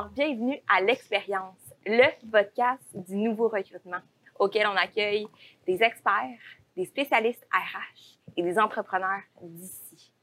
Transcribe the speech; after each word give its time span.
Alors, 0.00 0.12
bienvenue 0.12 0.58
à 0.66 0.80
l'Expérience, 0.80 1.74
le 1.84 2.08
podcast 2.30 2.82
du 2.94 3.16
nouveau 3.16 3.48
recrutement, 3.48 4.00
auquel 4.38 4.66
on 4.66 4.74
accueille 4.74 5.26
des 5.66 5.82
experts, 5.82 6.40
des 6.74 6.86
spécialistes 6.86 7.46
RH 7.52 8.18
et 8.38 8.42
des 8.42 8.58
entrepreneurs 8.58 9.20
d'ici. 9.42 10.14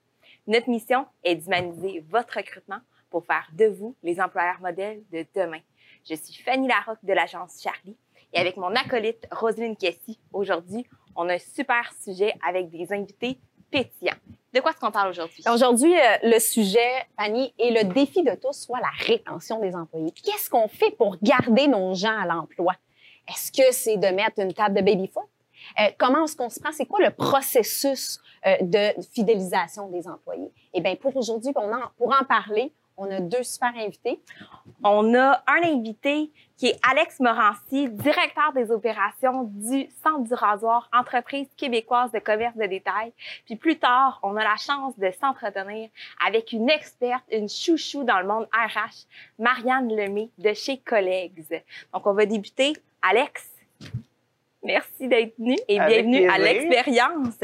Notre 0.47 0.67
mission 0.67 1.05
est 1.23 1.35
d'humaniser 1.35 2.03
votre 2.09 2.37
recrutement 2.37 2.79
pour 3.11 3.23
faire 3.23 3.47
de 3.53 3.65
vous 3.65 3.95
les 4.01 4.19
employeurs 4.19 4.59
modèles 4.61 5.03
de 5.11 5.23
demain. 5.35 5.61
Je 6.09 6.15
suis 6.15 6.41
Fanny 6.41 6.67
Larocque 6.67 7.05
de 7.05 7.13
l'agence 7.13 7.61
Charlie 7.61 7.97
et 8.33 8.39
avec 8.39 8.57
mon 8.57 8.73
acolyte 8.73 9.27
Roselyne 9.29 9.77
Kessy, 9.77 10.19
aujourd'hui, 10.33 10.87
on 11.15 11.29
a 11.29 11.35
un 11.35 11.37
super 11.37 11.93
sujet 12.01 12.33
avec 12.43 12.71
des 12.71 12.91
invités 12.91 13.37
pétillants. 13.69 14.17
De 14.57 14.61
quoi 14.63 14.71
est-ce 14.71 14.79
qu'on 14.79 14.89
parle 14.89 15.11
aujourd'hui? 15.11 15.43
Aujourd'hui, 15.53 15.93
euh, 15.93 16.17
le 16.23 16.39
sujet, 16.39 17.05
Fanny, 17.15 17.53
et 17.59 17.69
le 17.69 17.93
défi 17.93 18.23
de 18.23 18.33
tous, 18.33 18.53
soit 18.53 18.79
la 18.79 18.89
rétention 19.05 19.59
des 19.59 19.75
employés. 19.75 20.11
Qu'est-ce 20.23 20.49
qu'on 20.49 20.67
fait 20.67 20.89
pour 20.97 21.15
garder 21.21 21.67
nos 21.67 21.93
gens 21.93 22.17
à 22.17 22.25
l'emploi? 22.25 22.73
Est-ce 23.29 23.51
que 23.51 23.71
c'est 23.71 23.97
de 23.97 24.07
mettre 24.07 24.39
une 24.39 24.51
table 24.53 24.77
de 24.77 24.81
baby-foot? 24.81 25.25
Euh, 25.79 25.83
comment 25.99 26.23
est-ce 26.23 26.35
qu'on 26.35 26.49
se 26.49 26.59
prend? 26.59 26.71
C'est 26.71 26.87
quoi 26.87 27.01
le 27.01 27.11
processus 27.11 28.19
euh, 28.47 28.55
de 28.61 28.99
fidélisation 29.13 29.89
des 29.89 30.07
employés? 30.07 30.51
Eh 30.73 30.81
bien, 30.81 30.95
pour 30.95 31.15
aujourd'hui, 31.15 31.53
pour 31.53 32.11
en 32.11 32.25
parler, 32.25 32.73
on 32.97 33.09
a 33.11 33.19
deux 33.19 33.43
super 33.43 33.73
invités. 33.77 34.19
On 34.83 35.13
a 35.13 35.43
un 35.47 35.63
invité 35.63 36.31
qui 36.57 36.67
est 36.67 36.79
Alex 36.89 37.19
Morancy, 37.19 37.89
directeur 37.89 38.51
des 38.53 38.71
opérations 38.71 39.43
du 39.43 39.87
Centre 40.03 40.23
du 40.23 40.33
rasoir, 40.33 40.89
entreprise 40.91 41.47
québécoise 41.55 42.11
de 42.11 42.19
commerce 42.19 42.57
de 42.57 42.65
détail. 42.65 43.13
Puis 43.45 43.55
plus 43.55 43.77
tard, 43.77 44.19
on 44.23 44.35
a 44.35 44.43
la 44.43 44.55
chance 44.57 44.97
de 44.97 45.11
s'entretenir 45.11 45.89
avec 46.25 46.51
une 46.51 46.69
experte, 46.69 47.23
une 47.31 47.47
chouchou 47.47 48.03
dans 48.03 48.19
le 48.19 48.27
monde 48.27 48.47
RH, 48.51 49.05
Marianne 49.37 49.95
Lemay 49.95 50.29
de 50.39 50.53
chez 50.53 50.77
Collègues. 50.77 51.63
Donc, 51.93 52.07
on 52.07 52.13
va 52.13 52.25
débuter. 52.25 52.73
Alex, 53.03 53.47
merci 54.63 55.07
d'être 55.07 55.37
venu 55.37 55.55
et 55.67 55.79
Avec 55.79 56.07
bienvenue 56.07 56.29
à 56.29 56.39
l'expérience. 56.39 57.39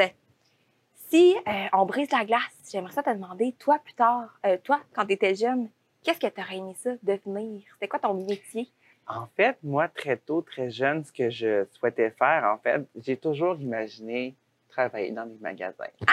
Si 1.13 1.35
euh, 1.47 1.67
on 1.73 1.85
brise 1.85 2.09
la 2.11 2.25
glace, 2.25 2.41
j'aimerais 2.71 2.91
ça 2.91 3.03
te 3.03 3.11
demander, 3.11 3.51
toi 3.59 3.77
plus 3.83 3.93
tard, 3.93 4.39
euh, 4.47 4.57
toi, 4.63 4.81
quand 4.95 5.05
tu 5.05 5.13
étais 5.13 5.35
jeune, 5.35 5.69
qu'est-ce 6.01 6.19
que 6.19 6.25
tu 6.25 6.41
aurais 6.41 6.57
aimé 6.57 6.73
ça 6.73 6.89
devenir? 7.03 7.61
C'était 7.73 7.87
quoi 7.87 7.99
ton 7.99 8.15
métier? 8.15 8.67
En 9.05 9.27
fait, 9.35 9.55
moi, 9.61 9.87
très 9.89 10.17
tôt, 10.17 10.41
très 10.41 10.71
jeune, 10.71 11.03
ce 11.03 11.11
que 11.11 11.29
je 11.29 11.67
souhaitais 11.73 12.09
faire, 12.09 12.45
en 12.45 12.57
fait, 12.57 12.87
j'ai 12.95 13.15
toujours 13.15 13.61
imaginé 13.61 14.33
travailler 14.69 15.11
dans 15.11 15.27
des 15.27 15.37
magasins. 15.39 15.85
C'est 15.99 16.07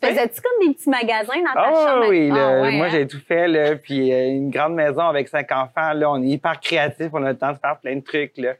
Tu 0.00 0.06
faisais-tu 0.08 0.40
comme 0.42 0.68
des 0.68 0.74
petits 0.74 0.90
magasins 0.90 1.38
dans 1.40 1.54
ta 1.54 1.64
Ah 1.68 1.86
chambre? 1.94 2.08
oui, 2.10 2.28
Ah 2.30 2.60
ouais, 2.60 2.76
moi, 2.76 2.86
hein? 2.86 2.88
j'ai 2.90 3.06
tout 3.06 3.18
fait, 3.26 3.48
là, 3.48 3.76
puis 3.76 4.12
euh, 4.12 4.28
une 4.28 4.50
grande 4.50 4.74
maison 4.74 5.00
avec 5.00 5.26
cinq 5.28 5.50
enfants, 5.52 5.94
là, 5.94 6.10
on 6.10 6.22
est 6.22 6.26
hyper 6.26 6.60
créatifs, 6.60 7.08
on 7.14 7.24
a 7.24 7.32
le 7.32 7.38
temps 7.38 7.52
de 7.52 7.58
faire 7.58 7.78
plein 7.80 7.96
de 7.96 8.02
trucs, 8.02 8.36
là. 8.36 8.52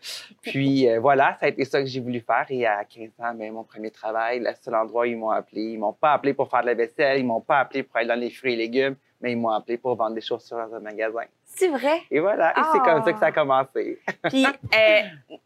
Puis 0.42 0.88
euh, 0.88 0.98
voilà, 0.98 1.36
ça 1.38 1.44
a 1.46 1.48
été 1.50 1.64
ça 1.66 1.80
que 1.80 1.86
j'ai 1.86 2.00
voulu 2.00 2.20
faire. 2.20 2.46
Et 2.48 2.64
à 2.66 2.84
15 2.84 3.08
ans, 3.18 3.34
ben, 3.34 3.52
mon 3.52 3.64
premier 3.64 3.90
travail, 3.90 4.40
le 4.40 4.50
seul 4.62 4.74
endroit 4.74 5.02
où 5.02 5.04
ils 5.06 5.16
m'ont 5.16 5.28
appelé, 5.30 5.60
ils 5.62 5.78
m'ont 5.78 5.92
pas 5.92 6.14
appelé 6.14 6.32
pour 6.32 6.48
faire 6.48 6.62
de 6.62 6.66
la 6.66 6.74
vaisselle, 6.74 7.18
ils 7.18 7.26
m'ont 7.26 7.42
pas 7.42 7.60
appelé 7.60 7.82
pour 7.82 7.96
aller 7.98 8.08
dans 8.08 8.14
les 8.18 8.30
fruits 8.30 8.54
et 8.54 8.56
légumes, 8.56 8.96
mais 9.20 9.32
ils 9.32 9.36
m'ont 9.36 9.48
appelé 9.50 9.78
pour 9.78 9.94
vendre 9.96 10.14
des 10.14 10.20
chaussures 10.20 10.56
dans 10.56 10.74
un 10.76 10.80
magasin. 10.80 11.20
C'est 11.44 11.68
vrai? 11.68 12.02
Et 12.10 12.20
voilà, 12.20 12.50
et 12.50 12.62
c'est 12.72 12.78
Ah. 12.80 12.84
comme 12.84 13.04
ça 13.04 13.12
que 13.12 13.18
ça 13.18 13.26
a 13.26 13.32
commencé. 13.32 13.98
Puis, 14.24 14.44
euh, 14.44 15.00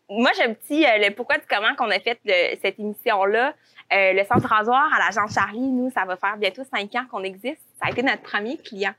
moi, 0.08 0.30
j'ai 0.36 0.44
un 0.44 0.54
petit 0.54 0.84
euh, 0.84 0.98
le 0.98 1.14
pourquoi 1.14 1.38
du 1.38 1.44
comment 1.48 1.74
qu'on 1.76 1.90
a 1.90 2.00
fait 2.00 2.18
le- 2.24 2.56
cette 2.60 2.78
émission-là. 2.80 3.54
Euh, 3.92 4.12
le 4.12 4.22
centre 4.24 4.46
rasoir 4.48 4.88
à 4.94 4.98
l'agence 5.04 5.34
Charlie, 5.34 5.58
nous, 5.58 5.90
ça 5.90 6.04
va 6.04 6.16
faire 6.16 6.36
bientôt 6.36 6.62
cinq 6.64 6.94
ans 6.94 7.06
qu'on 7.10 7.24
existe. 7.24 7.60
Ça 7.80 7.86
a 7.88 7.90
été 7.90 8.02
notre 8.02 8.22
premier 8.22 8.56
client. 8.56 8.92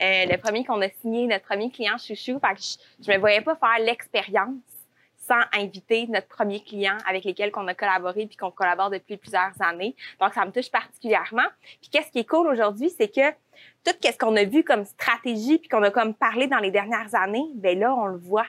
Le 0.00 0.36
premier 0.36 0.64
qu'on 0.64 0.80
a 0.82 0.88
signé, 1.00 1.26
notre 1.26 1.44
premier 1.46 1.70
client 1.70 1.96
chouchou. 1.98 2.38
Fait 2.40 2.54
que 2.54 2.60
je, 2.60 3.06
je 3.06 3.10
me 3.12 3.18
voyais 3.18 3.40
pas 3.40 3.56
faire 3.56 3.78
l'expérience 3.80 4.52
sans 5.26 5.40
inviter 5.52 6.06
notre 6.08 6.28
premier 6.28 6.60
client 6.60 6.96
avec 7.08 7.24
lesquels 7.24 7.50
qu'on 7.50 7.66
a 7.68 7.74
collaboré 7.74 8.26
puis 8.26 8.36
qu'on 8.36 8.50
collabore 8.50 8.90
depuis 8.90 9.16
plusieurs 9.16 9.52
années. 9.60 9.96
Donc, 10.20 10.34
ça 10.34 10.44
me 10.44 10.50
touche 10.50 10.70
particulièrement. 10.70 11.46
Puis, 11.80 11.90
qu'est-ce 11.90 12.10
qui 12.10 12.20
est 12.20 12.28
cool 12.28 12.46
aujourd'hui, 12.48 12.90
c'est 12.90 13.08
que 13.08 13.30
tout 13.84 13.94
ce 14.02 14.18
qu'on 14.18 14.36
a 14.36 14.44
vu 14.44 14.64
comme 14.64 14.84
stratégie 14.84 15.58
puis 15.58 15.68
qu'on 15.68 15.82
a 15.82 15.90
comme 15.90 16.14
parlé 16.14 16.46
dans 16.46 16.58
les 16.58 16.70
dernières 16.70 17.14
années, 17.14 17.46
ben 17.54 17.78
là, 17.78 17.94
on 17.94 18.06
le 18.06 18.18
voit. 18.18 18.46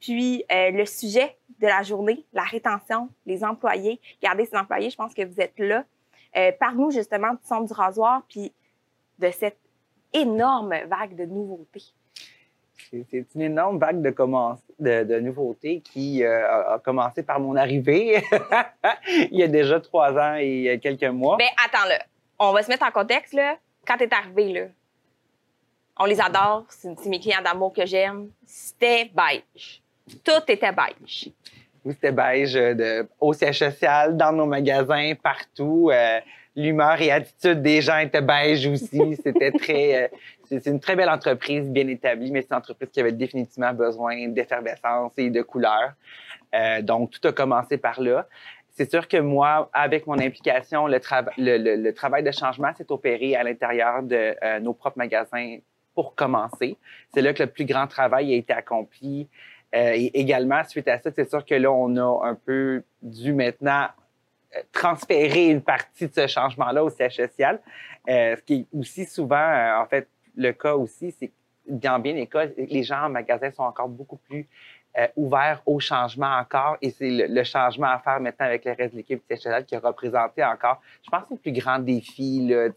Puis 0.00 0.44
euh, 0.52 0.70
le 0.70 0.84
sujet 0.84 1.36
de 1.58 1.66
la 1.66 1.82
journée, 1.82 2.24
la 2.32 2.42
rétention, 2.42 3.08
les 3.24 3.42
employés, 3.44 4.00
garder 4.22 4.44
ses 4.44 4.56
employés, 4.56 4.90
je 4.90 4.96
pense 4.96 5.14
que 5.14 5.24
vous 5.24 5.40
êtes 5.40 5.58
là. 5.58 5.84
Euh, 6.36 6.52
Parle-nous 6.58 6.90
justement 6.90 7.32
du 7.32 7.44
centre 7.44 7.66
du 7.66 7.72
rasoir 7.72 8.22
puis 8.28 8.52
de 9.18 9.30
cette 9.30 9.58
énorme 10.12 10.74
vague 10.86 11.16
de 11.16 11.24
nouveautés. 11.24 11.84
C'est 12.90 13.26
une 13.34 13.42
énorme 13.42 13.78
vague 13.78 14.02
de, 14.02 14.10
de, 14.10 15.04
de 15.04 15.20
nouveautés 15.20 15.80
qui 15.80 16.22
euh, 16.22 16.74
a, 16.74 16.78
commencé 16.78 17.22
par 17.22 17.40
mon 17.40 17.56
arrivée 17.56 18.22
il 19.08 19.38
y 19.38 19.42
a 19.42 19.48
déjà 19.48 19.80
trois 19.80 20.12
ans 20.12 20.36
et 20.38 20.78
quelques 20.82 21.04
mois. 21.04 21.36
Ben 21.36 21.48
attends 21.64 21.88
là, 21.88 21.98
on 22.38 22.52
va 22.52 22.62
se 22.62 22.68
mettre 22.68 22.86
en 22.86 22.90
contexte 22.90 23.32
là. 23.34 23.56
Quand 23.86 23.96
t'es 23.96 24.12
arrivé 24.12 24.52
là, 24.52 24.66
on 25.98 26.04
les 26.04 26.20
adore, 26.20 26.64
c'est 26.68 27.06
mes 27.06 27.20
clients 27.20 27.42
d'amour 27.42 27.72
que 27.72 27.86
j'aime. 27.86 28.30
C'était 28.46 29.10
beige, 29.14 29.82
tout 30.24 30.42
était 30.48 30.72
beige. 30.72 31.30
Oui, 31.84 31.94
c'était 31.94 32.12
beige 32.12 32.56
euh, 32.56 32.74
de, 32.74 33.08
au 33.20 33.32
siège 33.32 33.60
social, 33.60 34.16
dans 34.16 34.32
nos 34.32 34.46
magasins, 34.46 35.12
partout. 35.22 35.90
Euh, 35.92 36.20
L'humeur 36.56 37.00
et 37.02 37.10
attitude 37.12 37.60
des 37.62 37.82
gens 37.82 37.98
étaient 37.98 38.22
beige 38.22 38.66
aussi. 38.66 39.16
C'était 39.22 39.50
très. 39.52 40.04
euh, 40.04 40.08
c'est 40.48 40.66
une 40.66 40.80
très 40.80 40.96
belle 40.96 41.10
entreprise, 41.10 41.68
bien 41.70 41.86
établie, 41.88 42.30
mais 42.32 42.40
c'est 42.40 42.50
une 42.52 42.56
entreprise 42.56 42.88
qui 42.90 43.00
avait 43.00 43.12
définitivement 43.12 43.72
besoin 43.74 44.28
d'effervescence 44.28 45.12
et 45.18 45.28
de 45.30 45.42
couleurs. 45.42 45.92
Euh, 46.54 46.80
donc, 46.82 47.10
tout 47.10 47.28
a 47.28 47.32
commencé 47.32 47.76
par 47.76 48.00
là. 48.00 48.26
C'est 48.70 48.90
sûr 48.90 49.08
que 49.08 49.16
moi, 49.16 49.68
avec 49.72 50.06
mon 50.06 50.18
implication, 50.18 50.86
le, 50.86 50.98
trava- 50.98 51.32
le, 51.38 51.56
le- 51.58 51.76
le 51.76 51.94
travail 51.94 52.22
de 52.22 52.30
changement 52.30 52.72
s'est 52.76 52.90
opéré 52.90 53.34
à 53.34 53.42
l'intérieur 53.42 54.02
de 54.02 54.34
euh, 54.42 54.60
nos 54.60 54.72
propres 54.72 54.98
magasins 54.98 55.58
pour 55.94 56.14
commencer. 56.14 56.76
C'est 57.14 57.22
là 57.22 57.32
que 57.32 57.42
le 57.42 57.48
plus 57.50 57.64
grand 57.64 57.86
travail 57.86 58.32
a 58.32 58.36
été 58.36 58.52
accompli. 58.52 59.28
Euh, 59.74 59.92
et 59.94 60.10
également, 60.20 60.62
suite 60.64 60.88
à 60.88 60.98
ça, 60.98 61.10
c'est 61.10 61.28
sûr 61.28 61.44
que 61.44 61.54
là, 61.54 61.72
on 61.72 61.96
a 61.96 62.28
un 62.28 62.34
peu 62.34 62.82
dû 63.02 63.32
maintenant 63.32 63.86
transférer 64.72 65.48
une 65.48 65.62
partie 65.62 66.08
de 66.08 66.12
ce 66.12 66.26
changement-là 66.26 66.84
au 66.84 66.90
siège 66.90 67.16
social. 67.16 67.60
Euh, 68.08 68.36
ce 68.36 68.42
qui 68.42 68.54
est 68.54 68.78
aussi 68.78 69.04
souvent, 69.04 69.36
euh, 69.36 69.80
en 69.80 69.86
fait, 69.86 70.08
le 70.36 70.52
cas 70.52 70.74
aussi, 70.74 71.12
c'est 71.18 71.28
que 71.28 71.32
dans 71.68 71.98
bien 71.98 72.14
des 72.14 72.26
cas, 72.26 72.46
les 72.56 72.82
gens 72.84 73.06
en 73.06 73.08
magasin 73.08 73.50
sont 73.50 73.64
encore 73.64 73.88
beaucoup 73.88 74.18
plus 74.18 74.46
euh, 74.98 75.08
ouverts 75.16 75.60
au 75.66 75.80
changement 75.80 76.38
encore. 76.38 76.76
Et 76.80 76.90
c'est 76.90 77.10
le, 77.10 77.44
changement 77.44 77.88
à 77.88 77.98
faire 77.98 78.20
maintenant 78.20 78.46
avec 78.46 78.64
le 78.64 78.72
reste 78.72 78.92
de 78.92 78.98
l'équipe 78.98 79.18
du 79.18 79.26
siège 79.26 79.40
social 79.40 79.64
qui 79.66 79.74
a 79.74 79.80
représenté 79.80 80.44
encore, 80.44 80.80
je 81.04 81.10
pense, 81.10 81.24
le 81.30 81.36
plus 81.36 81.52
grand 81.52 81.80
défi. 81.80 82.46
Là, 82.48 82.68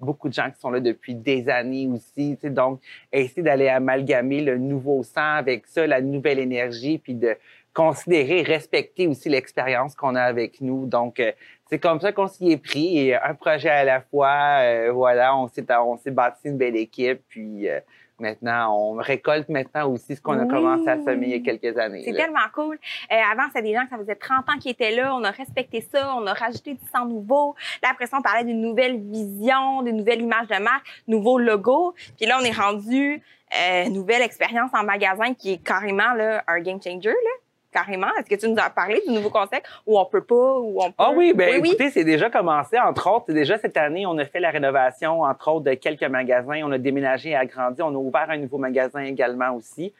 beaucoup 0.00 0.28
de 0.28 0.34
gens 0.34 0.50
qui 0.50 0.60
sont 0.60 0.70
là 0.70 0.80
depuis 0.80 1.14
des 1.14 1.48
années 1.48 1.88
aussi. 1.88 2.38
Donc, 2.44 2.80
essayer 3.12 3.42
d'aller 3.42 3.68
amalgamer 3.68 4.40
le 4.40 4.56
nouveau 4.56 5.02
sang 5.02 5.34
avec 5.34 5.66
ça, 5.66 5.86
la 5.86 6.00
nouvelle 6.00 6.38
énergie, 6.38 6.96
puis 6.98 7.14
de 7.14 7.36
considérer, 7.74 8.42
respecter 8.42 9.06
aussi 9.06 9.28
l'expérience 9.28 9.94
qu'on 9.94 10.14
a 10.14 10.22
avec 10.22 10.60
nous. 10.60 10.86
Donc, 10.86 11.20
euh, 11.20 11.32
c'est 11.68 11.78
comme 11.78 12.00
ça 12.00 12.12
qu'on 12.12 12.28
s'y 12.28 12.52
est 12.52 12.62
pris, 12.62 12.98
et 12.98 13.16
un 13.16 13.34
projet 13.34 13.70
à 13.70 13.84
la 13.84 14.00
fois. 14.02 14.60
euh, 14.60 14.92
voilà, 14.92 15.36
on 15.36 15.48
s'est 15.48 15.64
on 15.76 15.96
s'est 15.96 16.10
bâti 16.10 16.48
une 16.48 16.58
belle 16.58 16.76
équipe, 16.76 17.22
puis 17.28 17.68
euh, 17.68 17.80
maintenant, 18.18 18.76
on 18.76 18.92
récolte 18.94 19.48
maintenant 19.48 19.90
aussi 19.90 20.16
ce 20.16 20.20
qu'on 20.20 20.38
a 20.38 20.46
commencé 20.46 20.88
à 20.88 20.98
semer 20.98 21.26
il 21.26 21.30
y 21.30 21.34
a 21.34 21.40
quelques 21.40 21.76
années. 21.78 22.02
C'est 22.04 22.12
tellement 22.12 22.48
cool. 22.54 22.78
Euh, 23.10 23.16
avant, 23.30 23.44
c'était 23.48 23.62
des 23.62 23.74
gens 23.74 23.84
que 23.84 23.90
ça 23.90 23.98
faisait 23.98 24.14
30 24.14 24.48
ans 24.48 24.58
qui 24.60 24.70
étaient 24.70 24.94
là. 24.94 25.14
On 25.14 25.24
a 25.24 25.30
respecté 25.30 25.80
ça. 25.80 26.14
On 26.16 26.26
a 26.26 26.32
rajouté 26.32 26.74
du 26.74 26.86
sang 26.94 27.06
nouveau. 27.06 27.54
Là, 27.82 27.88
après 27.90 28.06
ça, 28.06 28.18
on 28.18 28.22
parlait 28.22 28.44
d'une 28.44 28.60
nouvelle 28.60 28.98
vision, 29.00 29.82
d'une 29.82 29.96
nouvelle 29.96 30.20
image 30.20 30.48
de 30.48 30.62
marque, 30.62 30.86
nouveau 31.08 31.38
logo. 31.38 31.94
Puis 32.16 32.26
là, 32.26 32.38
on 32.40 32.44
est 32.44 32.56
rendu 32.56 33.22
euh, 33.60 33.88
nouvelle 33.88 34.22
expérience 34.22 34.70
en 34.72 34.84
magasin 34.84 35.34
qui 35.34 35.54
est 35.54 35.64
carrément 35.64 36.14
là, 36.14 36.44
un 36.46 36.60
game 36.60 36.80
changer. 36.82 37.08
Là. 37.10 37.30
Carrément. 37.72 38.08
Est-ce 38.18 38.28
que 38.28 38.34
tu 38.38 38.48
nous 38.50 38.58
as 38.58 38.68
parlé 38.68 39.00
du 39.06 39.12
nouveau 39.14 39.30
concept 39.30 39.66
où 39.86 39.98
on 39.98 40.04
peut 40.04 40.22
pas, 40.22 40.58
où 40.58 40.78
on 40.82 40.88
peut? 40.88 40.94
Ah 40.98 41.10
oui, 41.16 41.32
ben 41.34 41.54
Oui, 41.54 41.60
oui. 41.62 41.68
écoutez, 41.70 41.90
c'est 41.90 42.04
déjà 42.04 42.28
commencé. 42.28 42.78
Entre 42.78 43.10
autres, 43.10 43.32
déjà 43.32 43.56
cette 43.56 43.76
année, 43.78 44.04
on 44.04 44.18
a 44.18 44.24
fait 44.26 44.40
la 44.40 44.50
rénovation, 44.50 45.22
entre 45.22 45.50
autres, 45.50 45.64
de 45.64 45.74
quelques 45.74 46.02
magasins. 46.04 46.60
On 46.64 46.72
a 46.72 46.78
déménagé 46.78 47.30
et 47.30 47.36
agrandi. 47.36 47.80
On 47.80 47.88
a 47.88 47.92
ouvert 47.98 48.26
un 48.28 48.36
nouveau 48.36 48.58
magasin 48.58 49.00
également 49.00 49.52
aussi. 49.54 49.92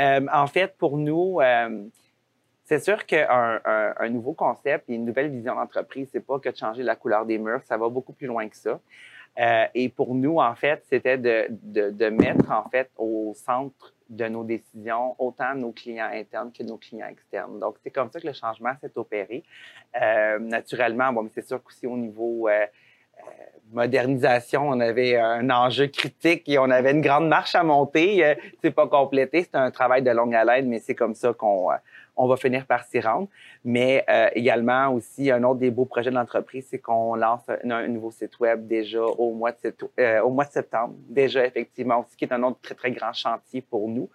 Euh, 0.00 0.26
en 0.32 0.46
fait, 0.48 0.76
pour 0.78 0.96
nous, 0.98 1.38
euh, 1.40 1.84
c'est 2.64 2.82
sûr 2.82 3.06
qu'un 3.06 3.60
un, 3.64 3.94
un 3.98 4.08
nouveau 4.08 4.32
concept 4.32 4.88
et 4.90 4.94
une 4.94 5.04
nouvelle 5.04 5.30
vision 5.30 5.54
d'entreprise, 5.54 6.08
c'est 6.10 6.26
pas 6.26 6.38
que 6.40 6.48
de 6.48 6.56
changer 6.56 6.82
la 6.82 6.96
couleur 6.96 7.24
des 7.24 7.38
murs. 7.38 7.60
Ça 7.64 7.76
va 7.76 7.88
beaucoup 7.88 8.12
plus 8.14 8.26
loin 8.26 8.48
que 8.48 8.56
ça. 8.56 8.80
Euh, 9.38 9.64
et 9.74 9.88
pour 9.88 10.14
nous, 10.14 10.38
en 10.38 10.54
fait, 10.54 10.82
c'était 10.90 11.18
de, 11.18 11.46
de, 11.50 11.90
de 11.90 12.08
mettre 12.08 12.50
en 12.50 12.68
fait 12.68 12.90
au 12.98 13.32
centre 13.34 13.94
de 14.12 14.28
nos 14.28 14.44
décisions 14.44 15.16
autant 15.18 15.54
nos 15.54 15.72
clients 15.72 16.10
internes 16.12 16.52
que 16.52 16.62
nos 16.62 16.76
clients 16.76 17.08
externes. 17.08 17.58
Donc, 17.58 17.76
c'est 17.82 17.90
comme 17.90 18.10
ça 18.10 18.20
que 18.20 18.26
le 18.26 18.32
changement 18.34 18.72
s'est 18.80 18.92
opéré. 18.96 19.42
Euh, 20.00 20.38
naturellement, 20.38 21.12
bon, 21.12 21.28
c'est 21.34 21.46
sûr 21.46 21.62
qu'aussi 21.62 21.86
au 21.86 21.96
niveau 21.96 22.48
euh, 22.48 22.66
modernisation, 23.72 24.68
on 24.68 24.80
avait 24.80 25.16
un 25.16 25.48
enjeu 25.48 25.86
critique 25.86 26.46
et 26.46 26.58
on 26.58 26.70
avait 26.70 26.90
une 26.90 27.00
grande 27.00 27.26
marche 27.26 27.54
à 27.54 27.62
monter. 27.62 28.24
Euh, 28.24 28.34
c'est 28.60 28.70
pas 28.70 28.86
complété, 28.86 29.42
c'est 29.44 29.56
un 29.56 29.70
travail 29.70 30.02
de 30.02 30.10
longue 30.10 30.34
haleine, 30.34 30.68
mais 30.68 30.78
c'est 30.78 30.94
comme 30.94 31.14
ça 31.14 31.32
qu'on 31.32 31.70
euh, 31.70 31.76
on 32.16 32.26
va 32.26 32.36
finir 32.36 32.66
par 32.66 32.84
s'y 32.84 33.00
rendre. 33.00 33.28
Mais 33.64 34.04
euh, 34.08 34.28
également 34.34 34.92
aussi, 34.92 35.30
un 35.30 35.42
autre 35.44 35.60
des 35.60 35.70
beaux 35.70 35.84
projets 35.84 36.10
de 36.10 36.14
l'entreprise, 36.14 36.66
c'est 36.70 36.78
qu'on 36.78 37.14
lance 37.14 37.42
un, 37.48 37.88
nouveau 37.88 38.10
site 38.10 38.38
web 38.40 38.66
déjà 38.66 39.02
au 39.02 39.32
mois, 39.32 39.52
de 39.52 39.70
de 39.70 40.50
septembre, 40.50 40.94
déjà 41.08 41.44
effectivement 41.44 42.00
aussi, 42.00 42.16
qui 42.16 42.24
est 42.24 42.32
un 42.32 42.42
autre 42.42 42.58
très, 42.62 42.74
très 42.74 42.90
grand 42.90 43.12
chantier 43.12 43.62
pour 43.62 43.88
nous. 43.88 44.08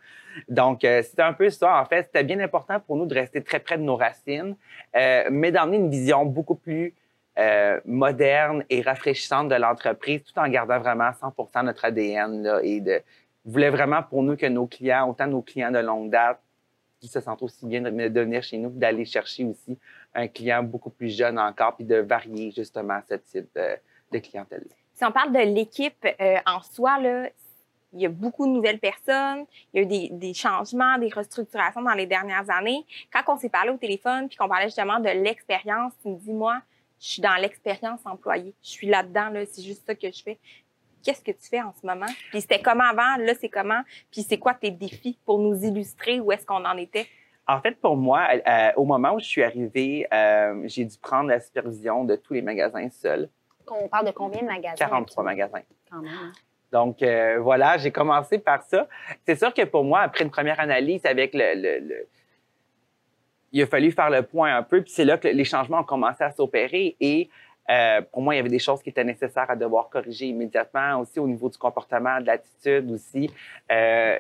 Donc, 0.48 0.80
c'était 0.82 1.24
un 1.24 1.34
peu 1.34 1.50
ça. 1.50 1.82
En 1.82 1.86
fait, 1.86 2.04
c'était 2.04 2.24
bien 2.24 2.40
important 2.40 2.80
pour 2.80 2.96
nous 2.96 3.06
de 3.06 3.14
rester 3.16 3.42
très 3.42 3.60
près 3.60 3.78
de 3.78 3.84
nos 3.84 3.96
racines, 3.96 4.56
mais 4.94 5.52
d'emmener 5.52 5.78
une 5.78 5.90
vision 5.90 6.26
beaucoup 6.26 6.56
plus 6.56 6.94
euh, 7.40 7.80
moderne 7.86 8.64
et 8.72 8.82
rafraîchissante 8.82 9.48
de 9.48 9.54
l'entreprise, 9.54 10.24
tout 10.24 10.40
en 10.40 10.50
gardant 10.50 10.80
vraiment 10.80 11.12
100 11.14 11.64
notre 11.64 11.86
ADN. 11.86 12.42
Là, 12.42 12.60
et 12.64 12.82
de, 12.82 13.00
voulait 13.46 13.70
vraiment 13.70 14.02
pour 14.02 14.24
nous 14.24 14.36
que 14.36 14.48
nos 14.48 14.66
clients, 14.66 15.08
autant 15.08 15.28
nos 15.28 15.44
clients 15.44 15.70
de 15.70 15.78
longue 15.78 16.10
date, 16.10 16.40
qui 17.00 17.08
se 17.08 17.20
sentent 17.20 17.44
aussi 17.44 17.66
bien 17.66 17.82
de, 17.82 18.20
venir 18.20 18.44
chez 18.44 18.58
nous, 18.58 18.70
d'aller 18.70 19.06
chercher 19.06 19.46
aussi 19.46 19.78
un 20.14 20.28
client 20.28 20.64
beaucoup 20.64 20.90
plus 20.90 21.16
jeune 21.16 21.38
encore, 21.40 21.76
puis 21.76 21.86
de 21.86 21.98
varier 21.98 22.52
justement 22.52 23.00
ce 23.08 23.16
type 23.16 23.48
de, 24.12 24.20
clientèle. 24.20 24.66
Si 24.94 25.06
on 25.06 25.12
parle 25.12 25.32
de 25.32 25.54
l'équipe 25.54 26.08
euh, 26.20 26.38
en 26.46 26.62
soi, 26.62 27.00
là, 27.00 27.30
il 27.94 28.02
y 28.02 28.06
a 28.06 28.10
beaucoup 28.10 28.46
de 28.46 28.52
nouvelles 28.52 28.80
personnes, 28.80 29.46
il 29.74 29.78
y 29.78 29.80
a 29.80 30.06
eu 30.06 30.10
des, 30.12 30.34
changements, 30.34 30.98
des 30.98 31.10
restructurations 31.10 31.82
dans 31.82 31.94
les 31.94 32.06
dernières 32.06 32.50
années. 32.50 32.86
Quand 33.12 33.22
on 33.34 33.38
s'est 33.38 33.50
parlé 33.50 33.70
au 33.72 33.78
téléphone, 33.78 34.28
puis 34.28 34.38
qu'on 34.38 34.48
parlait 34.48 34.68
justement 34.68 35.00
de 35.00 35.10
l'expérience, 35.10 35.94
tu 36.02 36.10
me 36.10 36.18
dis, 36.18 36.34
moi, 36.34 36.62
je 37.00 37.08
suis 37.08 37.22
dans 37.22 37.36
l'expérience 37.36 38.00
employée. 38.06 38.54
Je 38.64 38.70
suis 38.70 38.88
là-dedans, 38.88 39.30
là, 39.30 39.46
c'est 39.46 39.62
juste 39.62 39.86
ça 39.86 39.96
que 39.96 40.12
je 40.12 40.24
fais. 40.24 40.38
Qu'est-ce 41.08 41.24
que 41.24 41.32
tu 41.32 41.48
fais 41.48 41.62
en 41.62 41.72
ce 41.72 41.88
moment? 41.88 42.12
Puis 42.32 42.42
c'était 42.42 42.62
comment 42.62 42.84
avant, 42.84 43.16
là, 43.24 43.32
c'est 43.40 43.48
comment? 43.48 43.82
Puis 44.12 44.24
c'est 44.24 44.38
quoi 44.38 44.54
tes 44.54 44.72
défis 44.72 45.18
pour 45.24 45.40
nous 45.40 45.64
illustrer 45.64 46.20
où 46.20 46.34
est-ce 46.34 46.46
qu'on 46.46 46.66
en 46.66 46.76
était? 46.76 47.08
En 47.48 47.62
fait, 47.62 47.80
pour 47.80 47.96
moi, 47.96 48.28
euh, 48.46 48.72
au 48.76 48.84
moment 48.84 49.14
où 49.14 49.20
je 49.20 49.26
suis 49.26 49.42
arrivée, 49.42 50.06
euh, 50.14 50.64
j'ai 50.66 50.84
dû 50.84 50.98
prendre 50.98 51.30
la 51.30 51.40
supervision 51.40 52.04
de 52.04 52.18
tous 52.18 52.34
les 52.34 52.42
magasins 52.42 52.90
seuls. 52.90 53.30
On 53.72 53.88
parle 53.88 54.08
de 54.08 54.12
combien 54.12 54.42
de 54.42 54.48
magasins? 54.48 54.76
43 54.76 55.24
magasins. 55.24 55.62
Quand 55.90 56.02
même. 56.02 56.12
Hein. 56.12 56.34
Donc, 56.74 57.02
euh, 57.02 57.40
voilà, 57.40 57.78
j'ai 57.78 57.92
commencé 57.92 58.38
par 58.38 58.64
ça. 58.64 58.90
C'est 59.26 59.40
sûr 59.40 59.54
que 59.54 59.64
pour 59.64 59.86
moi, 59.86 60.02
après 60.02 60.26
une 60.26 60.30
première 60.30 60.60
analyse 60.60 61.06
avec 61.06 61.32
le 61.34 62.06
il 63.52 63.62
a 63.62 63.68
fallu 63.68 63.92
faire 63.92 64.10
le 64.10 64.24
point 64.24 64.56
un 64.56 64.64
peu, 64.64 64.82
puis 64.82 64.92
c'est 64.92 65.06
là 65.06 65.18
que 65.18 65.28
les 65.28 65.46
changements 65.46 65.80
ont 65.80 65.86
commencé 65.86 66.24
à 66.24 66.32
s'opérer 66.32 66.96
et 67.00 67.30
euh, 67.70 68.02
pour 68.02 68.22
moi, 68.22 68.34
il 68.34 68.38
y 68.38 68.40
avait 68.40 68.50
des 68.50 68.60
choses 68.60 68.82
qui 68.82 68.90
étaient 68.90 69.04
nécessaires 69.04 69.50
à 69.50 69.56
devoir 69.56 69.90
corriger 69.90 70.28
immédiatement, 70.28 71.00
aussi 71.00 71.20
au 71.20 71.28
niveau 71.28 71.50
du 71.50 71.58
comportement, 71.58 72.20
de 72.22 72.28
l'attitude 72.28 72.90
aussi. 72.92 73.30
Euh, 73.72 74.18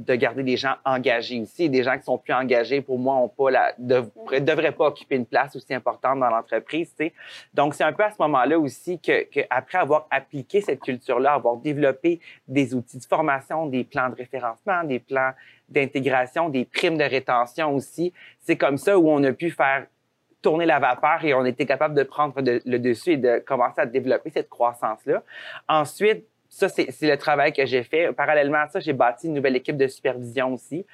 de 0.00 0.14
garder 0.14 0.42
des 0.42 0.56
gens 0.56 0.76
engagés 0.84 1.40
aussi. 1.40 1.68
Des 1.68 1.82
gens 1.82 1.96
qui 1.98 2.04
sont 2.04 2.16
plus 2.16 2.32
engagés, 2.32 2.80
pour 2.80 2.98
moi, 2.98 3.16
ont 3.16 3.28
pas 3.28 3.50
la, 3.50 3.74
ne 3.78 4.00
devraient 4.38 4.72
pas 4.72 4.86
occuper 4.86 5.16
une 5.16 5.26
place 5.26 5.54
aussi 5.54 5.74
importante 5.74 6.18
dans 6.18 6.30
l'entreprise. 6.30 6.94
Donc, 7.52 7.74
c'est 7.74 7.84
un 7.84 7.92
peu 7.92 8.04
à 8.04 8.10
ce 8.10 8.16
moment-là 8.20 8.58
aussi 8.58 8.98
que, 8.98 9.24
que, 9.24 9.40
après 9.50 9.78
avoir 9.78 10.06
appliqué 10.10 10.62
cette 10.62 10.80
culture-là, 10.80 11.34
avoir 11.34 11.56
développé 11.56 12.18
des 12.48 12.74
outils 12.74 12.98
de 12.98 13.04
formation, 13.04 13.66
des 13.66 13.84
plans 13.84 14.08
de 14.08 14.14
référencement, 14.14 14.84
des 14.84 15.00
plans 15.00 15.32
d'intégration, 15.68 16.48
des 16.48 16.64
primes 16.64 16.96
de 16.96 17.04
rétention 17.04 17.74
aussi, 17.74 18.14
c'est 18.40 18.56
comme 18.56 18.78
ça 18.78 18.98
où 18.98 19.10
on 19.10 19.22
a 19.22 19.32
pu 19.32 19.50
faire 19.50 19.86
tourner 20.42 20.66
la 20.66 20.78
vapeur 20.78 21.24
et 21.24 21.34
on 21.34 21.44
était 21.44 21.66
capable 21.66 21.94
de 21.94 22.02
prendre 22.02 22.40
le 22.40 22.78
dessus 22.78 23.12
et 23.12 23.16
de 23.16 23.38
commencer 23.38 23.80
à 23.80 23.86
développer 23.86 24.30
cette 24.30 24.48
croissance-là. 24.48 25.22
Ensuite, 25.68 26.24
ça, 26.48 26.68
c'est 26.68 26.90
le 27.02 27.16
travail 27.16 27.52
que 27.52 27.64
j'ai 27.64 27.84
fait. 27.84 28.12
Parallèlement 28.12 28.58
à 28.58 28.68
ça, 28.68 28.80
j'ai 28.80 28.92
bâti 28.92 29.28
une 29.28 29.34
nouvelle 29.34 29.56
équipe 29.56 29.76
de 29.76 29.86
supervision 29.86 30.52
aussi, 30.52 30.84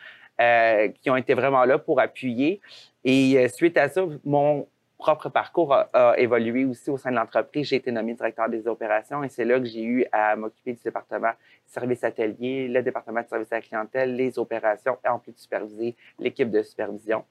euh, 0.40 0.88
qui 1.00 1.08
ont 1.08 1.16
été 1.16 1.32
vraiment 1.32 1.64
là 1.64 1.78
pour 1.78 1.98
appuyer. 1.98 2.60
Et 3.04 3.38
euh, 3.38 3.48
suite 3.48 3.78
à 3.78 3.88
ça, 3.88 4.02
mon 4.25 4.69
propre 4.98 5.28
parcours 5.28 5.75
a, 5.75 6.14
évolué 6.19 6.64
aussi 6.64 6.90
au 6.90 6.99
sein 6.99 7.10
de 7.10 7.16
l'entreprise. 7.16 7.69
J'ai 7.69 7.76
été 7.76 7.90
nommé 7.90 8.14
directeur 8.14 8.49
des 8.49 8.66
opérations 8.66 9.22
et 9.25 9.28
c'est 9.28 9.44
là 9.44 9.58
que 9.58 9.66
j'ai 9.66 9.82
eu 9.82 10.06
à 10.12 10.37
m'occuper 10.37 10.72
du 10.72 10.82
département 10.82 11.32
service 11.66 12.04
atelier, 12.04 12.68
le 12.68 12.82
département 12.82 13.22
de 13.22 13.28
service 13.28 13.52
à 13.52 13.56
la 13.56 13.62
clientèle, 13.62 14.16
les 14.16 14.38
opérations 14.38 14.96
et 15.04 15.08
en 15.08 15.18
plus 15.18 15.32
de 15.32 15.38
superviser 15.38 15.96
l'équipe 16.18 16.50
de 16.50 16.62
supervision. 16.62 17.24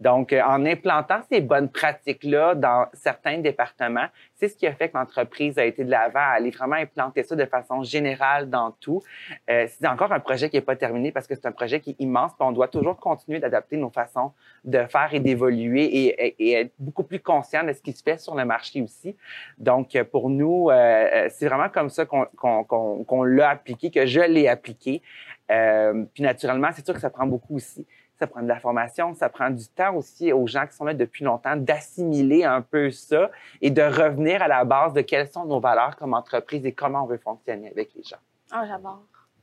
Donc, 0.00 0.32
euh, 0.32 0.42
en 0.42 0.66
implantant 0.66 1.20
ces 1.30 1.40
bonnes 1.40 1.70
pratiques-là 1.70 2.54
dans 2.54 2.86
certains 2.92 3.38
départements, 3.38 4.06
c'est 4.34 4.48
ce 4.48 4.56
qui 4.56 4.66
a 4.66 4.74
fait 4.74 4.90
que 4.90 4.98
l'entreprise 4.98 5.58
a 5.58 5.64
été 5.64 5.84
de 5.84 5.90
l'avant 5.90 6.20
à 6.20 6.34
aller 6.34 6.50
vraiment 6.50 6.76
implanter 6.76 7.22
ça 7.22 7.34
de 7.34 7.44
façon 7.46 7.82
générale 7.82 8.50
dans 8.50 8.72
tout. 8.72 9.02
Euh, 9.48 9.66
c'est 9.68 9.86
encore 9.86 10.12
un 10.12 10.20
projet 10.20 10.50
qui 10.50 10.56
n'est 10.56 10.62
pas 10.62 10.76
terminé 10.76 11.12
parce 11.12 11.26
que 11.26 11.34
c'est 11.34 11.46
un 11.46 11.52
projet 11.52 11.80
qui 11.80 11.90
est 11.90 11.96
immense, 12.00 12.32
puis 12.38 12.46
on 12.46 12.52
doit 12.52 12.68
toujours 12.68 12.96
continuer 12.98 13.38
d'adapter 13.40 13.78
nos 13.78 13.90
façons 13.90 14.32
de 14.64 14.84
faire 14.84 15.08
et 15.12 15.20
d'évoluer 15.20 15.84
et, 15.84 16.52
être 16.52 16.72
beaucoup 16.78 17.02
plus 17.02 17.20
conscient 17.20 17.64
de 17.64 17.72
ce 17.72 17.80
qui 17.80 17.92
se 17.92 18.02
fait 18.02 18.18
sur 18.18 18.34
le 18.34 18.44
marché 18.44 18.82
aussi. 18.82 19.16
Donc, 19.58 19.96
pour 20.10 20.28
nous, 20.28 20.70
euh, 20.70 21.28
c'est 21.30 21.48
vraiment 21.48 21.68
comme 21.68 21.88
ça 21.88 22.04
qu'on 22.04 23.22
l'a 23.24 23.50
appliqué, 23.50 23.75
que 23.90 24.06
je 24.06 24.20
l'ai 24.20 24.48
appliqué. 24.48 25.02
puis 25.48 26.22
naturellement, 26.22 26.68
c'est 26.72 26.84
sûr 26.84 26.94
que 26.94 27.00
ça 27.00 27.10
prend 27.10 27.26
beaucoup 27.26 27.56
aussi 27.56 27.86
ça 28.18 28.26
prend 28.26 28.42
de 28.42 28.48
la 28.48 28.58
formation, 28.58 29.14
ça 29.14 29.28
prend 29.28 29.50
du 29.50 29.68
temps 29.68 29.94
aussi 29.94 30.32
aux 30.32 30.46
gens 30.46 30.66
qui 30.66 30.74
sont 30.74 30.84
là 30.84 30.94
depuis 30.94 31.24
longtemps 31.24 31.56
d'assimiler 31.56 32.44
un 32.44 32.62
peu 32.62 32.90
ça 32.90 33.30
et 33.60 33.70
de 33.70 33.82
revenir 33.82 34.42
à 34.42 34.48
la 34.48 34.64
base 34.64 34.92
de 34.94 35.02
quelles 35.02 35.28
sont 35.28 35.44
nos 35.44 35.60
valeurs 35.60 35.96
comme 35.96 36.14
entreprise 36.14 36.64
et 36.64 36.72
comment 36.72 37.04
on 37.04 37.06
veut 37.06 37.18
fonctionner 37.18 37.70
avec 37.70 37.94
les 37.94 38.02
gens. 38.02 38.16
Ah, 38.50 38.62
oh, 38.62 38.66
j'adore. 38.68 39.02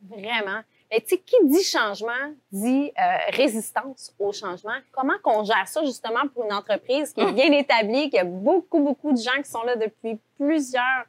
Vraiment. 0.09 0.61
Mais 0.91 1.01
tu 1.01 1.09
sais, 1.09 1.17
qui 1.17 1.35
dit 1.43 1.63
changement 1.63 2.11
dit 2.51 2.91
euh, 2.99 3.17
résistance 3.29 4.13
au 4.19 4.31
changement. 4.31 4.75
Comment 4.91 5.17
qu'on 5.23 5.43
gère 5.43 5.67
ça 5.67 5.83
justement 5.83 6.27
pour 6.33 6.45
une 6.45 6.53
entreprise 6.53 7.13
qui 7.13 7.21
est 7.21 7.31
bien 7.31 7.51
établie, 7.51 8.09
qui 8.09 8.19
a 8.19 8.25
beaucoup, 8.25 8.79
beaucoup 8.79 9.11
de 9.11 9.17
gens 9.17 9.41
qui 9.41 9.49
sont 9.49 9.63
là 9.63 9.75
depuis 9.75 10.19
plusieurs 10.37 11.05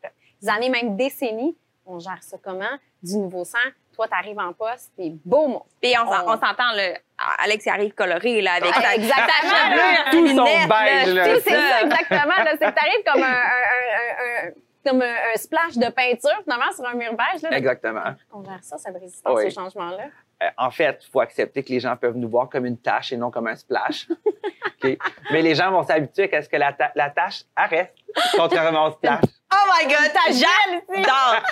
années, 0.46 0.70
même 0.70 0.96
décennies? 0.96 1.56
On 1.86 1.98
gère 1.98 2.22
ça 2.22 2.36
comment? 2.42 2.78
Du 3.02 3.16
nouveau 3.18 3.44
sang, 3.44 3.58
toi, 3.92 4.08
tu 4.08 4.14
arrives 4.14 4.38
en 4.38 4.52
poste, 4.52 4.92
t'es 4.96 5.12
beau, 5.24 5.48
mon. 5.48 5.62
Puis 5.80 5.94
on, 5.98 6.06
s'entend, 6.06 6.72
le 6.74 6.94
Alex, 7.42 7.66
il 7.66 7.68
arrive 7.68 7.94
coloré, 7.94 8.40
là, 8.40 8.54
avec 8.54 8.74
sa 8.74 8.94
Exactement. 8.94 9.70
Bleue, 9.70 10.10
tout 10.10 10.28
son 10.36 10.44
beige, 10.44 11.14
là. 11.14 11.24
C'est 11.40 11.50
ça, 11.50 11.82
exactement. 11.82 12.34
C'est 12.44 12.58
que 12.58 12.74
t'arrives 12.74 13.04
comme 13.06 13.22
un, 13.22 13.26
un, 13.26 14.48
un, 14.48 14.50
comme 14.84 15.02
un, 15.02 15.36
splash 15.36 15.76
de 15.76 15.90
peinture, 15.90 16.40
finalement, 16.42 16.72
sur 16.74 16.86
un 16.86 16.94
mur 16.94 17.14
beige. 17.14 17.42
Là, 17.42 17.56
Exactement. 17.56 18.14
On 18.32 18.42
gère 18.44 18.62
ça, 18.62 18.78
cette 18.78 18.96
résistance 18.96 19.38
oui. 19.38 19.50
changements-là. 19.50 20.04
Euh, 20.42 20.48
en 20.58 20.70
fait, 20.70 20.98
il 21.02 21.10
faut 21.10 21.20
accepter 21.20 21.62
que 21.62 21.70
les 21.70 21.80
gens 21.80 21.96
peuvent 21.96 22.16
nous 22.16 22.28
voir 22.28 22.48
comme 22.48 22.66
une 22.66 22.78
tâche 22.78 23.12
et 23.12 23.16
non 23.16 23.30
comme 23.30 23.46
un 23.46 23.56
splash. 23.56 24.08
Mais 25.30 25.42
les 25.42 25.54
gens 25.54 25.70
vont 25.70 25.82
s'habituer 25.82 26.34
à 26.34 26.42
ce 26.42 26.48
que 26.48 26.56
la, 26.56 26.76
la 26.94 27.10
tâche 27.10 27.44
arrête, 27.56 27.94
contrairement 28.36 28.86
au 28.86 28.92
splash. 28.92 29.22
Oh 29.54 29.70
my 29.70 29.86
God, 29.86 30.10
t'as 30.12 30.32
j'adore! 30.32 31.42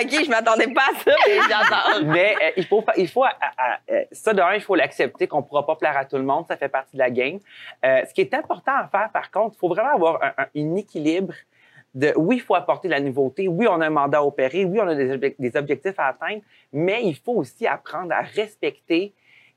OK, 0.00 0.24
je 0.24 0.30
m'attendais 0.30 0.68
pas 0.68 0.82
à 0.82 0.98
ça, 0.98 1.14
mais 1.26 1.38
j'adore. 1.48 2.02
Mais 2.12 2.34
euh, 2.42 2.50
il 2.56 2.66
faut, 2.66 2.82
il 2.96 3.08
faut 3.08 3.24
euh, 3.24 4.04
ça 4.10 4.32
d'un, 4.32 4.54
il 4.54 4.60
faut 4.62 4.74
l'accepter 4.74 5.26
qu'on 5.26 5.42
pourra 5.42 5.66
pas 5.66 5.76
plaire 5.76 5.96
à 5.96 6.06
tout 6.06 6.16
le 6.16 6.22
monde, 6.22 6.46
ça 6.46 6.56
fait 6.56 6.70
partie 6.70 6.96
de 6.96 6.98
la 6.98 7.10
game. 7.10 7.40
Euh, 7.84 8.02
ce 8.08 8.14
qui 8.14 8.22
est 8.22 8.32
important 8.32 8.72
à 8.74 8.88
faire, 8.88 9.10
par 9.12 9.30
contre, 9.30 9.56
il 9.56 9.58
faut 9.58 9.68
vraiment 9.68 9.92
avoir 9.92 10.22
un, 10.22 10.32
un, 10.38 10.76
équilibre 10.76 11.34
de, 11.94 12.12
oui, 12.16 12.36
il 12.36 12.42
faut 12.42 12.54
apporter 12.54 12.88
de 12.88 12.92
la 12.92 13.00
nouveauté, 13.00 13.48
oui, 13.48 13.66
on 13.68 13.80
a 13.80 13.86
un 13.86 13.90
mandat 13.90 14.18
à 14.18 14.22
opérer, 14.22 14.64
oui, 14.64 14.78
on 14.80 14.88
a 14.88 14.94
des, 14.94 15.36
des 15.38 15.56
objectifs 15.56 15.98
à 15.98 16.06
atteindre, 16.08 16.42
mais 16.72 17.04
il 17.04 17.16
faut 17.16 17.34
aussi 17.34 17.66
apprendre 17.66 18.12
à 18.12 18.22
respecter 18.22 19.12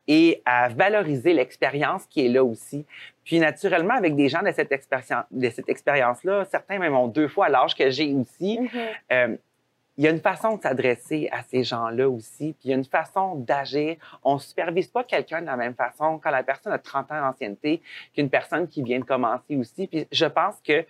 et 0.08 0.42
à 0.46 0.70
valoriser 0.70 1.34
l'expérience 1.34 2.06
qui 2.06 2.26
est 2.26 2.30
là 2.30 2.44
aussi. 2.44 2.86
Puis 3.24 3.40
naturellement, 3.40 3.96
avec 3.96 4.16
des 4.16 4.30
gens 4.30 4.44
de 4.44 4.52
cette 4.52 4.72
expérience, 4.72 5.26
de 5.32 5.50
cette 5.50 5.70
expérience-là, 5.70 6.46
certains 6.46 6.78
même 6.78 6.96
ont 6.96 7.08
deux 7.08 7.28
fois 7.28 7.50
l'âge 7.50 7.76
que 7.76 7.90
j'ai 7.90 8.14
aussi. 8.14 8.60
Mm-hmm. 8.60 8.88
Euh, 9.14 9.38
il 9.98 10.04
y 10.04 10.08
a 10.08 10.12
une 10.12 10.20
façon 10.20 10.58
de 10.58 10.62
s'adresser 10.62 11.30
à 11.32 11.42
ces 11.44 11.64
gens-là 11.64 12.10
aussi, 12.10 12.54
puis 12.60 12.66
il 12.66 12.72
y 12.72 12.74
a 12.74 12.76
une 12.76 12.84
façon 12.84 13.36
d'agir. 13.36 13.96
On 14.24 14.38
supervise 14.38 14.90
pas 14.90 15.06
quelqu'un 15.06 15.40
de 15.40 15.46
la 15.46 15.56
même 15.56 15.74
façon 15.74 16.20
quand 16.22 16.32
la 16.32 16.44
personne 16.44 16.74
a 16.74 16.78
30 16.78 17.12
ans 17.14 17.22
d'ancienneté 17.22 17.82
qu'une 18.14 18.30
personne 18.30 18.68
qui 18.68 18.84
vient 18.84 19.00
de 19.00 19.06
commencer 19.06 19.56
aussi. 19.56 19.88
Puis 19.88 20.06
je 20.12 20.26
pense 20.26 20.56
que 20.68 20.86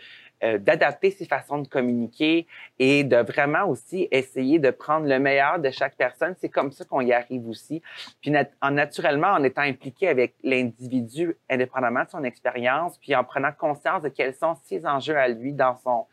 euh, 0.46 0.58
d'adapter 0.60 1.10
ses 1.12 1.26
façons 1.26 1.60
de 1.60 1.68
communiquer 1.68 2.46
et 2.78 3.04
de 3.04 3.18
vraiment 3.18 3.66
aussi 3.66 4.08
essayer 4.12 4.60
de 4.60 4.70
prendre 4.70 5.08
le 5.08 5.18
meilleur 5.18 5.60
de 5.60 5.72
chaque 5.72 5.96
personne. 5.96 6.36
C'est 6.40 6.50
comme 6.50 6.72
ça 6.72 6.86
qu'on 6.86 7.02
y 7.02 7.12
arrive 7.12 7.48
aussi. 7.50 7.82
Puis 8.22 8.32
en, 8.62 8.72
naturellement, 8.72 9.30
en 9.30 9.44
étant 9.44 9.64
impliqué 9.64 10.08
avec 10.08 10.36
l'individu 10.44 11.36
indépendamment 11.50 12.04
de 12.04 12.10
son 12.10 12.24
expérience, 12.24 12.98
puis 13.00 13.16
en 13.16 13.24
prenant 13.24 13.52
conscience 13.52 14.04
de 14.04 14.10
quels 14.10 14.36
sont 14.36 14.56
ses 14.64 14.86
enjeux 14.86 15.18
à 15.18 15.28
lui 15.28 15.52
dans 15.52 15.76
son 15.78 16.06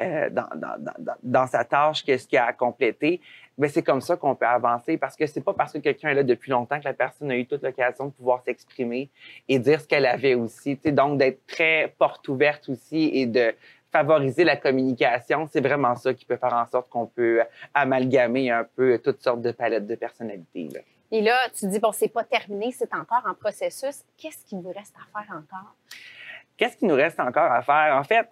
euh, 0.00 0.28
dans, 0.30 0.48
dans, 0.56 0.76
dans, 0.78 1.14
dans, 1.22 1.46
sa 1.46 1.64
tâche, 1.64 2.04
qu'est-ce 2.04 2.26
qu'il 2.26 2.38
a 2.38 2.46
à 2.46 2.52
compléter, 2.52 3.20
mais 3.56 3.68
c'est 3.68 3.82
comme 3.82 4.00
ça 4.00 4.16
qu'on 4.16 4.34
peut 4.34 4.46
avancer 4.46 4.96
parce 4.96 5.14
que 5.14 5.26
c'est 5.26 5.40
pas 5.40 5.54
parce 5.54 5.72
que 5.72 5.78
quelqu'un 5.78 6.08
est 6.08 6.14
là 6.14 6.22
depuis 6.24 6.50
longtemps 6.50 6.80
que 6.80 6.84
la 6.84 6.94
personne 6.94 7.30
a 7.30 7.36
eu 7.36 7.46
toute 7.46 7.62
l'occasion 7.62 8.06
de 8.06 8.10
pouvoir 8.10 8.42
s'exprimer 8.42 9.08
et 9.48 9.58
dire 9.58 9.80
ce 9.80 9.86
qu'elle 9.86 10.06
avait 10.06 10.34
aussi. 10.34 10.76
donc, 10.86 11.18
d'être 11.18 11.46
très 11.46 11.94
porte 11.96 12.26
ouverte 12.28 12.68
aussi 12.68 13.10
et 13.14 13.26
de 13.26 13.54
favoriser 13.92 14.42
la 14.42 14.56
communication, 14.56 15.48
c'est 15.52 15.60
vraiment 15.60 15.94
ça 15.94 16.12
qui 16.12 16.24
peut 16.24 16.36
faire 16.36 16.54
en 16.54 16.66
sorte 16.66 16.88
qu'on 16.88 17.06
peut 17.06 17.42
amalgamer 17.72 18.50
un 18.50 18.64
peu 18.64 18.98
toutes 18.98 19.22
sortes 19.22 19.42
de 19.42 19.52
palettes 19.52 19.86
de 19.86 19.94
personnalités. 19.94 20.68
là. 20.72 20.80
Et 21.12 21.20
là, 21.20 21.36
tu 21.56 21.68
dis, 21.68 21.78
bon, 21.78 21.92
c'est 21.92 22.08
pas 22.08 22.24
terminé, 22.24 22.72
c'est 22.72 22.92
encore 22.92 23.22
en 23.24 23.34
processus. 23.34 24.02
Qu'est-ce 24.16 24.44
qu'il 24.44 24.58
vous 24.58 24.72
reste 24.72 24.96
à 24.96 25.20
faire 25.20 25.36
encore? 25.36 25.76
Qu'est-ce 26.56 26.76
qu'il 26.76 26.88
nous 26.88 26.96
reste 26.96 27.20
encore 27.20 27.52
à 27.52 27.62
faire? 27.62 27.96
En 27.96 28.02
fait, 28.02 28.28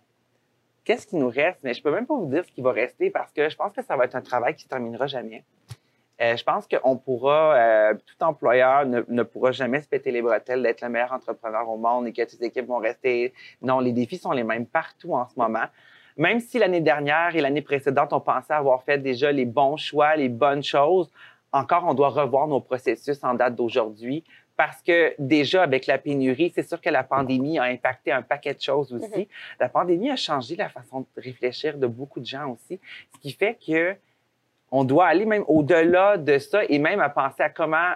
qu'est-ce 0.84 1.06
qui 1.06 1.16
nous 1.16 1.28
reste? 1.28 1.58
Mais 1.62 1.74
je 1.74 1.82
peux 1.82 1.90
même 1.90 2.06
pas 2.06 2.14
vous 2.14 2.26
dire 2.26 2.44
ce 2.44 2.52
qui 2.52 2.60
va 2.60 2.72
rester 2.72 3.10
parce 3.10 3.32
que 3.32 3.48
je 3.48 3.56
pense 3.56 3.72
que 3.72 3.82
ça 3.82 3.96
va 3.96 4.04
être 4.04 4.16
un 4.16 4.22
travail 4.22 4.54
qui 4.54 4.64
se 4.64 4.68
terminera 4.68 5.06
jamais. 5.06 5.44
Euh, 6.20 6.36
je 6.36 6.44
pense 6.44 6.68
qu'on 6.68 6.96
pourra, 6.96 7.56
euh, 7.56 7.94
tout 7.94 8.24
employeur 8.24 8.86
ne, 8.86 9.02
ne 9.08 9.22
pourra 9.22 9.50
jamais 9.50 9.80
se 9.80 9.88
péter 9.88 10.10
les 10.10 10.22
bretelles 10.22 10.62
d'être 10.62 10.82
le 10.82 10.88
meilleur 10.88 11.12
entrepreneur 11.12 11.68
au 11.68 11.76
monde 11.76 12.06
et 12.06 12.12
que 12.12 12.22
toutes 12.22 12.40
les 12.40 12.46
équipes 12.46 12.66
vont 12.66 12.78
rester. 12.78 13.32
Non, 13.60 13.80
les 13.80 13.92
défis 13.92 14.18
sont 14.18 14.32
les 14.32 14.44
mêmes 14.44 14.66
partout 14.66 15.14
en 15.14 15.26
ce 15.26 15.34
moment. 15.36 15.64
Même 16.16 16.40
si 16.40 16.58
l'année 16.58 16.82
dernière 16.82 17.34
et 17.34 17.40
l'année 17.40 17.62
précédente, 17.62 18.12
on 18.12 18.20
pensait 18.20 18.52
avoir 18.52 18.82
fait 18.82 18.98
déjà 18.98 19.32
les 19.32 19.46
bons 19.46 19.78
choix, 19.78 20.14
les 20.14 20.28
bonnes 20.28 20.62
choses, 20.62 21.10
encore, 21.54 21.84
on 21.86 21.92
doit 21.92 22.08
revoir 22.08 22.48
nos 22.48 22.60
processus 22.60 23.22
en 23.22 23.34
date 23.34 23.54
d'aujourd'hui 23.54 24.24
parce 24.56 24.82
que 24.82 25.14
déjà, 25.18 25.62
avec 25.62 25.87
la 25.87 25.99
pénurie, 25.99 26.52
c'est 26.54 26.62
sûr 26.62 26.80
que 26.80 26.90
la 26.90 27.02
pandémie 27.02 27.59
a 27.59 27.64
impacté 27.64 28.12
un 28.12 28.23
paquet 28.23 28.54
de 28.54 28.61
choses 28.61 28.92
aussi. 28.92 29.21
Mhm. 29.21 29.26
La 29.61 29.68
pandémie 29.68 30.11
a 30.11 30.16
changé 30.16 30.56
la 30.56 30.68
façon 30.68 31.00
de 31.00 31.23
réfléchir 31.23 31.78
de 31.78 31.87
beaucoup 31.87 32.21
de 32.21 32.26
gens 32.26 32.50
aussi, 32.50 32.80
ce 33.14 33.18
qui 33.21 33.32
fait 33.32 33.59
que 33.66 33.97
on 34.71 34.85
doit 34.85 35.06
aller 35.06 35.26
même 35.26 35.44
au-delà 35.49 36.16
de 36.16 36.38
ça 36.38 36.64
et 36.64 36.78
même 36.78 37.00
à 37.00 37.11
penser 37.11 37.42
à 37.42 37.50
comment 37.50 37.92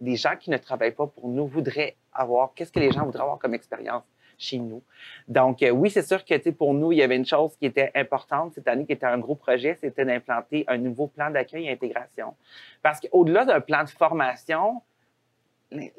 des 0.00 0.16
gens 0.16 0.34
qui 0.36 0.50
ne 0.50 0.56
travaillent 0.56 0.94
pas 0.94 1.06
pour 1.06 1.28
nous 1.28 1.46
voudraient 1.46 1.96
avoir, 2.12 2.52
qu'est-ce 2.54 2.72
que 2.72 2.80
les 2.80 2.90
gens 2.90 3.04
voudraient 3.04 3.22
avoir 3.22 3.38
comme 3.38 3.54
expérience 3.54 4.02
chez 4.36 4.58
nous. 4.58 4.82
Donc, 5.28 5.62
euh, 5.62 5.70
oui, 5.70 5.90
c'est 5.90 6.02
sûr 6.02 6.24
que 6.24 6.50
pour 6.50 6.74
nous, 6.74 6.90
il 6.90 6.98
y 6.98 7.02
avait 7.02 7.16
une 7.16 7.26
chose 7.26 7.54
qui 7.56 7.66
était 7.66 7.92
importante 7.94 8.54
cette 8.54 8.66
année, 8.66 8.84
qui 8.84 8.92
était 8.92 9.06
un 9.06 9.18
gros 9.18 9.36
projet, 9.36 9.78
c'était 9.80 10.04
d'implanter 10.04 10.64
un 10.66 10.78
nouveau 10.78 11.06
plan 11.06 11.30
d'accueil 11.30 11.68
et 11.68 11.72
intégration. 11.72 12.34
Parce 12.82 13.00
qu'au-delà 13.00 13.44
d'un 13.44 13.60
plan 13.60 13.84
de 13.84 13.88
formation, 13.88 14.82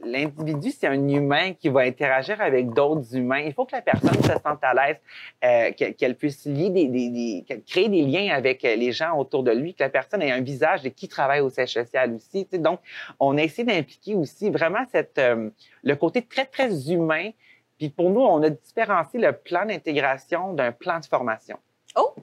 l'individu, 0.03 0.71
c'est 0.71 0.87
un 0.87 1.07
humain 1.07 1.53
qui 1.53 1.69
va 1.69 1.81
interagir 1.81 2.39
avec 2.41 2.69
d'autres 2.71 3.15
humains. 3.15 3.39
Il 3.39 3.53
faut 3.53 3.65
que 3.65 3.75
la 3.75 3.81
personne 3.81 4.21
se 4.21 4.31
sente 4.31 4.63
à 4.63 4.73
l'aise, 4.73 4.97
euh, 5.43 5.71
qu'elle 5.97 6.15
puisse 6.15 6.45
lier 6.45 6.69
des, 6.69 6.87
des- 6.87 7.09
des- 7.09 8.01
liens 8.05 8.33
avec 8.33 8.63
euh, 8.65 8.75
les 8.75 8.91
gens 8.91 9.17
autour 9.17 9.43
de 9.43 9.51
lui, 9.51 9.73
que 9.73 9.83
la 9.83 9.89
personne 9.89 10.21
ait 10.21 10.31
un 10.31 10.41
visage 10.41 10.81
de 10.83 10.89
qui 10.89 11.07
travaille 11.07 11.41
au 11.41 11.49
siège 11.49 11.73
social 11.73 12.13
aussi. 12.13 12.45
Donc, 12.53 12.79
on 13.19 13.37
a 13.37 13.41
essayé 13.41 13.65
d'impliquer 13.65 14.15
aussi 14.15 14.49
vraiment 14.49 14.85
euh, 15.17 15.49
le 15.83 15.95
côté 15.95 16.21
très, 16.21 16.45
très 16.45 16.91
humain. 16.91 17.29
Puis 17.77 17.89
pour 17.89 18.09
nous, 18.11 18.21
on 18.21 18.41
a 18.43 18.49
différencié 18.49 19.19
le 19.19 19.31
plan 19.33 19.65
d'intégration 19.65 20.53
d'un 20.53 20.71
plan 20.71 20.99
de 20.99 21.05
formation. 21.05 21.57
Oh! 21.95 22.13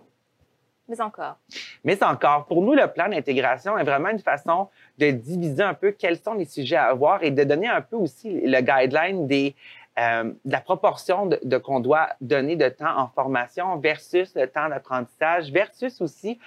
Mais 0.90 1.00
encore. 1.00 1.36
Mais 1.84 2.02
encore, 2.02 2.46
pour 2.46 2.62
nous, 2.62 2.74
le 2.74 2.86
plan 2.88 3.08
d'intégration 3.08 3.78
est 3.78 3.84
vraiment 3.84 4.08
une 4.08 4.18
façon 4.18 4.68
de 4.98 5.12
diviser 5.12 5.62
un 5.62 5.74
peu 5.74 5.92
quels 5.92 6.18
sont 6.18 6.34
les 6.34 6.44
sujets 6.44 6.76
à 6.76 6.86
avoir 6.86 7.22
et 7.22 7.30
de 7.30 7.44
donner 7.44 7.68
un 7.68 7.80
peu 7.80 7.94
aussi 7.94 8.40
le 8.40 8.60
guideline 8.60 9.28
des, 9.28 9.54
euh, 10.00 10.24
de 10.24 10.52
la 10.52 10.60
proportion 10.60 11.26
de, 11.26 11.58
qu'on 11.58 11.78
doit 11.78 12.08
donner 12.20 12.56
de 12.56 12.68
temps 12.68 12.98
en 12.98 13.06
formation 13.06 13.76
versus 13.76 14.34
le 14.34 14.48
temps 14.48 14.68
d'apprentissage 14.68 15.52
versus 15.52 16.00
aussi 16.00 16.40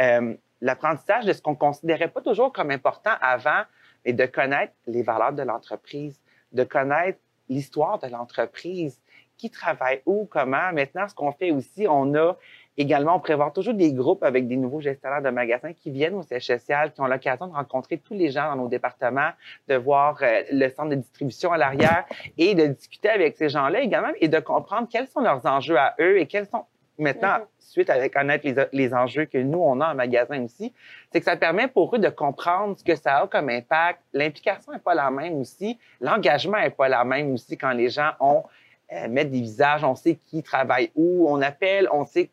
euh, 0.00 0.34
l'apprentissage 0.60 1.24
de 1.24 1.32
ce 1.32 1.40
qu'on 1.40 1.54
considérait 1.54 2.08
pas 2.08 2.20
toujours 2.20 2.52
comme 2.52 2.72
important 2.72 3.12
avant, 3.20 3.62
et 4.04 4.12
de 4.12 4.26
connaître 4.26 4.74
les 4.86 5.02
valeurs 5.02 5.32
de 5.32 5.42
l'entreprise, 5.42 6.20
de 6.52 6.64
connaître 6.64 7.18
l'histoire 7.48 7.98
de 7.98 8.08
l'entreprise, 8.08 9.00
qui 9.36 9.50
travaille 9.50 10.00
où, 10.06 10.26
comment. 10.26 10.72
Maintenant, 10.72 11.08
ce 11.08 11.14
qu'on 11.14 11.32
fait 11.32 11.50
aussi, 11.50 11.86
on 11.88 12.14
a 12.14 12.36
également, 12.76 13.16
on 13.16 13.20
prévoit 13.20 13.50
toujours 13.50 13.74
des 13.74 13.92
groupes 13.92 14.22
avec 14.22 14.48
des 14.48 14.56
nouveaux 14.56 14.80
gestionnaires 14.80 15.22
de 15.22 15.30
magasins 15.30 15.72
qui 15.72 15.90
viennent 15.90 16.14
au 16.14 16.22
siège 16.22 16.46
social, 16.46 16.92
qui 16.92 17.00
ont 17.00 17.06
l'occasion 17.06 17.46
de 17.46 17.52
rencontrer 17.52 17.98
tous 17.98 18.14
les 18.14 18.30
gens 18.30 18.50
dans 18.50 18.62
nos 18.62 18.68
départements, 18.68 19.30
de 19.68 19.76
voir 19.76 20.18
euh, 20.22 20.42
le 20.50 20.68
centre 20.68 20.90
de 20.90 20.96
distribution 20.96 21.52
à 21.52 21.58
l'arrière 21.58 22.04
et 22.38 22.54
de 22.54 22.66
discuter 22.66 23.08
avec 23.08 23.36
ces 23.36 23.48
gens-là 23.48 23.80
également 23.80 24.12
et 24.20 24.28
de 24.28 24.38
comprendre 24.40 24.88
quels 24.90 25.06
sont 25.06 25.20
leurs 25.20 25.44
enjeux 25.46 25.78
à 25.78 25.94
eux 26.00 26.18
et 26.18 26.26
quels 26.26 26.46
sont 26.46 26.64
maintenant, 26.98 27.38
Mhm. 27.38 27.46
suite 27.58 27.90
à 27.90 28.08
connaître 28.08 28.46
les, 28.46 28.54
les 28.72 28.94
enjeux 28.94 29.24
que 29.24 29.38
nous, 29.38 29.58
on 29.58 29.80
a 29.80 29.92
en 29.92 29.94
magasin 29.94 30.44
aussi, 30.44 30.72
c'est 31.12 31.18
que 31.18 31.24
ça 31.24 31.36
permet 31.36 31.68
pour 31.68 31.94
eux 31.94 31.98
de 31.98 32.08
comprendre 32.08 32.78
ce 32.78 32.84
que 32.84 32.94
ça 32.94 33.18
a 33.18 33.26
comme 33.26 33.48
impact. 33.48 34.00
L'implication 34.12 34.72
n'est 34.72 34.78
pas 34.78 34.94
la 34.94 35.10
même 35.10 35.40
aussi. 35.40 35.78
L'engagement 36.00 36.58
n'est 36.58 36.70
pas 36.70 36.88
la 36.88 37.04
même 37.04 37.32
aussi 37.32 37.56
quand 37.56 37.72
les 37.72 37.88
gens 37.88 38.12
ont 38.20 38.44
euh, 38.92 39.08
mettent 39.08 39.30
des 39.30 39.40
visages, 39.40 39.82
on 39.82 39.94
sait 39.94 40.14
qui 40.14 40.42
travaille 40.42 40.90
où, 40.94 41.26
on 41.28 41.40
appelle, 41.40 41.88
on 41.90 42.04
sait 42.04 42.30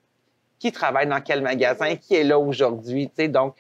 qui 0.62 0.72
travaille 0.72 1.08
dans 1.08 1.22
quel 1.22 1.42
magasin, 1.42 1.96
qui 1.96 2.14
est 2.14 2.24
là 2.24 2.38
aujourd'hui. 2.38 3.12
Donc, 3.30 3.56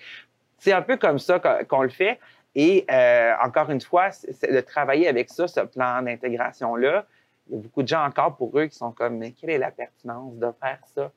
c'est 0.59 0.71
un 0.71 0.83
peu 0.83 0.97
comme 0.97 1.17
ça 1.17 1.39
qu'on 1.67 1.81
le 1.81 1.89
fait. 1.89 2.19
Et 2.53 2.85
euh, 2.91 3.33
encore 3.43 3.71
une 3.71 3.81
fois, 3.81 4.09
de 4.43 4.61
travailler 4.61 5.07
avec 5.07 5.29
ça, 5.29 5.47
ce 5.47 5.61
plan 5.61 6.03
d'intégration-là. 6.03 7.07
Il 7.49 7.55
y 7.55 7.57
a 7.57 7.61
beaucoup 7.61 7.81
de 7.81 7.87
gens 7.87 8.05
encore 8.05 8.35
pour 8.35 8.57
eux 8.59 8.67
qui 8.67 8.77
sont 8.77 8.91
comme, 8.91 9.17
mais 9.17 9.31
quelle 9.31 9.49
est 9.49 9.57
la 9.57 9.71
pertinence 9.71 10.35
de 10.35 10.51
faire 10.61 10.77
ça? 10.93 11.11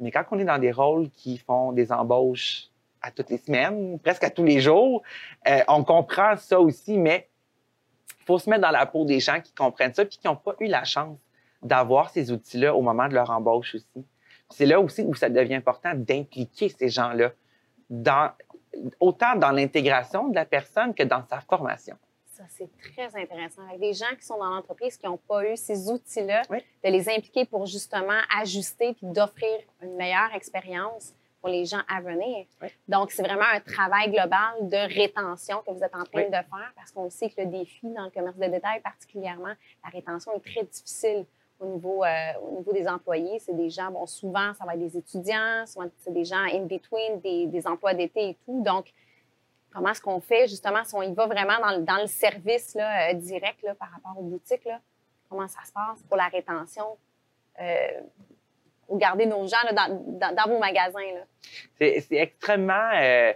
Mais 0.00 0.10
quand 0.10 0.24
on 0.32 0.38
est 0.40 0.44
dans 0.44 0.58
des 0.58 0.72
rôles 0.72 1.08
qui 1.10 1.38
font 1.38 1.70
des 1.70 1.92
embauches 1.92 2.64
à 3.00 3.12
toutes 3.12 3.30
les 3.30 3.38
semaines, 3.38 4.00
presque 4.00 4.24
à 4.24 4.30
tous 4.30 4.44
les 4.44 4.58
jours, 4.58 5.04
euh, 5.46 5.60
on 5.68 5.84
comprend 5.84 6.36
ça 6.36 6.60
aussi, 6.60 6.98
mais 6.98 7.28
il 8.18 8.24
faut 8.24 8.40
se 8.40 8.50
mettre 8.50 8.62
dans 8.62 8.72
la 8.72 8.84
peau 8.84 9.04
des 9.04 9.20
gens 9.20 9.40
qui 9.40 9.52
comprennent 9.52 9.94
ça 9.94 10.04
puis 10.04 10.18
qui 10.18 10.26
n'ont 10.26 10.34
pas 10.34 10.56
eu 10.58 10.66
la 10.66 10.82
chance 10.82 11.16
d'avoir 11.62 12.10
ces 12.10 12.32
outils-là 12.32 12.74
au 12.74 12.82
moment 12.82 13.06
de 13.06 13.14
leur 13.14 13.30
embauche 13.30 13.76
aussi. 13.76 14.04
C'est 14.50 14.66
là 14.66 14.80
aussi 14.80 15.02
où 15.02 15.14
ça 15.14 15.28
devient 15.28 15.54
important 15.54 15.92
d'impliquer 15.94 16.68
ces 16.68 16.88
gens-là, 16.88 17.32
dans, 17.88 18.30
autant 19.00 19.36
dans 19.36 19.50
l'intégration 19.52 20.28
de 20.28 20.34
la 20.34 20.44
personne 20.44 20.94
que 20.94 21.02
dans 21.02 21.24
sa 21.28 21.40
formation. 21.40 21.96
Ça, 22.26 22.44
c'est 22.48 22.70
très 22.94 23.20
intéressant. 23.20 23.62
Avec 23.68 23.80
des 23.80 23.92
gens 23.92 24.14
qui 24.18 24.24
sont 24.24 24.38
dans 24.38 24.48
l'entreprise 24.48 24.96
qui 24.96 25.06
n'ont 25.06 25.18
pas 25.18 25.44
eu 25.46 25.56
ces 25.56 25.90
outils-là, 25.90 26.42
Oui. 26.50 26.58
de 26.84 26.90
les 26.90 27.08
impliquer 27.08 27.44
pour 27.44 27.66
justement 27.66 28.18
ajuster 28.40 28.94
puis 28.94 29.06
d'offrir 29.08 29.58
une 29.82 29.94
meilleure 29.96 30.34
expérience 30.34 31.12
pour 31.40 31.48
les 31.50 31.64
gens 31.64 31.80
à 31.88 32.00
venir. 32.00 32.46
Oui. 32.62 32.68
Donc, 32.88 33.10
c'est 33.12 33.22
vraiment 33.22 33.44
un 33.54 33.60
travail 33.60 34.10
global 34.10 34.68
de 34.68 34.94
rétention 34.94 35.62
que 35.66 35.70
vous 35.72 35.82
êtes 35.82 35.94
en 35.94 36.04
train 36.04 36.22
Oui. 36.22 36.26
de 36.26 36.30
faire 36.32 36.72
parce 36.76 36.90
qu'on 36.92 37.08
sait 37.10 37.28
que 37.30 37.40
le 37.42 37.46
défi 37.46 37.86
dans 37.92 38.04
le 38.04 38.10
commerce 38.10 38.36
de 38.36 38.46
détail, 38.46 38.80
particulièrement, 38.80 39.52
la 39.84 39.90
rétention 39.90 40.32
est 40.34 40.40
très 40.52 40.64
difficile 40.64 41.26
au 41.60 41.66
niveau, 41.66 42.04
euh, 42.04 42.32
au 42.42 42.58
niveau 42.58 42.72
des 42.72 42.88
employés. 42.88 43.38
C'est 43.38 43.54
des 43.54 43.70
gens, 43.70 43.90
bon, 43.90 44.06
souvent, 44.06 44.52
ça 44.54 44.64
va 44.64 44.74
être 44.74 44.80
des 44.80 44.96
étudiants, 44.96 45.64
souvent, 45.66 45.86
c'est 45.98 46.12
des 46.12 46.24
gens 46.24 46.44
in 46.52 46.64
between, 46.64 47.20
des, 47.20 47.46
des 47.46 47.66
emplois 47.66 47.94
d'été 47.94 48.30
et 48.30 48.38
tout. 48.44 48.62
Donc, 48.62 48.92
comment 49.72 49.90
est-ce 49.90 50.00
qu'on 50.00 50.20
fait, 50.20 50.48
justement, 50.48 50.82
si 50.84 50.94
on 50.94 51.02
y 51.02 51.14
va 51.14 51.26
vraiment 51.26 51.58
dans 51.60 51.76
le, 51.76 51.82
dans 51.82 52.00
le 52.00 52.06
service 52.06 52.74
là, 52.74 53.10
euh, 53.10 53.14
direct 53.14 53.62
là, 53.62 53.74
par 53.74 53.90
rapport 53.90 54.18
aux 54.18 54.24
boutiques, 54.24 54.64
là, 54.64 54.80
comment 55.28 55.46
ça 55.46 55.60
se 55.64 55.72
passe 55.72 56.02
pour 56.08 56.16
la 56.16 56.28
rétention, 56.28 56.96
euh, 57.60 58.00
pour 58.86 58.98
garder 58.98 59.26
nos 59.26 59.46
gens 59.46 59.62
là, 59.64 59.72
dans, 59.72 60.18
dans, 60.18 60.34
dans 60.34 60.48
vos 60.50 60.58
magasins? 60.58 60.98
C'est 61.78 62.04
extrêmement, 62.10 62.90
euh, 62.94 63.32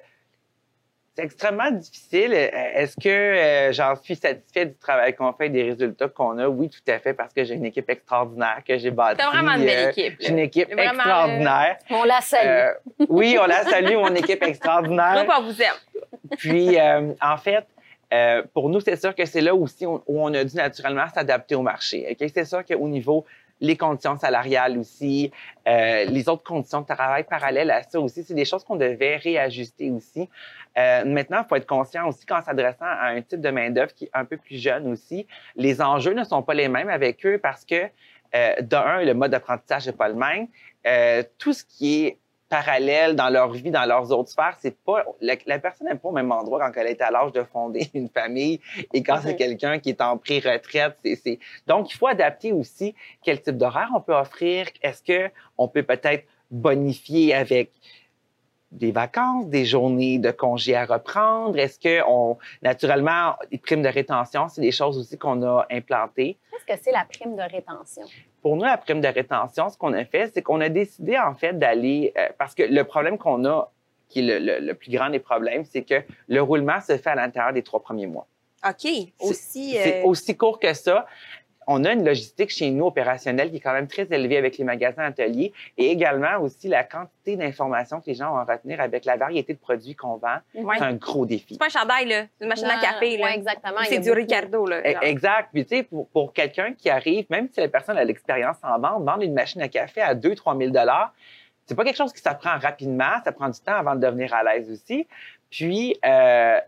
c'est 1.16 1.24
extrêmement 1.24 1.70
difficile. 1.70 2.32
Euh, 2.34 2.48
Est-ce 2.74 2.96
que 2.96 3.08
euh, 3.08 3.72
j'en 3.72 3.94
suis 3.96 4.16
satisfait 4.16 4.66
du 4.66 4.74
travail 4.74 5.14
qu'on 5.14 5.32
fait 5.32 5.46
et 5.46 5.50
des 5.50 5.62
résultats 5.62 6.08
qu'on 6.08 6.38
a? 6.38 6.46
Oui, 6.48 6.68
tout 6.68 6.80
à 6.90 6.98
fait, 6.98 7.14
parce 7.14 7.32
que 7.32 7.44
j'ai 7.44 7.54
une 7.54 7.66
équipe 7.66 7.88
extraordinaire 7.88 8.62
que 8.66 8.76
j'ai 8.78 8.90
bâtie. 8.90 9.18
T'as 9.18 9.30
vraiment 9.30 9.52
une 9.52 9.64
belle 9.64 9.86
Euh, 9.86 9.90
équipe. 9.90 10.16
J'ai 10.20 10.28
une 10.30 10.38
équipe 10.40 10.72
Vraiment, 10.72 10.92
extraordinaire. 10.94 11.76
On 11.90 12.04
la 12.04 12.20
salue. 12.20 12.48
Euh, 12.48 12.72
oui, 13.08 13.36
on 13.40 13.46
la 13.46 13.62
salue, 13.64 13.94
mon 13.94 14.14
équipe 14.14 14.42
extraordinaire. 14.42 15.24
groupe, 15.24 15.34
on 15.38 15.42
vous 15.44 15.62
aime. 15.62 16.36
Puis, 16.38 16.78
euh, 16.80 17.12
en 17.20 17.36
fait, 17.36 17.64
euh, 18.12 18.42
pour 18.52 18.68
nous, 18.68 18.80
c'est 18.80 18.96
sûr 18.96 19.14
que 19.14 19.24
c'est 19.24 19.40
là 19.40 19.54
aussi 19.54 19.86
où 19.86 20.00
on 20.08 20.32
a 20.34 20.44
dû 20.44 20.56
naturellement 20.56 21.06
s'adapter 21.14 21.54
au 21.54 21.62
marché. 21.62 22.16
C'est 22.34 22.44
sûr 22.44 22.64
qu'au 22.64 22.88
niveau 22.88 23.24
les 23.60 23.76
conditions 23.76 24.18
salariales 24.18 24.78
aussi, 24.78 25.30
euh, 25.66 26.04
les 26.04 26.28
autres 26.28 26.42
conditions 26.42 26.82
de 26.82 26.86
travail 26.86 27.24
parallèles 27.24 27.70
à 27.70 27.82
ça 27.82 28.00
aussi, 28.00 28.22
c'est 28.24 28.34
des 28.34 28.44
choses 28.44 28.64
qu'on 28.64 28.76
devait 28.76 29.16
réajuster 29.16 29.90
aussi. 29.90 30.28
Euh, 30.76 31.04
maintenant, 31.04 31.42
il 31.44 31.48
faut 31.48 31.56
être 31.56 31.66
conscient 31.66 32.08
aussi 32.08 32.26
qu'en 32.26 32.42
s'adressant 32.42 32.84
à 32.84 33.08
un 33.08 33.22
type 33.22 33.40
de 33.40 33.50
main-d'œuvre 33.50 33.94
qui 33.94 34.04
est 34.04 34.10
un 34.12 34.24
peu 34.24 34.36
plus 34.36 34.60
jeune 34.60 34.90
aussi, 34.90 35.26
les 35.56 35.80
enjeux 35.80 36.14
ne 36.14 36.24
sont 36.24 36.42
pas 36.42 36.54
les 36.54 36.68
mêmes 36.68 36.88
avec 36.88 37.24
eux 37.26 37.38
parce 37.38 37.64
que, 37.64 37.88
euh, 38.34 38.54
d'un, 38.60 39.02
le 39.02 39.14
mode 39.14 39.30
d'apprentissage 39.30 39.86
n'est 39.86 39.92
pas 39.92 40.08
le 40.08 40.14
même. 40.14 40.48
Tout 41.38 41.52
ce 41.52 41.64
qui 41.64 42.04
est 42.04 42.18
parallèle 42.48 43.16
dans 43.16 43.30
leur 43.30 43.50
vie, 43.50 43.70
dans 43.70 43.84
leurs 43.86 44.12
autres 44.12 44.30
sphères, 44.30 44.56
c'est 44.60 44.76
pas 44.84 45.04
la, 45.20 45.34
la 45.46 45.58
personne 45.58 45.88
n'est 45.88 45.94
pas 45.94 46.08
au 46.08 46.12
même 46.12 46.30
endroit 46.30 46.60
quand 46.60 46.80
elle 46.80 46.88
est 46.88 47.00
à 47.00 47.10
l'âge 47.10 47.32
de 47.32 47.42
fonder 47.42 47.88
une 47.94 48.08
famille 48.08 48.60
et 48.92 49.02
quand 49.02 49.18
c'est 49.22 49.36
quelqu'un 49.36 49.78
qui 49.78 49.90
est 49.90 50.00
en 50.00 50.18
pré-retraite. 50.18 50.96
C'est, 51.04 51.16
c'est... 51.16 51.38
Donc, 51.66 51.92
il 51.92 51.96
faut 51.96 52.06
adapter 52.06 52.52
aussi 52.52 52.94
quel 53.22 53.40
type 53.40 53.56
d'horaire 53.56 53.90
on 53.94 54.00
peut 54.00 54.14
offrir. 54.14 54.66
Est-ce 54.82 55.02
que 55.02 55.32
on 55.58 55.68
peut 55.68 55.82
peut-être 55.82 56.24
bonifier 56.50 57.34
avec 57.34 57.72
des 58.74 58.92
vacances, 58.92 59.46
des 59.48 59.64
journées 59.64 60.18
de 60.18 60.30
congés 60.30 60.76
à 60.76 60.84
reprendre? 60.84 61.58
Est-ce 61.58 61.78
que 61.78 62.02
on, 62.06 62.36
naturellement, 62.62 63.34
les 63.50 63.58
primes 63.58 63.82
de 63.82 63.88
rétention, 63.88 64.48
c'est 64.48 64.60
des 64.60 64.72
choses 64.72 64.98
aussi 64.98 65.16
qu'on 65.16 65.42
a 65.42 65.66
implantées. 65.70 66.36
Qu'est-ce 66.50 66.76
que 66.76 66.82
c'est 66.84 66.92
la 66.92 67.04
prime 67.04 67.36
de 67.36 67.42
rétention? 67.42 68.02
Pour 68.42 68.56
nous, 68.56 68.64
la 68.64 68.76
prime 68.76 69.00
de 69.00 69.08
rétention, 69.08 69.68
ce 69.70 69.78
qu'on 69.78 69.92
a 69.94 70.04
fait, 70.04 70.30
c'est 70.34 70.42
qu'on 70.42 70.60
a 70.60 70.68
décidé 70.68 71.18
en 71.18 71.34
fait 71.34 71.58
d'aller, 71.58 72.12
euh, 72.18 72.28
parce 72.38 72.54
que 72.54 72.62
le 72.62 72.84
problème 72.84 73.16
qu'on 73.16 73.44
a, 73.44 73.70
qui 74.08 74.20
est 74.20 74.22
le, 74.22 74.38
le- 74.38 74.66
le 74.66 74.74
plus 74.74 74.90
grand 74.90 75.08
des 75.08 75.18
problèmes, 75.18 75.64
c'est 75.64 75.82
que 75.82 76.02
le 76.28 76.40
roulement 76.42 76.80
se 76.80 76.96
fait 76.98 77.10
à 77.10 77.14
l'intérieur 77.14 77.52
des 77.52 77.62
trois 77.62 77.80
premiers 77.82 78.06
mois. 78.06 78.26
OK. 78.68 78.86
Aussi. 79.20 79.72
C'est 79.72 80.02
euh, 80.02 80.06
aussi 80.06 80.36
court 80.36 80.58
que 80.58 80.72
ça. 80.74 81.06
On 81.66 81.84
a 81.84 81.92
une 81.92 82.04
logistique 82.04 82.50
chez 82.50 82.70
nous 82.70 82.86
opérationnelle 82.86 83.50
qui 83.50 83.56
est 83.56 83.60
quand 83.60 83.72
même 83.72 83.88
très 83.88 84.06
élevée 84.10 84.36
avec 84.36 84.58
les 84.58 84.64
magasins 84.64 85.04
ateliers 85.04 85.52
et 85.78 85.90
également 85.90 86.38
aussi 86.40 86.68
la 86.68 86.84
quantité 86.84 87.36
d'informations 87.36 88.00
que 88.00 88.06
les 88.06 88.14
gens 88.14 88.34
ont 88.34 88.38
à 88.38 88.44
retenir 88.44 88.80
avec 88.80 89.04
la 89.04 89.16
variété 89.16 89.54
de 89.54 89.58
produits 89.58 89.94
qu'on 89.94 90.16
vend. 90.16 90.36
ouais. 90.54 90.76
C'est 90.78 90.84
un 90.84 90.94
gros 90.94 91.26
défi. 91.26 91.54
C'est 91.54 91.58
pas 91.58 91.66
un 91.66 91.80
chandail, 91.80 92.06
là. 92.06 92.24
C'est 92.38 92.44
une 92.44 92.48
machine 92.48 92.66
à 92.66 92.78
café, 92.78 93.16
là. 93.16 93.34
Exactement. 93.34 93.78
C'est 93.84 93.96
a 93.96 93.98
du 94.00 94.08
beaucoup- 94.08 94.16
Ricardo, 94.20 94.66
là. 94.66 94.80
E- 94.80 94.92
genre. 94.92 95.02
Exact. 95.02 95.48
Puis, 95.52 95.64
tu 95.64 95.76
sais, 95.76 95.82
pour, 95.82 96.08
pour 96.08 96.32
quelqu'un 96.32 96.72
qui 96.72 96.90
arrive, 96.90 97.26
même 97.30 97.48
si 97.50 97.60
la 97.60 97.68
personne 97.68 97.98
a 97.98 98.04
l'expérience 98.04 98.56
en 98.62 98.78
vente, 98.78 99.04
vendre 99.04 99.22
une 99.22 99.34
machine 99.34 99.62
à 99.62 99.68
café 99.68 100.00
à 100.00 100.14
2-3 100.14 100.56
000 100.58 100.72
c'est 101.66 101.74
pas 101.74 101.84
quelque 101.84 101.96
chose 101.96 102.12
qui 102.12 102.20
s'apprend 102.20 102.58
rapidement. 102.58 103.22
Ça 103.24 103.32
prend 103.32 103.48
du 103.48 103.58
temps 103.60 103.74
avant 103.74 103.94
de 103.94 104.00
devenir 104.00 104.34
à 104.34 104.42
l'aise 104.44 104.70
aussi. 104.70 105.06
Puis, 105.50 105.96
euh, 106.04 106.60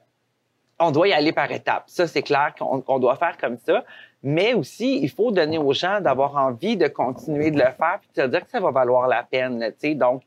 on 0.78 0.90
doit 0.90 1.08
y 1.08 1.12
aller 1.12 1.32
par 1.32 1.50
étapes. 1.50 1.84
Ça, 1.86 2.06
c'est 2.06 2.22
clair 2.22 2.54
qu'on 2.58 2.80
qu'on 2.80 2.98
doit 2.98 3.16
faire 3.16 3.36
comme 3.38 3.58
ça. 3.58 3.84
Mais 4.28 4.54
aussi, 4.54 4.98
il 5.00 5.08
faut 5.08 5.30
donner 5.30 5.56
aux 5.56 5.72
gens 5.72 6.00
d'avoir 6.00 6.34
envie 6.34 6.76
de 6.76 6.88
continuer 6.88 7.52
de 7.52 7.58
le 7.58 7.70
faire 7.78 8.00
puis 8.00 8.10
de 8.16 8.22
se 8.22 8.26
dire 8.26 8.44
que 8.44 8.50
ça 8.50 8.58
va 8.58 8.72
valoir 8.72 9.06
la 9.06 9.22
peine. 9.22 9.60
là, 9.60 9.70
tu 9.70 9.76
sais. 9.78 9.94
Donc, 9.94 10.24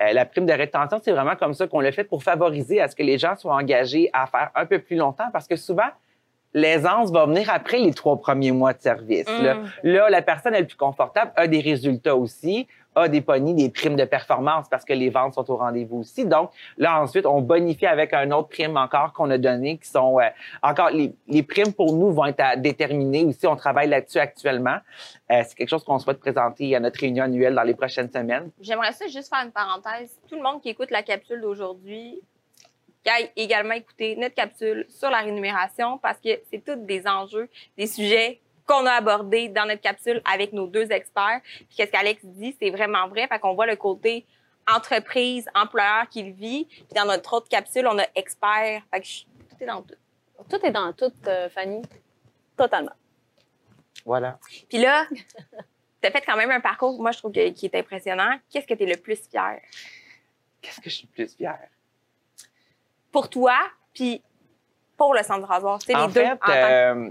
euh, 0.00 0.14
la 0.14 0.24
prime 0.24 0.46
de 0.46 0.54
rétention, 0.54 0.98
c'est 1.02 1.12
vraiment 1.12 1.36
comme 1.36 1.52
ça 1.52 1.66
qu'on 1.66 1.80
l'a 1.80 1.92
fait 1.92 2.04
pour 2.04 2.22
favoriser 2.22 2.80
à 2.80 2.88
ce 2.88 2.96
que 2.96 3.02
les 3.02 3.18
gens 3.18 3.36
soient 3.36 3.54
engagés 3.54 4.08
à 4.14 4.26
faire 4.26 4.50
un 4.54 4.64
peu 4.64 4.78
plus 4.78 4.96
longtemps 4.96 5.28
parce 5.34 5.46
que 5.46 5.56
souvent, 5.56 5.90
l'aisance 6.54 7.12
va 7.12 7.26
venir 7.26 7.50
après 7.50 7.76
les 7.76 7.92
trois 7.92 8.18
premiers 8.18 8.52
mois 8.52 8.72
de 8.72 8.80
service. 8.80 9.28
Là. 9.28 9.56
Mm. 9.56 9.66
Là, 9.82 10.08
la 10.08 10.22
personne 10.22 10.54
est 10.54 10.60
le 10.60 10.66
plus 10.66 10.76
confortable, 10.76 11.32
a 11.36 11.46
des 11.46 11.60
résultats 11.60 12.16
aussi, 12.16 12.66
a 12.94 13.08
des 13.08 13.20
des 13.20 13.70
primes 13.70 13.96
de 13.96 14.04
performance 14.04 14.68
parce 14.68 14.84
que 14.84 14.92
les 14.92 15.10
ventes 15.10 15.34
sont 15.34 15.50
au 15.50 15.56
rendez-vous 15.56 15.98
aussi. 15.98 16.24
Donc, 16.24 16.50
là, 16.76 17.00
ensuite, 17.00 17.26
on 17.26 17.40
bonifie 17.40 17.86
avec 17.86 18.12
un 18.12 18.30
autre 18.32 18.48
prime 18.48 18.76
encore 18.76 19.12
qu'on 19.12 19.30
a 19.30 19.38
donné 19.38 19.78
qui 19.78 19.88
sont 19.88 20.20
euh, 20.20 20.28
encore 20.62 20.90
les, 20.90 21.14
les 21.28 21.42
primes 21.42 21.72
pour 21.72 21.94
nous 21.94 22.12
vont 22.12 22.26
être 22.26 22.40
à 22.40 22.56
déterminer 22.56 23.24
aussi. 23.24 23.46
On 23.46 23.56
travaille 23.56 23.88
là-dessus 23.88 24.18
actuellement. 24.18 24.76
Euh, 25.30 25.42
c'est 25.46 25.54
quelque 25.54 25.70
chose 25.70 25.84
qu'on 25.84 25.98
souhaite 25.98 26.20
présenter 26.20 26.76
à 26.76 26.80
notre 26.80 27.00
réunion 27.00 27.24
annuelle 27.24 27.54
dans 27.54 27.62
les 27.62 27.74
prochaines 27.74 28.10
semaines. 28.10 28.50
J'aimerais 28.60 28.92
ça 28.92 29.06
juste 29.06 29.28
faire 29.28 29.44
une 29.44 29.52
parenthèse. 29.52 30.18
Tout 30.28 30.36
le 30.36 30.42
monde 30.42 30.60
qui 30.60 30.68
écoute 30.68 30.90
la 30.90 31.02
capsule 31.02 31.40
d'aujourd'hui, 31.40 32.20
qui 33.02 33.10
aille 33.10 33.30
également 33.36 33.74
écouter 33.74 34.16
notre 34.16 34.34
capsule 34.34 34.86
sur 34.88 35.10
la 35.10 35.18
rémunération 35.18 35.98
parce 35.98 36.18
que 36.18 36.30
c'est 36.50 36.64
tous 36.64 36.76
des 36.76 37.06
enjeux, 37.06 37.48
des 37.76 37.86
sujets 37.86 38.41
qu'on 38.66 38.86
a 38.86 38.92
abordés 38.92 39.48
dans 39.48 39.66
notre 39.66 39.80
capsule 39.80 40.20
avec 40.24 40.52
nos 40.52 40.66
deux 40.66 40.90
experts. 40.92 41.40
Puis 41.56 41.68
qu'est-ce 41.76 41.90
qu'Alex 41.90 42.20
dit, 42.24 42.56
c'est 42.60 42.70
vraiment 42.70 43.08
vrai. 43.08 43.26
Fait 43.28 43.38
qu'on 43.38 43.54
voit 43.54 43.66
le 43.66 43.76
côté 43.76 44.24
entreprise, 44.72 45.46
employeur 45.54 46.08
qui 46.08 46.22
le 46.22 46.32
vit. 46.32 46.64
Puis 46.66 46.86
dans 46.94 47.04
notre 47.06 47.32
autre 47.34 47.48
capsule, 47.48 47.86
on 47.86 47.98
a 47.98 48.06
expert. 48.14 48.82
Fait 48.92 49.00
que 49.00 49.06
je- 49.06 49.22
tout 49.50 49.56
est 49.62 49.66
dans 49.66 49.82
tout. 49.82 49.94
Tout 50.48 50.66
est 50.66 50.70
dans 50.70 50.92
tout, 50.92 51.12
euh, 51.26 51.48
Fanny. 51.50 51.82
Totalement. 52.56 52.92
Voilà. 54.04 54.38
Puis 54.68 54.78
là, 54.78 55.06
tu 56.00 56.08
as 56.08 56.10
fait 56.10 56.20
quand 56.22 56.36
même 56.36 56.50
un 56.50 56.60
parcours, 56.60 57.00
moi, 57.00 57.12
je 57.12 57.18
trouve 57.18 57.32
que- 57.32 57.50
qui 57.50 57.66
est 57.66 57.74
impressionnant. 57.74 58.38
Qu'est-ce 58.50 58.66
que 58.66 58.74
tu 58.74 58.82
es 58.84 58.86
le 58.86 58.96
plus 58.96 59.20
fier 59.28 59.60
Qu'est-ce 60.60 60.80
que 60.80 60.90
je 60.90 60.94
suis 60.96 61.08
le 61.08 61.24
plus 61.24 61.34
fier? 61.36 61.58
pour 63.10 63.28
toi, 63.28 63.56
puis 63.92 64.22
pour 64.96 65.12
le 65.14 65.22
centre 65.22 65.46
rasoir? 65.46 65.78
En 65.94 66.06
les 66.06 66.12
deux. 66.12 66.20
fait, 66.22 66.36
tant 66.38 66.52
euh, 66.52 67.10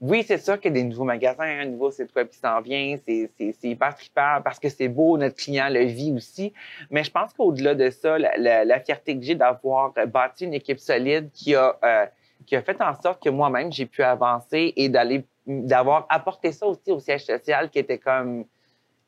oui, 0.00 0.24
c'est 0.26 0.38
sûr 0.38 0.58
qu'il 0.58 0.74
y 0.74 0.78
a 0.78 0.82
des 0.82 0.88
nouveaux 0.88 1.04
magasins, 1.04 1.44
un 1.44 1.66
nouveau 1.66 1.90
site 1.90 2.14
web 2.16 2.28
qui 2.28 2.38
s'en 2.38 2.62
vient. 2.62 2.96
C'est 3.06 3.54
hyper 3.62 3.94
trippant 3.94 4.40
parce 4.42 4.58
que 4.58 4.70
c'est 4.70 4.88
beau, 4.88 5.18
notre 5.18 5.36
client 5.36 5.68
le 5.68 5.84
vit 5.84 6.12
aussi. 6.12 6.54
Mais 6.88 7.04
je 7.04 7.10
pense 7.10 7.34
qu'au-delà 7.34 7.74
de 7.74 7.90
ça, 7.90 8.16
la, 8.18 8.80
fierté 8.80 9.18
que 9.18 9.22
j'ai 9.22 9.34
d'avoir 9.34 9.92
bâti 10.06 10.44
une 10.44 10.54
équipe 10.54 10.78
solide 10.78 11.30
qui 11.32 11.54
a, 11.54 11.76
euh, 11.84 12.06
qui 12.46 12.56
a 12.56 12.62
fait 12.62 12.80
en 12.80 12.98
sorte 12.98 13.22
que 13.22 13.28
moi-même, 13.28 13.70
j'ai 13.70 13.84
pu 13.84 14.02
avancer 14.02 14.72
et 14.74 14.88
d'aller 14.88 15.24
d'avoir 15.46 16.06
apporté 16.08 16.52
ça 16.52 16.66
aussi 16.66 16.92
au 16.92 17.00
siège 17.00 17.24
social 17.24 17.70
qui 17.70 17.78
était 17.78 17.98
comme 17.98 18.44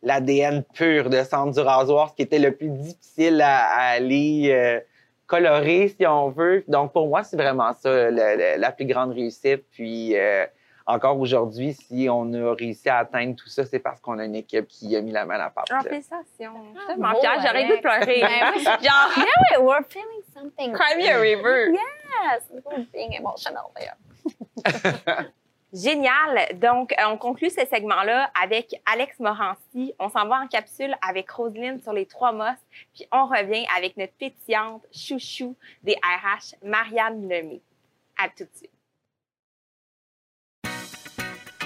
l'ADN 0.02 0.62
pur 0.74 1.08
de 1.08 1.22
Centre 1.22 1.52
du 1.52 1.60
rasoir, 1.60 2.10
ce 2.10 2.16
qui 2.16 2.22
était 2.22 2.38
le 2.38 2.54
plus 2.54 2.68
difficile 2.68 3.40
à, 3.40 3.64
aller 3.92 4.50
euh, 4.50 4.80
colorer, 5.26 5.88
si 5.88 6.06
on 6.06 6.28
veut. 6.28 6.64
Donc, 6.68 6.92
pour 6.92 7.06
moi, 7.08 7.22
c'est 7.22 7.36
vraiment 7.36 7.72
ça, 7.72 8.10
la 8.10 8.72
plus 8.72 8.84
grande 8.84 9.12
réussite. 9.12 9.64
Puis, 9.70 10.16
euh, 10.16 10.44
encore 10.86 11.18
aujourd'hui, 11.18 11.74
si 11.74 12.08
on 12.10 12.32
a 12.32 12.54
réussi 12.54 12.88
à 12.88 12.98
atteindre 12.98 13.36
tout 13.36 13.48
ça, 13.48 13.64
c'est 13.64 13.78
parce 13.78 14.00
qu'on 14.00 14.18
a 14.18 14.24
une 14.24 14.34
équipe 14.34 14.66
qui 14.68 14.94
a 14.96 15.00
mis 15.00 15.12
la 15.12 15.24
main 15.24 15.34
à 15.36 15.38
la 15.38 15.50
pâte. 15.50 15.66
Ah, 15.70 15.74
là. 15.76 15.82
félicitations. 15.82 16.54
Je 16.74 16.92
suis 16.92 17.02
Ah, 17.02 17.14
fière. 17.20 17.34
J'aurais 17.36 17.64
Alex. 17.64 17.80
pleurer. 17.80 18.20
Ben 18.20 18.52
oui. 18.56 18.62
Genre, 18.64 18.78
Yeah, 19.16 19.60
we- 19.60 19.66
we're 19.66 19.84
feeling 19.88 20.22
something. 20.34 20.72
cry 20.72 20.96
me 20.96 21.08
a 21.08 21.18
river. 21.20 21.70
Yes, 21.72 22.42
we're 22.50 22.86
being 22.92 23.12
emotional 23.14 23.70
there. 23.76 23.96
Génial. 25.72 26.58
Donc, 26.60 26.92
euh, 26.92 27.04
on 27.08 27.16
conclut 27.16 27.48
ce 27.48 27.64
segment-là 27.64 28.30
avec 28.42 28.74
Alex 28.84 29.18
Morancy. 29.20 29.94
On 29.98 30.10
s'en 30.10 30.26
va 30.26 30.40
en 30.42 30.46
capsule 30.46 30.94
avec 31.08 31.30
Roselyne 31.30 31.80
sur 31.80 31.94
les 31.94 32.04
trois 32.04 32.30
mosses. 32.32 32.60
Puis 32.94 33.06
on 33.10 33.24
revient 33.24 33.64
avec 33.74 33.96
notre 33.96 34.12
pétillante 34.12 34.82
chouchou 34.92 35.56
des 35.82 35.94
RH, 35.94 36.56
Marianne 36.62 37.22
Lemay. 37.22 37.62
À 38.22 38.28
tout 38.28 38.44
de 38.44 38.50
suite. 38.54 38.70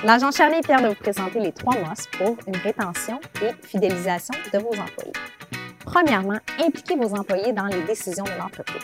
L'agent 0.04 0.30
Charlie 0.30 0.58
est 0.58 0.66
fier 0.66 0.80
de 0.82 0.88
vous 0.88 0.94
présenter 0.94 1.40
les 1.40 1.52
trois 1.52 1.74
mosses 1.78 2.06
pour 2.18 2.36
une 2.46 2.56
rétention 2.56 3.18
et 3.42 3.66
fidélisation 3.66 4.34
de 4.52 4.58
vos 4.58 4.68
employés. 4.68 5.12
Premièrement, 5.84 6.38
impliquez 6.62 6.96
vos 6.96 7.14
employés 7.14 7.52
dans 7.52 7.64
les 7.66 7.82
décisions 7.82 8.24
de 8.24 8.38
l'entreprise. 8.38 8.82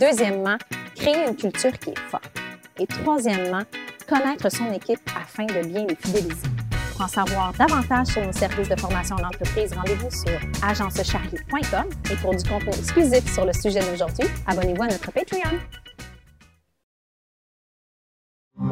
Deuxièmement, 0.00 0.56
créer 0.96 1.28
une 1.28 1.36
culture 1.36 1.78
qui 1.78 1.90
est 1.90 1.98
forte. 2.10 2.30
Et 2.78 2.86
troisièmement, 2.86 3.62
connaître 4.08 4.50
son 4.50 4.72
équipe 4.72 5.00
afin 5.14 5.44
de 5.44 5.66
bien 5.66 5.86
les 5.86 5.94
fidéliser. 5.94 6.48
Pour 6.92 7.02
en 7.02 7.08
savoir 7.08 7.52
davantage 7.52 8.06
sur 8.06 8.24
nos 8.24 8.32
services 8.32 8.68
de 8.68 8.80
formation 8.80 9.16
en 9.16 9.26
entreprise, 9.26 9.74
rendez-vous 9.74 10.10
sur 10.10 10.40
agencecharlie.com 10.62 11.84
et 12.10 12.16
pour 12.16 12.34
du 12.34 12.48
contenu 12.48 12.68
exclusif 12.68 13.32
sur 13.32 13.44
le 13.44 13.52
sujet 13.52 13.80
d'aujourd'hui, 13.80 14.28
abonnez-vous 14.46 14.82
à 14.84 14.86
notre 14.86 15.12
Patreon. 15.12 15.58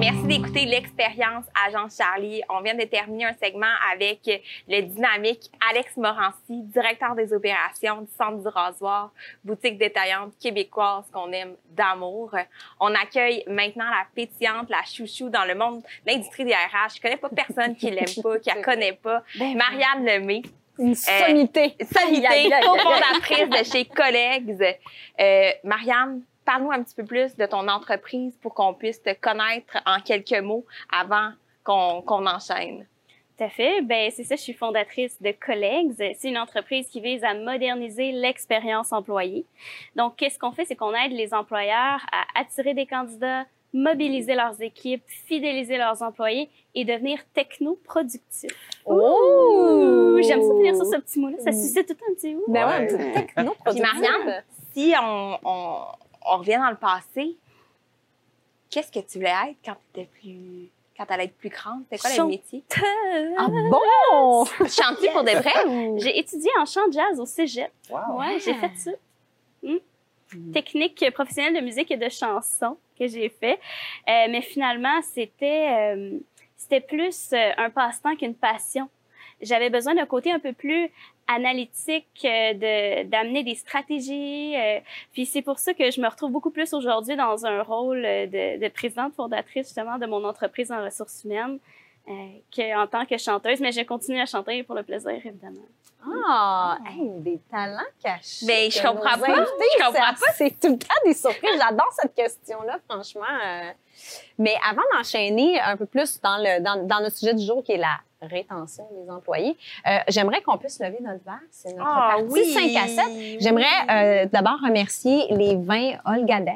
Merci 0.03 0.25
d'écouter 0.25 0.65
l'expérience 0.65 1.45
Agence 1.65 1.97
Charlie. 1.97 2.43
On 2.49 2.61
vient 2.61 2.75
de 2.75 2.83
terminer 2.83 3.27
un 3.27 3.35
segment 3.35 3.71
avec 3.93 4.19
le 4.67 4.81
dynamique 4.81 5.49
Alex 5.71 5.97
Morancy, 5.97 6.63
directeur 6.75 7.15
des 7.15 7.33
opérations 7.33 8.01
du 8.01 8.11
Centre 8.19 8.43
du 8.43 8.49
Rasoir, 8.49 9.13
boutique 9.45 9.79
détaillante 9.79 10.33
québécoise 10.43 11.05
qu'on 11.13 11.31
aime 11.31 11.55
d'amour. 11.71 12.35
On 12.81 12.93
accueille 12.97 13.45
maintenant 13.47 13.85
la 13.85 14.05
pétillante, 14.13 14.69
la 14.71 14.83
chouchou 14.85 15.29
dans 15.29 15.45
le 15.45 15.55
monde 15.55 15.83
de 16.05 16.11
l'industrie 16.13 16.47
des 16.47 16.53
RH. 16.53 16.97
Je 16.97 17.01
connais 17.01 17.17
pas 17.17 17.29
personne 17.29 17.77
qui 17.77 17.89
l'aime 17.93 18.23
pas, 18.25 18.41
qui 18.41 18.51
la 18.53 18.61
connaît 18.61 18.99
pas. 19.01 19.23
Marianne 19.39 20.05
Lemay, 20.05 20.43
Une 20.81 20.97
sommité. 20.97 21.77
sommité, 21.95 22.27
aïe, 22.27 22.53
aïe. 22.53 22.65
cofondatrice 22.65 23.49
de 23.51 23.71
chez 23.73 23.85
Colleagues. 23.85 24.77
Euh, 25.21 25.51
Marianne, 25.63 26.23
parle-nous 26.45 26.73
un 26.73 26.83
petit 26.83 26.95
peu 26.95 27.05
plus 27.05 27.37
de 27.37 27.47
ton 27.47 27.69
entreprise 27.69 28.37
pour 28.41 28.55
qu'on 28.55 28.75
puisse 28.75 29.03
te 29.03 29.13
connaître 29.15 29.77
en 29.87 30.01
quelques 30.01 30.41
mots 30.43 30.65
avant 30.91 31.31
qu'on 31.65 32.03
qu'on 32.03 32.27
enchaîne. 32.27 32.87
Tout 33.39 33.45
à 33.45 33.49
fait. 33.49 33.81
Ben, 33.83 34.11
c'est 34.11 34.25
ça, 34.25 34.37
je 34.37 34.43
suis 34.43 34.53
fondatrice 34.53 35.21
de 35.23 35.33
Colleagues. 35.33 35.95
C'est 35.97 36.29
une 36.29 36.37
entreprise 36.39 36.87
qui 36.89 37.01
vise 37.01 37.25
à 37.25 37.33
moderniser 37.35 38.13
l'expérience 38.13 38.93
employée. 38.93 39.47
Donc, 39.97 40.17
qu'est-ce 40.17 40.39
qu'on 40.39 40.53
fait? 40.53 40.65
C'est 40.67 40.77
qu'on 40.77 40.93
aide 40.95 41.13
les 41.13 41.33
employeurs 41.33 42.05
à 42.13 42.41
attirer 42.41 42.75
des 42.75 42.85
candidats, 42.87 43.45
mobiliser 43.73 44.35
leurs 44.35 44.61
équipes, 44.61 45.03
fidéliser 45.07 45.79
leurs 45.79 46.03
employés 46.03 46.51
et 46.75 46.85
devenir 46.85 47.21
techno-productifs. 47.33 48.51
Oh! 48.85 50.19
J'aime 50.23 50.43
ça 50.43 50.55
finir 50.55 50.77
sur 50.77 50.87
ce 50.87 50.97
petit 51.01 51.19
mot-là. 51.19 51.39
Ça 51.39 51.53
suscite 51.53 51.87
tout 51.87 52.05
un 52.11 52.15
petit 52.15 52.35
mot. 52.35 52.45
Ben 52.49 52.67
ouais, 52.67 52.73
Ouais. 52.87 52.93
un 52.95 52.99
petit 52.99 53.13
techno 53.13 53.55
Puis 53.65 53.81
Marianne, 53.81 54.45
si 54.75 54.95
on, 55.03 55.39
on, 55.45 55.85
on 56.27 56.39
revient 56.39 56.59
dans 56.59 56.71
le 56.71 56.77
passé, 56.77 57.37
qu'est-ce 58.71 58.91
que 58.91 59.01
tu 59.01 59.19
voulais 59.19 59.31
être 59.31 59.57
quand 59.65 59.77
tu 59.95 60.01
étais 60.01 60.11
plus 60.21 60.71
quand 60.97 61.07
t'allais 61.07 61.25
être 61.25 61.37
plus 61.37 61.49
grande? 61.49 61.85
C'était 61.91 61.99
quoi 61.99 62.25
le 62.25 62.31
métier? 62.31 62.63
Ah 63.39 63.49
bon? 63.71 64.45
Chantier 64.69 65.11
pour 65.11 65.25
de 65.25 65.31
vrai 65.31 65.67
ou? 65.67 65.99
J'ai 65.99 66.19
étudié 66.19 66.51
en 66.59 66.67
chant 66.67 66.91
jazz 66.91 67.19
au 67.19 67.27
cégep. 67.27 67.73
Wow. 67.91 68.19
Ouais, 68.19 68.39
j'ai 68.41 68.55
fait 68.55 68.71
ça. 68.77 68.91
Hmm? 69.63 69.79
Technique 70.53 71.05
professionnelle 71.13 71.55
de 71.55 71.61
musique 71.61 71.91
et 71.91 71.97
de 71.97 72.09
chanson 72.09 72.77
que 72.99 73.07
j'ai 73.07 73.29
fait. 73.29 73.59
Euh, 74.09 74.27
mais 74.31 74.43
finalement, 74.43 75.01
c'était 75.03 75.95
euh, 75.95 76.19
c'était 76.57 76.81
plus 76.81 77.33
euh, 77.33 77.51
un 77.59 77.71
passe-temps 77.71 78.17
qu'une 78.17 78.35
passion. 78.35 78.89
j'avais 79.41 79.69
besoin 79.71 79.95
d'un 79.95 80.07
côté 80.07 80.31
un 80.33 80.39
peu 80.39 80.53
plus 80.53 80.91
analytique, 81.29 82.07
euh, 82.25 82.53
de 82.55 83.03
d'amener 83.05 83.43
des 83.45 83.55
stratégies. 83.55 84.55
euh, 84.57 84.81
puis 85.13 85.25
c'est 85.27 85.43
pour 85.43 85.59
ça 85.59 85.73
que 85.75 85.91
je 85.91 86.01
me 86.01 86.09
retrouve 86.09 86.31
beaucoup 86.31 86.51
plus 86.51 86.73
aujourd'hui 86.75 87.17
dans 87.17 87.47
un 87.47 87.63
rôle 87.63 88.05
euh, 88.05 88.27
de, 88.27 88.61
de 88.63 88.69
présidente 88.69 89.15
fondatrice 89.15 89.67
justement 89.69 89.99
de 89.99 90.07
mon 90.07 90.25
entreprise 90.25 90.71
en 90.73 90.83
ressources 90.85 91.25
humaines 91.25 91.59
qu'en 92.55 92.87
tant 92.89 93.07
que 93.07 93.17
chanteuse. 93.17 93.61
Mais 93.61 93.71
je 93.73 93.83
continue 93.83 94.21
à 94.21 94.27
chanter 94.27 94.63
pour 94.65 94.75
le 94.75 94.83
plaisir, 94.83 95.11
évidemment. 95.11 95.63
Ah, 96.29 96.79
hey, 96.91 97.09
des 97.21 97.39
talents 97.49 97.79
cachés. 98.03 98.45
Ben, 98.45 98.69
je 98.69 98.83
comprends 98.83 99.19
pas. 99.19 99.29
invités, 99.39 99.65
Je 99.79 99.85
comprends 99.85 100.17
ça- 100.17 100.33
C'est 100.35 100.59
tout 100.59 100.71
le 100.73 100.79
temps 100.79 100.95
des 101.05 101.15
surprises. 101.15 101.61
J'adore 101.61 101.93
cette 101.93 102.15
question-là, 102.15 102.79
franchement. 102.91 103.23
Mais 104.37 104.57
avant 104.69 104.83
d'enchaîner 104.93 105.61
un 105.61 105.77
peu 105.77 105.87
plus 105.87 106.21
dans, 106.21 106.39
le, 106.39 106.61
dans, 106.61 106.85
dans 106.89 107.01
notre 107.01 107.17
sujet 107.17 107.35
du 107.35 107.45
jour, 107.45 107.63
qui 107.63 107.73
est 107.73 107.77
la 107.77 108.01
rétention 108.23 108.87
des 108.93 109.11
employés, 109.11 109.57
euh, 109.87 109.99
j'aimerais 110.09 110.41
qu'on 110.43 110.59
puisse 110.59 110.79
lever 110.81 110.99
notre 111.01 111.25
verre. 111.25 111.41
C'est 111.51 111.73
notre 111.75 111.85
Ah 111.87 112.17
partie 112.17 112.27
oui. 112.31 112.53
5 112.53 112.83
à 112.83 112.89
7. 112.89 113.41
J'aimerais 113.41 113.65
euh, 113.91 114.27
d'abord 114.33 114.59
remercier 114.65 115.27
les 115.31 115.57
vins 115.57 115.93
Olgades. 116.05 116.49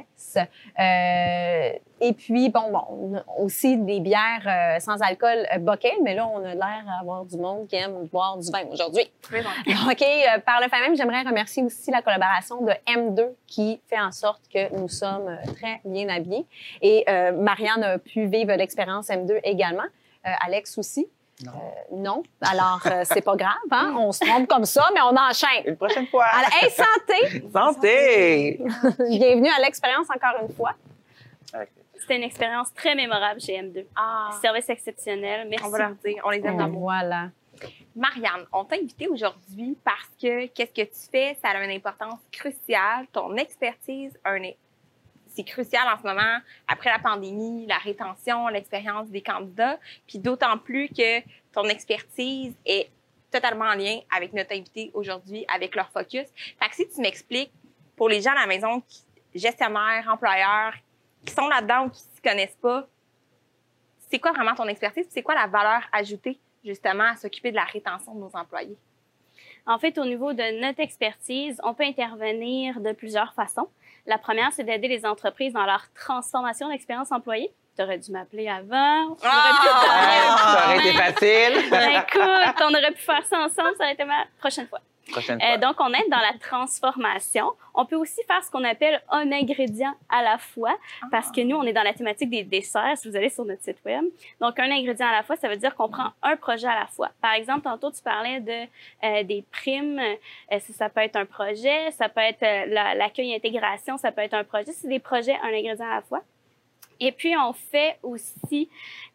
Euh, 0.78 1.70
et 2.00 2.12
puis, 2.12 2.50
bon, 2.50 2.70
bon, 2.70 3.22
aussi 3.38 3.78
des 3.78 4.00
bières 4.00 4.46
euh, 4.46 4.80
sans 4.80 5.00
alcool 5.00 5.46
euh, 5.54 5.58
Bockel, 5.58 5.92
mais 6.02 6.14
là, 6.14 6.26
on 6.26 6.44
a 6.44 6.54
l'air 6.54 6.84
d'avoir 6.98 7.24
du 7.24 7.38
monde 7.38 7.66
qui 7.68 7.76
aime 7.76 8.06
boire 8.12 8.36
du 8.36 8.50
vin 8.50 8.64
aujourd'hui. 8.70 9.10
OK. 9.32 10.02
euh, 10.02 10.38
par 10.44 10.60
le 10.60 10.68
fait 10.68 10.80
même, 10.80 10.94
j'aimerais 10.94 11.22
remercier 11.22 11.62
aussi 11.62 11.90
la 11.90 12.02
collaboration 12.02 12.60
de 12.62 12.72
M2 12.86 13.28
qui 13.46 13.80
fait 13.88 13.98
en 13.98 14.12
sorte 14.12 14.42
que 14.52 14.74
nous 14.76 14.88
sommes 14.88 15.38
très 15.56 15.80
bien 15.86 16.08
habillés. 16.10 16.44
Et 16.82 17.04
euh, 17.08 17.32
Marianne 17.32 17.82
a 17.82 17.98
pu 17.98 18.26
vivre 18.26 18.52
l'expérience 18.54 19.08
M2 19.08 19.40
également. 19.42 19.84
Euh, 20.26 20.30
Alex 20.44 20.76
aussi. 20.76 21.08
Non. 21.44 21.52
Euh, 21.52 21.96
non. 21.96 22.22
Alors, 22.40 22.80
euh, 22.86 23.02
c'est 23.04 23.20
pas 23.20 23.36
grave, 23.36 23.52
hein? 23.70 23.94
On 23.98 24.10
se 24.12 24.24
trompe 24.24 24.48
comme 24.48 24.64
ça, 24.64 24.88
mais 24.94 25.00
on 25.02 25.14
enchaîne. 25.16 25.64
Une 25.66 25.76
prochaine 25.76 26.06
fois. 26.06 26.24
Alors, 26.24 26.48
hey, 26.62 26.70
santé! 26.70 27.48
Santé! 27.52 28.60
Bienvenue 29.10 29.50
à 29.50 29.60
l'expérience 29.60 30.06
encore 30.08 30.40
une 30.42 30.54
fois. 30.54 30.72
C'était 31.98 32.16
une 32.16 32.22
expérience 32.22 32.72
très 32.72 32.94
mémorable 32.94 33.40
chez 33.40 33.54
M2. 33.60 33.84
Ah, 33.96 34.30
Service 34.40 34.68
exceptionnel. 34.68 35.46
Merci. 35.48 35.64
on 35.66 35.70
va 35.70 35.78
leur 35.78 35.90
dire, 36.04 36.22
on 36.24 36.30
les 36.30 36.38
aime 36.46 36.56
d'amour. 36.56 36.82
Voilà. 36.82 37.30
Marianne, 37.96 38.46
on 38.52 38.64
t'a 38.64 38.76
invité 38.76 39.08
aujourd'hui 39.08 39.76
parce 39.84 40.08
que 40.20 40.46
qu'est-ce 40.46 40.72
que 40.72 40.82
tu 40.88 41.10
fais, 41.10 41.36
ça 41.42 41.50
a 41.50 41.64
une 41.64 41.70
importance 41.70 42.20
cruciale. 42.30 43.06
Ton 43.12 43.34
expertise, 43.36 44.12
a 44.24 44.30
un- 44.32 44.50
c'est 45.36 45.44
crucial 45.44 45.86
en 45.86 45.98
ce 45.98 46.02
moment, 46.02 46.38
après 46.66 46.90
la 46.90 46.98
pandémie, 46.98 47.66
la 47.66 47.76
rétention, 47.76 48.48
l'expérience 48.48 49.08
des 49.08 49.20
candidats, 49.20 49.78
puis 50.06 50.18
d'autant 50.18 50.56
plus 50.56 50.88
que 50.88 51.20
ton 51.52 51.64
expertise 51.64 52.54
est 52.64 52.88
totalement 53.30 53.66
en 53.66 53.74
lien 53.74 54.00
avec 54.14 54.32
notre 54.32 54.52
invité 54.54 54.90
aujourd'hui, 54.94 55.44
avec 55.52 55.74
leur 55.74 55.90
focus. 55.90 56.26
Fait 56.58 56.68
que 56.70 56.74
si 56.74 56.88
tu 56.88 57.00
m'expliques, 57.02 57.52
pour 57.96 58.08
les 58.08 58.22
gens 58.22 58.32
à 58.32 58.40
la 58.40 58.46
maison, 58.46 58.82
gestionnaires, 59.34 60.08
employeurs, 60.10 60.74
qui 61.24 61.34
sont 61.34 61.48
là-dedans 61.48 61.86
ou 61.86 61.90
qui 61.90 62.02
ne 62.02 62.14
s'y 62.14 62.22
connaissent 62.22 62.58
pas, 62.62 62.86
c'est 64.08 64.18
quoi 64.18 64.32
vraiment 64.32 64.54
ton 64.54 64.68
expertise? 64.68 65.06
C'est 65.10 65.22
quoi 65.22 65.34
la 65.34 65.46
valeur 65.46 65.82
ajoutée 65.92 66.38
justement 66.64 67.04
à 67.04 67.16
s'occuper 67.16 67.50
de 67.50 67.56
la 67.56 67.64
rétention 67.64 68.14
de 68.14 68.20
nos 68.20 68.34
employés? 68.34 68.78
En 69.66 69.78
fait, 69.78 69.98
au 69.98 70.04
niveau 70.04 70.32
de 70.32 70.60
notre 70.60 70.80
expertise, 70.80 71.60
on 71.64 71.74
peut 71.74 71.84
intervenir 71.84 72.80
de 72.80 72.92
plusieurs 72.92 73.34
façons. 73.34 73.68
La 74.06 74.18
première, 74.18 74.52
c'est 74.52 74.64
d'aider 74.64 74.88
les 74.88 75.04
entreprises 75.04 75.52
dans 75.52 75.64
leur 75.64 75.84
transformation 75.94 76.68
d'expérience 76.68 77.10
employée. 77.10 77.52
Tu 77.76 77.82
aurais 77.82 77.98
dû 77.98 78.10
m'appeler 78.12 78.48
avant. 78.48 79.02
On 79.04 79.10
aurait 79.10 79.16
pu 79.16 79.24
Ah, 79.24 80.36
ça 80.38 80.64
aurait 80.66 80.78
été 80.78 80.92
facile. 80.92 81.70
Ben, 81.70 82.02
écoute, 82.02 82.62
on 82.62 82.68
aurait 82.74 82.92
pu 82.92 83.02
faire 83.02 83.24
ça 83.24 83.38
ensemble, 83.38 83.74
ça 83.76 83.84
aurait 83.84 83.92
été 83.94 84.04
ma 84.04 84.24
prochaine 84.38 84.66
fois. 84.68 84.80
Euh, 85.42 85.58
donc, 85.58 85.76
on 85.78 85.92
aide 85.92 86.08
dans 86.10 86.18
la 86.18 86.36
transformation. 86.40 87.52
On 87.74 87.86
peut 87.86 87.96
aussi 87.96 88.22
faire 88.26 88.42
ce 88.42 88.50
qu'on 88.50 88.64
appelle 88.64 89.00
un 89.10 89.30
ingrédient 89.32 89.94
à 90.08 90.22
la 90.22 90.36
fois, 90.38 90.76
parce 91.10 91.30
que 91.30 91.40
nous, 91.42 91.56
on 91.56 91.62
est 91.62 91.72
dans 91.72 91.82
la 91.84 91.92
thématique 91.94 92.30
des 92.30 92.42
desserts, 92.42 92.96
si 92.98 93.08
vous 93.08 93.16
allez 93.16 93.28
sur 93.28 93.44
notre 93.44 93.62
site 93.62 93.78
web. 93.84 94.04
Donc, 94.40 94.58
un 94.58 94.70
ingrédient 94.70 95.06
à 95.06 95.12
la 95.12 95.22
fois, 95.22 95.36
ça 95.36 95.48
veut 95.48 95.56
dire 95.56 95.74
qu'on 95.76 95.88
prend 95.88 96.08
un 96.22 96.36
projet 96.36 96.66
à 96.66 96.74
la 96.78 96.86
fois. 96.86 97.10
Par 97.22 97.34
exemple, 97.34 97.62
tantôt, 97.62 97.90
tu 97.92 98.02
parlais 98.02 98.40
de 98.40 98.66
euh, 99.04 99.22
des 99.22 99.44
primes. 99.52 99.98
Euh, 99.98 100.58
ça, 100.72 100.88
peut 100.88 101.00
être 101.00 101.16
un 101.16 101.26
projet, 101.26 101.90
ça 101.92 102.08
peut 102.08 102.20
être 102.20 102.42
euh, 102.42 102.66
la- 102.66 102.94
l'accueil 102.94 103.32
et 103.32 103.36
intégration, 103.36 103.96
ça 103.98 104.10
peut 104.12 104.22
être 104.22 104.34
un 104.34 104.44
projet. 104.44 104.72
C'est 104.72 104.88
des 104.88 104.98
projets, 105.00 105.36
un 105.42 105.48
ingrédient 105.48 105.86
à 105.86 105.96
la 105.96 106.02
fois. 106.02 106.22
Et 106.98 107.12
puis, 107.12 107.34
on 107.36 107.52
fait 107.52 107.98
aussi 108.02 108.68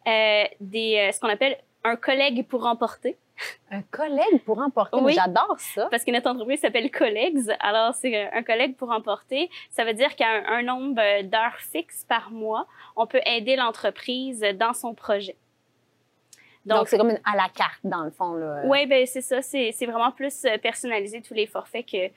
des, 0.06 1.10
ce 1.14 1.20
qu'on 1.20 1.30
appelle 1.30 1.58
un 1.84 1.96
collègue 1.96 2.46
pour 2.48 2.66
emporter. 2.66 3.18
Un 3.72 3.82
collègue 3.84 4.44
pour 4.46 4.60
emporter. 4.60 4.98
Oui. 5.02 5.14
J'adore 5.14 5.60
ça. 5.60 5.88
parce 5.90 6.04
que 6.04 6.12
notre 6.12 6.30
entreprise 6.30 6.60
s'appelle 6.60 6.92
Colleagues. 6.92 7.40
Alors, 7.60 7.94
c'est 7.96 8.30
un 8.32 8.44
collègue 8.44 8.76
pour 8.76 8.92
emporter. 8.92 9.50
Ça 9.70 9.86
veut 9.86 9.94
dire 9.94 10.16
qu'à 10.16 10.28
un, 10.28 10.60
un 10.60 10.64
nombre 10.64 11.22
d'heures 11.24 11.58
fixes 11.58 12.06
par 12.08 12.32
mois, 12.32 12.68
on 12.96 13.08
peut 13.08 13.22
aider 13.26 13.56
l'entreprise 13.56 14.46
dans 14.60 14.74
son 14.74 14.94
projet. 14.94 15.38
Donc, 16.66 16.88
c'est 16.88 16.98
comme 16.98 17.10
une 17.10 17.20
à 17.26 17.36
la 17.36 17.50
carte, 17.50 17.80
dans 17.84 18.04
le 18.04 18.12
fond. 18.12 18.40
Oui, 18.66 18.86
ben 18.86 19.06
c'est 19.08 19.22
ça. 19.22 19.42
C'est 19.42 19.72
c'est 19.72 19.86
vraiment 19.86 20.12
plus 20.12 20.46
euh, 20.46 20.58
personnalisé 20.58 21.22
tous 21.22 21.34
les 21.34 21.48
forfaits 21.48 21.86
que 21.86 22.12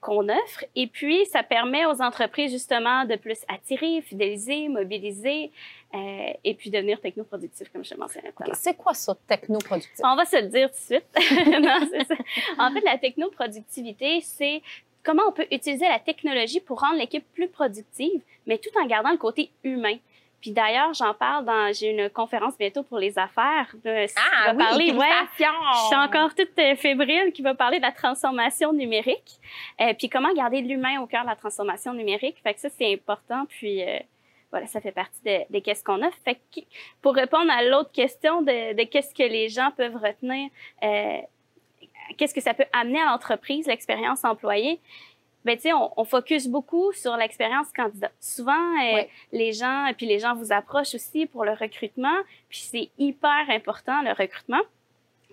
qu'on 0.00 0.28
offre. 0.28 0.64
Et 0.74 0.86
puis, 0.86 1.24
ça 1.26 1.42
permet 1.42 1.86
aux 1.86 2.02
entreprises 2.02 2.52
justement 2.52 3.06
de 3.06 3.16
plus 3.16 3.38
attirer, 3.48 4.02
fidéliser, 4.02 4.68
mobiliser 4.68 5.50
euh, 5.94 6.32
et 6.42 6.54
puis 6.54 6.70
devenir 6.70 7.00
technoproductifs, 7.00 7.70
comme 7.72 7.84
je 7.84 7.90
te 7.94 7.98
mentionnais 8.00 8.32
tout 8.36 8.42
à 8.42 8.46
l'heure. 8.46 8.56
C'est 8.56 8.74
quoi 8.74 8.94
ça, 8.94 9.14
technoproductif? 9.28 10.00
On 10.04 10.16
va 10.16 10.24
se 10.24 10.36
le 10.36 10.48
dire 10.48 10.68
tout 10.70 10.76
de 10.76 11.00
suite. 11.00 11.06
non, 11.60 11.88
c'est 11.90 12.04
ça. 12.04 12.14
En 12.58 12.72
fait, 12.72 12.80
la 12.80 12.98
technoproductivité, 12.98 14.20
c'est 14.20 14.62
comment 15.04 15.22
on 15.28 15.32
peut 15.32 15.46
utiliser 15.52 15.86
la 15.88 15.98
technologie 15.98 16.60
pour 16.60 16.80
rendre 16.80 16.98
l'équipe 16.98 17.24
plus 17.34 17.48
productive, 17.48 18.20
mais 18.46 18.58
tout 18.58 18.70
en 18.82 18.86
gardant 18.86 19.10
le 19.12 19.18
côté 19.18 19.50
humain. 19.62 19.96
Puis 20.40 20.50
d'ailleurs, 20.50 20.92
j'en 20.92 21.14
parle 21.14 21.46
dans, 21.46 21.72
j'ai 21.72 21.88
une 21.90 22.10
conférence 22.10 22.58
bientôt 22.58 22.82
pour 22.82 22.98
les 22.98 23.18
affaires. 23.18 23.74
de- 23.82 24.06
Ah 24.16 24.52
va 24.52 24.52
oui, 24.52 24.58
parler, 24.58 24.92
ouais, 24.92 25.08
je 25.38 25.86
suis 25.86 25.96
encore 25.96 26.34
toute 26.34 26.58
euh, 26.58 26.76
fébrile 26.76 27.32
qui 27.32 27.40
va 27.40 27.54
parler 27.54 27.78
de 27.78 27.82
la 27.82 27.92
transformation 27.92 28.74
numérique. 28.74 29.38
Euh, 29.80 29.94
puis 29.98 30.10
comment 30.10 30.34
garder 30.34 30.60
l'humain 30.60 31.00
au 31.00 31.06
cœur 31.06 31.22
de 31.22 31.28
la 31.28 31.36
transformation 31.36 31.94
numérique. 31.94 32.36
Fait 32.42 32.52
que 32.52 32.60
ça, 32.60 32.68
c'est 32.68 32.92
important. 32.92 33.46
Puis 33.48 33.82
euh, 33.82 33.98
voilà, 34.54 34.68
ça 34.68 34.80
fait 34.80 34.92
partie 34.92 35.20
de, 35.24 35.52
de 35.52 35.58
qu'est-ce 35.58 35.82
qu'on 35.82 36.00
a. 36.00 36.10
Fait 36.24 36.36
que 36.36 36.60
pour 37.02 37.12
répondre 37.16 37.50
à 37.50 37.64
l'autre 37.64 37.90
question 37.90 38.40
de, 38.40 38.72
de 38.72 38.84
qu'est-ce 38.84 39.12
que 39.12 39.24
les 39.24 39.48
gens 39.48 39.72
peuvent 39.76 39.96
retenir, 39.96 40.48
euh, 40.84 41.18
qu'est-ce 42.16 42.32
que 42.32 42.40
ça 42.40 42.54
peut 42.54 42.66
amener 42.72 43.00
à 43.00 43.06
l'entreprise, 43.06 43.66
l'expérience 43.66 44.24
employée, 44.24 44.78
ben 45.44 45.56
tu 45.56 45.62
sais, 45.62 45.72
on, 45.72 45.92
on 45.96 46.04
focus 46.04 46.46
beaucoup 46.46 46.92
sur 46.92 47.16
l'expérience 47.16 47.66
candidat. 47.72 48.12
Souvent, 48.20 48.64
euh, 48.80 49.02
les 49.32 49.52
gens, 49.52 49.90
puis 49.96 50.06
les 50.06 50.20
gens 50.20 50.36
vous 50.36 50.52
approchent 50.52 50.94
aussi 50.94 51.26
pour 51.26 51.44
le 51.44 51.52
recrutement, 51.52 52.18
puis 52.48 52.60
c'est 52.60 52.90
hyper 52.96 53.50
important 53.50 54.02
le 54.02 54.12
recrutement. 54.12 54.62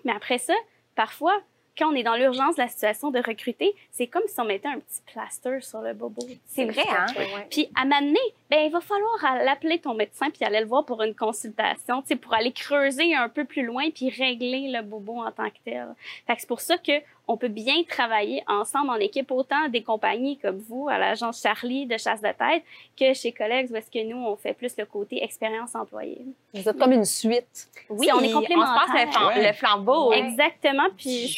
Mais 0.04 0.10
après 0.12 0.38
ça, 0.38 0.54
parfois, 0.96 1.40
quand 1.78 1.90
on 1.90 1.94
est 1.94 2.02
dans 2.02 2.16
l'urgence 2.16 2.56
de 2.56 2.60
la 2.60 2.68
situation 2.68 3.10
de 3.10 3.20
recruter, 3.20 3.74
c'est 3.90 4.06
comme 4.06 4.24
si 4.26 4.38
on 4.40 4.44
mettait 4.44 4.68
un 4.68 4.80
petit 4.80 5.00
plaster 5.06 5.60
sur 5.62 5.80
le 5.80 5.94
bobo. 5.94 6.20
C'est 6.44 6.66
vrai, 6.66 6.84
hein? 6.90 7.06
Puis 7.50 7.70
à 7.74 7.86
m'amener, 7.86 8.20
ben 8.52 8.66
il 8.66 8.70
va 8.70 8.80
falloir 8.82 9.42
l'appeler 9.44 9.78
ton 9.78 9.94
médecin 9.94 10.28
puis 10.28 10.44
aller 10.44 10.60
le 10.60 10.66
voir 10.66 10.84
pour 10.84 11.02
une 11.02 11.14
consultation, 11.14 12.02
tu 12.02 12.08
sais, 12.08 12.16
pour 12.16 12.34
aller 12.34 12.52
creuser 12.52 13.14
un 13.14 13.30
peu 13.30 13.46
plus 13.46 13.62
loin 13.64 13.88
puis 13.90 14.10
régler 14.10 14.68
le 14.70 14.82
bobo 14.82 15.22
en 15.22 15.30
tant 15.32 15.48
que 15.48 15.56
tel. 15.64 15.88
Fait 16.26 16.34
que 16.34 16.40
c'est 16.42 16.46
pour 16.46 16.60
ça 16.60 16.76
que 16.76 16.92
on 17.26 17.38
peut 17.38 17.48
bien 17.48 17.82
travailler 17.88 18.42
ensemble 18.46 18.90
en 18.90 18.96
équipe, 18.96 19.30
autant 19.30 19.68
des 19.70 19.82
compagnies 19.82 20.36
comme 20.38 20.58
vous, 20.58 20.88
à 20.90 20.98
l'agence 20.98 21.40
Charlie 21.40 21.86
de 21.86 21.96
chasse 21.96 22.20
de 22.20 22.28
tête, 22.32 22.62
que 22.98 23.14
chez 23.14 23.32
collègues 23.32 23.70
où 23.70 23.76
est-ce 23.76 23.90
que 23.90 24.04
nous 24.04 24.18
on 24.18 24.36
fait 24.36 24.52
plus 24.52 24.76
le 24.76 24.84
côté 24.84 25.24
expérience 25.24 25.74
employée. 25.74 26.26
Vous 26.52 26.68
êtes 26.68 26.78
comme 26.78 26.92
une 26.92 27.06
suite. 27.06 27.70
Oui, 27.88 28.08
on 28.12 28.20
est 28.20 28.26
On 28.26 28.28
se 28.28 28.34
complémentaires. 28.34 28.86
passe 28.86 29.06
le, 29.06 29.10
flam- 29.12 29.26
Ouais. 29.28 29.46
le 29.46 29.52
flambeau. 29.54 30.10
Ouais. 30.10 30.18
Exactement, 30.18 30.88
puis 30.98 31.34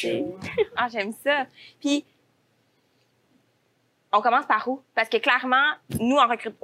Ah, 0.75 0.87
j'aime 0.91 1.13
ça. 1.23 1.45
Puis, 1.79 2.03
on 4.11 4.21
commence 4.21 4.45
par 4.45 4.67
où? 4.67 4.81
Parce 4.95 5.07
que 5.09 5.17
clairement, 5.17 5.71
nous, 5.99 6.17
en, 6.17 6.27
recrute- 6.27 6.55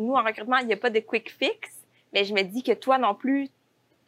nous, 0.00 0.14
en 0.14 0.22
recrutement, 0.22 0.58
il 0.58 0.66
n'y 0.66 0.72
a 0.72 0.76
pas 0.76 0.90
de 0.90 1.00
quick 1.00 1.30
fix, 1.30 1.70
mais 2.12 2.24
je 2.24 2.34
me 2.34 2.42
dis 2.42 2.62
que 2.62 2.72
toi 2.72 2.98
non 2.98 3.14
plus, 3.14 3.48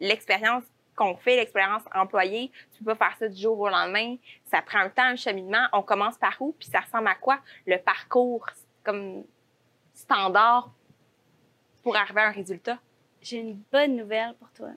l'expérience 0.00 0.64
qu'on 0.96 1.16
fait, 1.16 1.36
l'expérience 1.36 1.82
employée, 1.94 2.50
tu 2.76 2.84
peux 2.84 2.94
pas 2.94 3.06
faire 3.06 3.16
ça 3.18 3.28
du 3.28 3.40
jour 3.40 3.58
au 3.58 3.68
lendemain. 3.68 4.16
Ça 4.50 4.60
prend 4.60 4.80
un 4.80 4.90
temps, 4.90 5.04
un 5.04 5.16
cheminement. 5.16 5.66
On 5.72 5.82
commence 5.82 6.18
par 6.18 6.36
où? 6.40 6.54
Puis 6.58 6.68
ça 6.68 6.80
ressemble 6.80 7.08
à 7.08 7.14
quoi? 7.14 7.38
Le 7.66 7.78
parcours 7.78 8.46
comme 8.84 9.24
standard 9.94 10.70
pour 11.82 11.96
arriver 11.96 12.20
à 12.20 12.28
un 12.28 12.32
résultat. 12.32 12.78
j'ai 13.20 13.38
une 13.38 13.60
bonne 13.72 13.96
nouvelle 13.96 14.34
pour 14.38 14.50
toi. 14.52 14.68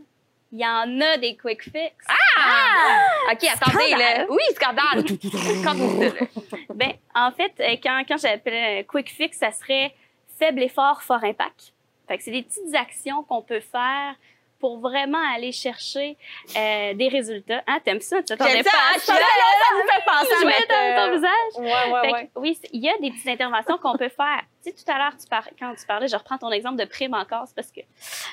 Il 0.51 0.59
y 0.59 0.65
en 0.65 1.01
a 1.01 1.17
des 1.17 1.35
quick 1.35 1.63
fix. 1.63 2.05
Ah! 2.07 3.31
OK, 3.31 3.43
attendez, 3.43 3.89
Scandale. 3.89 3.99
là. 3.99 4.25
Oui, 4.29 4.41
scandale. 4.53 5.05
Ça, 5.63 5.73
là. 5.73 6.27
Ben, 6.73 6.93
en 7.13 7.31
fait, 7.31 7.53
euh, 7.59 7.75
quand, 7.83 8.03
quand 8.07 8.17
j'appelais 8.17 8.81
euh, 8.81 8.83
quick 8.87 9.09
fix, 9.09 9.37
ça 9.37 9.51
serait 9.51 9.93
faible 10.37 10.63
effort, 10.63 11.01
fort 11.03 11.23
impact. 11.23 11.73
Fait 12.07 12.17
que 12.17 12.23
c'est 12.23 12.31
des 12.31 12.43
petites 12.43 12.75
actions 12.75 13.23
qu'on 13.23 13.41
peut 13.41 13.59
faire 13.59 14.15
pour 14.59 14.79
vraiment 14.79 15.19
aller 15.35 15.51
chercher 15.51 16.17
euh, 16.55 16.93
des 16.93 17.07
résultats. 17.09 17.61
Ah, 17.67 17.79
t'aimes 17.83 17.99
ça? 17.99 18.17
Tu 18.19 18.25
t'attendais 18.25 18.63
pas 18.63 18.69
à 18.95 18.99
ça? 18.99 19.13
Ça 19.13 19.75
me 19.75 19.81
fait 19.81 20.05
penser 20.05 20.43
à 20.43 20.45
mettre, 20.45 20.67
ton 20.67 21.11
euh, 21.11 21.15
visage? 21.15 21.31
Ouais, 21.57 21.91
ouais, 21.93 22.01
Fait 22.01 22.11
ouais. 22.13 22.25
que, 22.33 22.39
oui, 22.39 22.59
il 22.71 22.81
y 22.81 22.89
a 22.89 22.97
des 22.99 23.11
petites 23.11 23.27
interventions 23.27 23.77
qu'on 23.77 23.97
peut 23.97 24.09
faire. 24.09 24.41
Tu 24.63 24.71
sais, 24.71 24.83
tout 24.83 24.91
à 24.91 24.97
l'heure, 24.97 25.13
tu 25.15 25.27
par- 25.27 25.47
quand 25.59 25.75
tu 25.75 25.85
parlais, 25.85 26.07
je 26.07 26.15
reprends 26.15 26.39
ton 26.39 26.49
exemple 26.51 26.77
de 26.77 26.85
prime 26.85 27.13
encore, 27.13 27.43
c'est 27.47 27.53
parce 27.55 27.71
que 27.71 27.81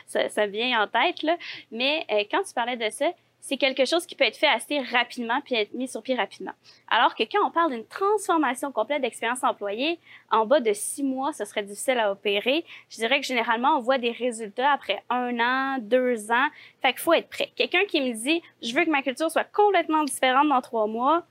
ça, 0.07 0.29
ça 0.31 0.47
vient 0.47 0.83
en 0.83 0.87
tête, 0.87 1.23
là. 1.23 1.37
Mais 1.71 2.07
euh, 2.11 2.25
quand 2.31 2.43
tu 2.43 2.55
parlais 2.55 2.77
de 2.79 2.89
ça, 2.89 3.11
c'est 3.43 3.57
quelque 3.57 3.85
chose 3.85 4.07
qui 4.07 4.15
peut 4.15 4.25
être 4.25 4.37
fait 4.37 4.47
assez 4.47 4.79
rapidement 4.81 5.41
puis 5.45 5.57
être 5.57 5.75
mis 5.75 5.89
sur 5.89 6.01
pied 6.01 6.15
rapidement. 6.15 6.53
Alors 6.89 7.17
que 7.17 7.25
quand 7.25 7.45
on 7.45 7.51
parle 7.51 7.73
d'une 7.73 7.85
transformation 7.87 8.71
complète 8.71 9.03
d'expérience 9.03 9.43
employée, 9.43 9.99
en 10.31 10.47
bas 10.47 10.61
de 10.61 10.73
six 10.73 11.03
mois, 11.03 11.33
ce 11.33 11.45
serait 11.45 11.65
difficile 11.65 11.99
à 11.99 12.13
opérer. 12.13 12.65
Je 12.89 12.99
dirais 12.99 13.21
que 13.21 13.27
généralement, 13.27 13.77
on 13.77 13.81
voit 13.81 13.99
des 13.99 14.13
résultats 14.13 14.71
après 14.71 15.03
un 15.11 15.41
an, 15.41 15.79
deux 15.81 16.31
ans. 16.31 16.47
Fait 16.81 16.93
qu'il 16.93 17.01
faut 17.01 17.13
être 17.15 17.29
prêt. 17.29 17.51
Quelqu'un 17.57 17.85
qui 17.85 18.01
me 18.01 18.13
dit, 18.13 18.41
je 18.63 18.73
veux 18.75 18.85
que 18.85 18.91
ma 18.91 19.03
culture 19.03 19.29
soit 19.29 19.45
complètement 19.45 20.05
différente 20.05 20.49
dans 20.49 20.61
trois 20.61 20.87
mois, 20.87 21.25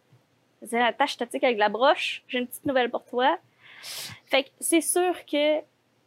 dis, 0.62 0.76
la 0.76 0.92
tâche 0.92 1.14
statique 1.14 1.46
avec 1.46 1.58
la 1.58 1.70
broche, 1.70 2.24
j'ai 2.28 2.40
une 2.40 2.48
petite 2.48 2.66
nouvelle 2.66 2.92
pour 2.92 3.06
toi. 3.06 3.38
Fait 4.26 4.44
que 4.44 4.50
c'est 4.60 4.82
sûr 4.82 5.26
que 5.26 5.62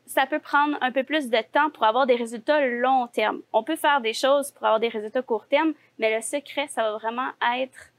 ça 0.06 0.26
peut 0.26 0.38
prendre 0.38 0.76
un 0.80 0.92
peu 0.92 1.02
plus 1.02 1.30
de 1.30 1.40
temps 1.52 1.70
pour 1.70 1.84
avoir 1.84 2.06
des 2.06 2.16
résultats 2.16 2.66
long 2.66 3.06
terme. 3.08 3.40
On 3.52 3.62
peut 3.62 3.76
faire 3.76 4.00
des 4.00 4.12
choses 4.12 4.50
pour 4.50 4.64
avoir 4.64 4.80
des 4.80 4.88
résultats 4.88 5.22
court 5.22 5.46
terme, 5.46 5.72
mais 5.98 6.14
le 6.14 6.22
secret, 6.22 6.68
ça 6.68 6.82
va 6.82 6.98
vraiment 6.98 7.30
être 7.58 7.90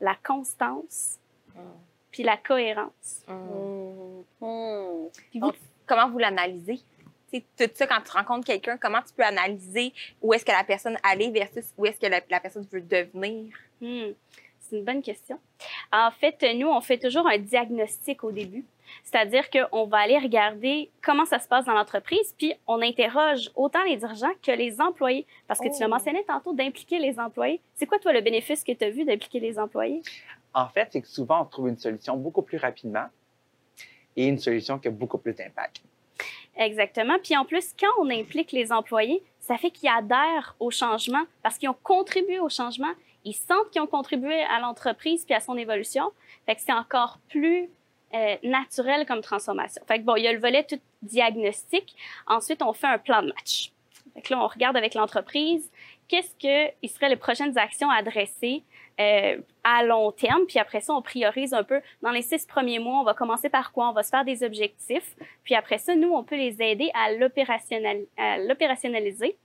la 0.00 0.14
constance 0.22 1.18
puis 2.10 2.22
la 2.22 2.36
cohérence. 2.36 3.24
Hmm. 3.26 4.22
Hmm. 4.40 5.08
Puis 5.30 5.40
vous, 5.40 5.52
comment 5.86 6.08
vous 6.08 6.18
l'analysez? 6.18 6.80
Tout 7.32 7.68
ça, 7.74 7.88
quand 7.88 8.00
tu 8.00 8.12
rencontres 8.12 8.46
quelqu'un, 8.46 8.76
comment 8.76 9.02
tu 9.02 9.12
peux 9.12 9.24
analyser 9.24 9.92
où 10.22 10.32
est-ce 10.32 10.44
que 10.44 10.52
la 10.52 10.62
personne 10.62 10.96
allait 11.02 11.30
versus 11.30 11.64
où 11.76 11.84
est-ce 11.84 11.98
que 11.98 12.06
la, 12.06 12.20
la 12.30 12.38
personne 12.38 12.64
veut 12.70 12.80
devenir? 12.80 13.52
Hmm, 13.80 14.12
C'est 14.60 14.76
une 14.76 14.84
bonne 14.84 15.02
question. 15.02 15.40
En 15.90 16.12
fait, 16.12 16.40
nous, 16.54 16.68
on 16.68 16.80
fait 16.80 16.98
toujours 16.98 17.26
un 17.26 17.38
diagnostic 17.38 18.22
au 18.22 18.30
début. 18.30 18.64
C'est-à-dire 19.02 19.48
qu'on 19.50 19.86
va 19.86 19.98
aller 19.98 20.18
regarder 20.18 20.90
comment 21.02 21.24
ça 21.24 21.38
se 21.38 21.48
passe 21.48 21.64
dans 21.64 21.72
l'entreprise, 21.74 22.34
puis 22.38 22.54
on 22.66 22.80
interroge 22.82 23.50
autant 23.56 23.82
les 23.84 23.96
dirigeants 23.96 24.32
que 24.42 24.52
les 24.52 24.80
employés. 24.80 25.26
Parce 25.46 25.60
que 25.60 25.66
tu 25.68 25.74
Oh. 25.80 25.84
as 25.84 25.88
mentionné 25.88 26.24
tantôt 26.24 26.52
d'impliquer 26.52 26.98
les 26.98 27.18
employés. 27.18 27.60
C'est 27.74 27.86
quoi, 27.86 27.98
toi, 27.98 28.12
le 28.12 28.20
bénéfice 28.20 28.62
que 28.64 28.72
tu 28.72 28.84
as 28.84 28.90
vu 28.90 29.04
d'impliquer 29.04 29.40
les 29.40 29.58
employés? 29.58 30.02
En 30.54 30.68
fait, 30.68 30.88
c'est 30.92 31.00
que 31.00 31.08
souvent, 31.08 31.42
on 31.42 31.44
trouve 31.44 31.68
une 31.68 31.78
solution 31.78 32.16
beaucoup 32.16 32.42
plus 32.42 32.58
rapidement 32.58 33.06
et 34.16 34.26
une 34.28 34.38
solution 34.38 34.78
qui 34.78 34.88
a 34.88 34.90
beaucoup 34.92 35.18
plus 35.18 35.34
d'impact. 35.34 35.82
Exactement. 36.56 37.16
Puis 37.22 37.36
en 37.36 37.44
plus, 37.44 37.74
quand 37.78 37.90
on 38.00 38.08
implique 38.10 38.52
les 38.52 38.70
employés, 38.72 39.22
ça 39.40 39.56
fait 39.58 39.70
qu'ils 39.70 39.88
adhèrent 39.88 40.54
au 40.60 40.70
changement 40.70 41.24
parce 41.42 41.58
qu'ils 41.58 41.68
ont 41.68 41.76
contribué 41.82 42.38
au 42.38 42.48
changement. 42.48 42.92
Ils 43.24 43.34
sentent 43.34 43.70
qu'ils 43.70 43.80
ont 43.82 43.86
contribué 43.88 44.42
à 44.44 44.60
l'entreprise 44.60 45.24
puis 45.24 45.34
à 45.34 45.40
son 45.40 45.56
évolution. 45.56 46.12
Fait 46.46 46.54
que 46.54 46.60
c'est 46.60 46.72
encore 46.72 47.18
plus 47.28 47.68
euh, 48.14 48.36
naturel 48.42 49.06
comme 49.06 49.20
transformation. 49.20 49.82
Fait 49.86 49.98
que 49.98 50.04
bon, 50.04 50.16
il 50.16 50.24
y 50.24 50.28
a 50.28 50.32
le 50.32 50.38
volet 50.38 50.64
tout 50.64 50.80
diagnostic. 51.02 51.94
Ensuite, 52.26 52.62
on 52.62 52.72
fait 52.72 52.86
un 52.86 52.98
plan 52.98 53.22
de 53.22 53.28
match. 53.28 53.72
Fait 54.14 54.22
que 54.22 54.32
là, 54.32 54.42
on 54.42 54.46
regarde 54.46 54.76
avec 54.76 54.94
l'entreprise 54.94 55.70
qu'est-ce 56.08 56.34
que 56.36 56.72
il 56.82 56.88
serait 56.88 57.08
les 57.08 57.16
prochaines 57.16 57.56
actions 57.58 57.90
à 57.90 57.96
adresser 57.96 58.62
euh, 59.00 59.38
à 59.64 59.82
long 59.82 60.12
terme. 60.12 60.46
Puis 60.46 60.58
après 60.58 60.80
ça, 60.80 60.94
on 60.94 61.02
priorise 61.02 61.52
un 61.52 61.64
peu. 61.64 61.80
Dans 62.02 62.10
les 62.10 62.22
six 62.22 62.46
premiers 62.46 62.78
mois, 62.78 63.00
on 63.00 63.04
va 63.04 63.14
commencer 63.14 63.48
par 63.48 63.72
quoi? 63.72 63.88
On 63.88 63.92
va 63.92 64.02
se 64.02 64.10
faire 64.10 64.24
des 64.24 64.44
objectifs. 64.44 65.16
Puis 65.42 65.54
après 65.54 65.78
ça, 65.78 65.96
nous, 65.96 66.12
on 66.12 66.22
peut 66.22 66.36
les 66.36 66.62
aider 66.62 66.90
à 66.94 67.12
l'opérationnaliser. 67.12 69.36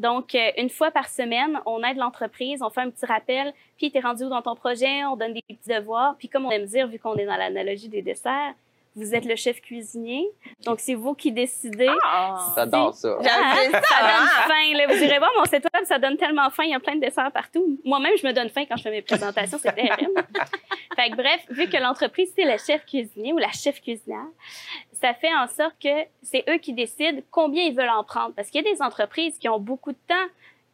Donc, 0.00 0.34
euh, 0.34 0.50
une 0.56 0.70
fois 0.70 0.90
par 0.90 1.10
semaine, 1.10 1.60
on 1.66 1.82
aide 1.82 1.98
l'entreprise, 1.98 2.62
on 2.62 2.70
fait 2.70 2.80
un 2.80 2.88
petit 2.88 3.04
rappel, 3.04 3.52
puis 3.76 3.90
t'es 3.90 4.00
rendu 4.00 4.24
où 4.24 4.30
dans 4.30 4.40
ton 4.40 4.54
projet, 4.54 5.04
on 5.04 5.14
donne 5.14 5.34
des 5.34 5.42
petits 5.42 5.68
devoirs. 5.68 6.16
Puis 6.18 6.26
comme 6.26 6.46
on 6.46 6.50
aime 6.50 6.64
dire, 6.64 6.88
vu 6.88 6.98
qu'on 6.98 7.16
est 7.16 7.26
dans 7.26 7.36
l'analogie 7.36 7.90
des 7.90 8.00
desserts, 8.00 8.54
vous 9.00 9.14
êtes 9.14 9.24
le 9.24 9.36
chef 9.36 9.60
cuisinier, 9.60 10.28
donc 10.64 10.80
c'est 10.80 10.94
vous 10.94 11.14
qui 11.14 11.32
décidez. 11.32 11.88
Ah! 12.04 12.52
J'adore 12.54 12.94
ça. 12.94 13.16
J'aime 13.22 13.32
Ah, 13.34 13.54
ça, 13.70 13.80
ça 13.80 14.00
donne 14.02 14.28
faim. 14.46 14.76
Là. 14.76 14.86
Vous 14.88 15.02
irez 15.02 15.18
voir 15.18 15.30
mon 15.38 15.44
site 15.44 15.66
web, 15.74 15.84
ça 15.84 15.98
donne 15.98 16.16
tellement 16.16 16.50
faim. 16.50 16.64
Il 16.64 16.70
y 16.70 16.74
a 16.74 16.80
plein 16.80 16.96
de 16.96 17.00
desserts 17.00 17.32
partout. 17.32 17.78
Moi-même, 17.84 18.12
je 18.20 18.26
me 18.26 18.32
donne 18.32 18.50
faim 18.50 18.64
quand 18.68 18.76
je 18.76 18.82
fais 18.82 18.90
mes 18.90 19.02
présentations. 19.02 19.58
C'est 19.58 19.72
terrible. 19.72 20.22
fait 20.96 21.10
que 21.10 21.16
bref, 21.16 21.46
vu 21.50 21.68
que 21.68 21.76
l'entreprise, 21.76 22.32
c'est 22.36 22.44
le 22.44 22.58
chef 22.58 22.84
cuisinier 22.84 23.32
ou 23.32 23.38
la 23.38 23.52
chef 23.52 23.80
cuisinière, 23.80 24.26
ça 24.92 25.14
fait 25.14 25.34
en 25.34 25.46
sorte 25.46 25.76
que 25.82 26.04
c'est 26.22 26.44
eux 26.48 26.58
qui 26.58 26.74
décident 26.74 27.20
combien 27.30 27.64
ils 27.64 27.74
veulent 27.74 27.88
en 27.88 28.04
prendre. 28.04 28.34
Parce 28.34 28.50
qu'il 28.50 28.64
y 28.64 28.68
a 28.68 28.72
des 28.72 28.82
entreprises 28.82 29.38
qui 29.38 29.48
ont 29.48 29.58
beaucoup 29.58 29.92
de 29.92 29.98
temps, 30.06 30.26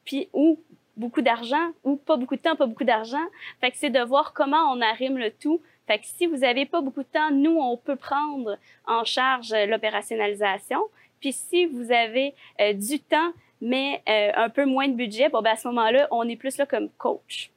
puis 0.04 0.28
ou 0.32 0.60
beaucoup 0.96 1.22
d'argent, 1.22 1.72
ou 1.84 1.96
pas 1.96 2.16
beaucoup 2.16 2.36
de 2.36 2.40
temps, 2.40 2.56
pas 2.56 2.66
beaucoup 2.66 2.84
d'argent. 2.84 3.24
Fait 3.60 3.70
que 3.70 3.76
c'est 3.76 3.90
de 3.90 4.00
voir 4.00 4.32
comment 4.32 4.72
on 4.72 4.80
arrime 4.80 5.18
le 5.18 5.30
tout. 5.30 5.60
Fait 5.86 5.98
que 5.98 6.06
si 6.06 6.26
vous 6.26 6.42
avez 6.42 6.66
pas 6.66 6.80
beaucoup 6.80 7.02
de 7.02 7.08
temps, 7.08 7.30
nous, 7.30 7.58
on 7.58 7.76
peut 7.76 7.96
prendre 7.96 8.58
en 8.86 9.04
charge 9.04 9.52
euh, 9.52 9.66
l'opérationnalisation. 9.66 10.80
Puis 11.20 11.32
si 11.32 11.66
vous 11.66 11.92
avez 11.92 12.34
euh, 12.60 12.72
du 12.72 13.00
temps, 13.00 13.32
mais 13.60 14.02
euh, 14.08 14.32
un 14.34 14.50
peu 14.50 14.64
moins 14.64 14.88
de 14.88 14.94
budget, 14.94 15.28
bon, 15.28 15.42
ben 15.42 15.52
à 15.52 15.56
ce 15.56 15.68
moment-là, 15.68 16.08
on 16.10 16.28
est 16.28 16.36
plus 16.36 16.58
là 16.58 16.66
comme 16.66 16.90
coach. 16.90 17.50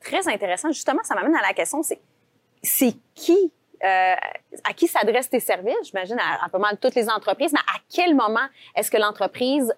Très 0.00 0.28
intéressant. 0.28 0.68
Justement, 0.72 1.02
ça 1.04 1.14
m'amène 1.14 1.36
à 1.36 1.42
la 1.42 1.54
question, 1.54 1.82
c'est 1.82 2.00
c'est 2.60 2.94
qui, 3.14 3.52
euh, 3.84 4.14
à 4.64 4.72
qui 4.74 4.88
s'adressent 4.88 5.30
tes 5.30 5.40
services? 5.40 5.76
J'imagine 5.84 6.18
à, 6.18 6.44
à 6.44 6.48
pas 6.48 6.58
mal 6.58 6.76
toutes 6.78 6.96
les 6.96 7.08
entreprises, 7.08 7.52
mais 7.52 7.60
à 7.60 7.78
quel 7.88 8.16
moment 8.16 8.46
est-ce 8.74 8.90
que 8.90 8.96
l'entreprise 8.96 9.72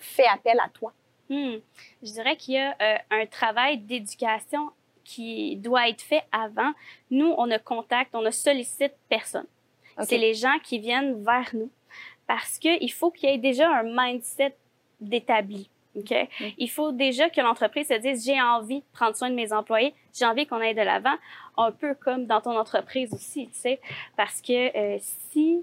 fait 0.00 0.26
appel 0.26 0.58
à 0.58 0.68
toi? 0.70 0.92
Hmm. 1.30 1.58
Je 2.02 2.12
dirais 2.12 2.36
qu'il 2.36 2.54
y 2.54 2.58
a 2.58 2.76
un 3.10 3.26
travail 3.26 3.78
d'éducation 3.78 4.70
qui 5.04 5.56
doit 5.56 5.88
être 5.88 6.02
fait 6.02 6.22
avant. 6.32 6.72
Nous, 7.10 7.34
on 7.38 7.46
ne 7.46 7.58
contacte, 7.58 8.14
on 8.14 8.22
ne 8.22 8.30
sollicite 8.30 8.94
personne. 9.08 9.46
C'est 10.02 10.18
les 10.18 10.34
gens 10.34 10.58
qui 10.62 10.80
viennent 10.80 11.22
vers 11.22 11.50
nous 11.54 11.70
parce 12.26 12.58
qu'il 12.58 12.92
faut 12.92 13.10
qu'il 13.10 13.28
y 13.28 13.32
ait 13.32 13.38
déjà 13.38 13.70
un 13.70 13.84
mindset 13.84 14.56
d'établi. 15.00 15.70
OK? 15.96 16.12
Il 16.58 16.68
faut 16.68 16.90
déjà 16.90 17.30
que 17.30 17.40
l'entreprise 17.40 17.88
se 17.88 17.94
dise 17.94 18.24
j'ai 18.24 18.40
envie 18.40 18.80
de 18.80 18.86
prendre 18.92 19.14
soin 19.14 19.30
de 19.30 19.34
mes 19.34 19.52
employés, 19.52 19.94
j'ai 20.12 20.24
envie 20.24 20.46
qu'on 20.46 20.56
aille 20.56 20.74
de 20.74 20.82
l'avant, 20.82 21.14
un 21.56 21.70
peu 21.70 21.94
comme 21.94 22.26
dans 22.26 22.40
ton 22.40 22.58
entreprise 22.58 23.12
aussi, 23.12 23.46
tu 23.48 23.54
sais? 23.54 23.80
Parce 24.16 24.40
que 24.40 24.76
euh, 24.76 24.98
si 25.00 25.62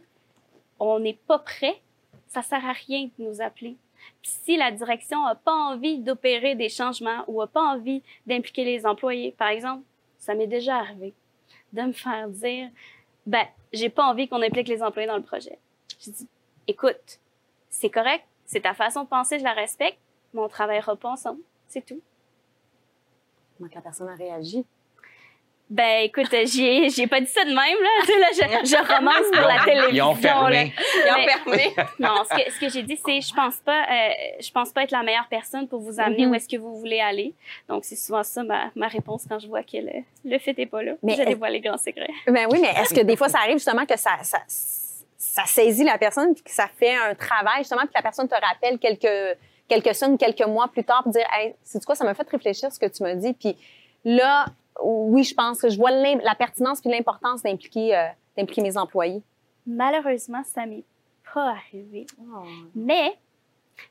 on 0.79 0.99
n'est 0.99 1.19
pas 1.27 1.39
prêt, 1.39 1.81
ça 2.27 2.41
sert 2.41 2.65
à 2.65 2.71
rien 2.71 3.09
de 3.17 3.25
nous 3.25 3.41
appeler. 3.41 3.75
Si 4.23 4.55
la 4.55 4.71
direction 4.71 5.25
n'a 5.25 5.35
pas 5.35 5.53
envie 5.53 5.99
d'opérer 5.99 6.55
des 6.55 6.69
changements 6.69 7.23
ou 7.27 7.41
n'a 7.41 7.47
pas 7.47 7.63
envie 7.63 8.03
d'impliquer 8.27 8.63
les 8.63 8.85
employés, 8.85 9.31
par 9.31 9.47
exemple, 9.49 9.83
ça 10.17 10.35
m'est 10.35 10.47
déjà 10.47 10.77
arrivé 10.77 11.13
de 11.73 11.81
me 11.81 11.91
faire 11.93 12.29
dire 12.29 12.69
ben 13.25 13.45
j'ai 13.73 13.89
pas 13.89 14.05
envie 14.05 14.27
qu'on 14.27 14.41
implique 14.41 14.67
les 14.67 14.83
employés 14.83 15.07
dans 15.07 15.17
le 15.17 15.23
projet. 15.23 15.57
Je 15.99 16.11
dis 16.11 16.27
écoute, 16.67 17.19
c'est 17.69 17.89
correct, 17.89 18.25
c'est 18.45 18.61
ta 18.61 18.73
façon 18.73 19.03
de 19.03 19.09
penser, 19.09 19.39
je 19.39 19.43
la 19.43 19.53
respecte, 19.53 19.99
mais 20.33 20.41
on 20.41 20.47
travaillera 20.47 20.95
pas 20.95 21.09
ensemble, 21.09 21.41
c'est 21.67 21.85
tout. 21.85 22.01
Comment 23.57 23.69
la 23.73 23.81
personne 23.81 24.09
a 24.09 24.15
réagi? 24.15 24.65
Ben 25.73 26.01
écoute, 26.03 26.27
j'y 26.47 26.65
ai, 26.67 26.89
j'y 26.89 27.03
ai 27.03 27.07
pas 27.07 27.21
dit 27.21 27.27
ça 27.27 27.45
de 27.45 27.49
même 27.49 27.55
là, 27.57 27.89
tu 28.01 28.07
sais, 28.07 28.19
là 28.19 28.27
je, 28.61 28.69
je 28.69 28.93
romance 28.93 29.25
pour 29.31 29.47
la 29.47 29.63
télévision. 29.63 29.93
Ils 29.93 30.01
ont 30.01 30.11
là. 30.13 30.19
fermé. 30.19 30.73
Ils 30.77 31.11
ont 31.11 31.15
Mais- 31.15 31.27
fermé. 31.27 31.75
Non, 31.97 32.23
ce 32.29 32.35
que, 32.43 32.51
ce 32.51 32.59
que 32.59 32.69
j'ai 32.69 32.83
dit, 32.83 32.99
c'est 33.05 33.21
je 33.21 33.33
pense 33.33 33.55
pas, 33.55 33.83
euh, 33.83 34.09
je 34.41 34.51
pense 34.51 34.71
pas 34.71 34.83
être 34.83 34.91
la 34.91 35.01
meilleure 35.01 35.27
personne 35.29 35.69
pour 35.69 35.79
vous 35.79 35.97
amener 36.01 36.25
Mhm. 36.25 36.31
où 36.31 36.35
est-ce 36.35 36.49
que 36.49 36.57
vous 36.57 36.75
voulez 36.77 36.99
aller. 36.99 37.33
Donc 37.69 37.85
c'est 37.85 37.95
souvent 37.95 38.21
ça 38.23 38.43
ma, 38.43 38.69
ma 38.75 38.89
réponse 38.89 39.23
quand 39.29 39.39
je 39.39 39.47
vois 39.47 39.63
que 39.63 39.77
le, 39.77 40.03
le 40.25 40.39
fait 40.39 40.59
est 40.59 40.65
pas 40.65 40.83
là. 40.83 40.91
Mais 41.03 41.15
je 41.15 41.23
dévoile 41.23 41.53
les 41.53 41.61
grands 41.61 41.77
secrets. 41.77 42.09
Ben 42.27 42.47
oui, 42.51 42.59
mais 42.61 42.71
est-ce 42.81 42.93
que 42.93 42.99
des 43.01 43.15
fois, 43.15 43.29
ça 43.29 43.37
arrive 43.39 43.53
justement 43.55 43.85
que 43.85 43.97
ça, 43.97 44.17
ça, 44.23 44.39
ça 45.17 45.43
saisit 45.45 45.85
la 45.85 45.97
personne 45.97 46.33
puis 46.33 46.43
que 46.43 46.51
ça 46.51 46.67
fait 46.77 46.95
un 46.95 47.15
travail 47.15 47.59
justement 47.59 47.81
puis 47.83 47.89
que 47.89 47.93
la 47.95 48.01
personne 48.01 48.27
te 48.27 48.35
rappelle 48.35 48.77
quelques, 48.77 49.37
quelques 49.69 49.95
semaines, 49.95 50.17
quelques 50.17 50.45
mois 50.45 50.67
plus 50.67 50.83
tard 50.83 51.01
pour 51.03 51.13
dire, 51.13 51.25
hey, 51.33 51.55
c'est 51.63 51.81
quoi, 51.85 51.95
ça 51.95 52.03
m'a 52.03 52.13
fait 52.13 52.29
réfléchir 52.29 52.69
ce 52.73 52.77
que 52.77 52.87
tu 52.87 53.03
me 53.03 53.13
dis. 53.15 53.31
Puis 53.33 53.55
là, 54.03 54.47
oui, 54.83 55.23
je 55.23 55.33
pense 55.33 55.61
que 55.61 55.69
je 55.69 55.77
vois 55.77 55.91
la 55.91 56.35
pertinence 56.35 56.81
puis 56.81 56.89
l'importance 56.89 57.43
d'impliquer, 57.43 57.95
euh, 57.95 58.07
d'impliquer 58.37 58.61
mes 58.61 58.77
employés. 58.77 59.21
Malheureusement, 59.65 60.43
ça 60.43 60.65
m'est 60.65 60.83
pas 61.33 61.51
arrivé. 61.51 62.05
Mais 62.75 63.17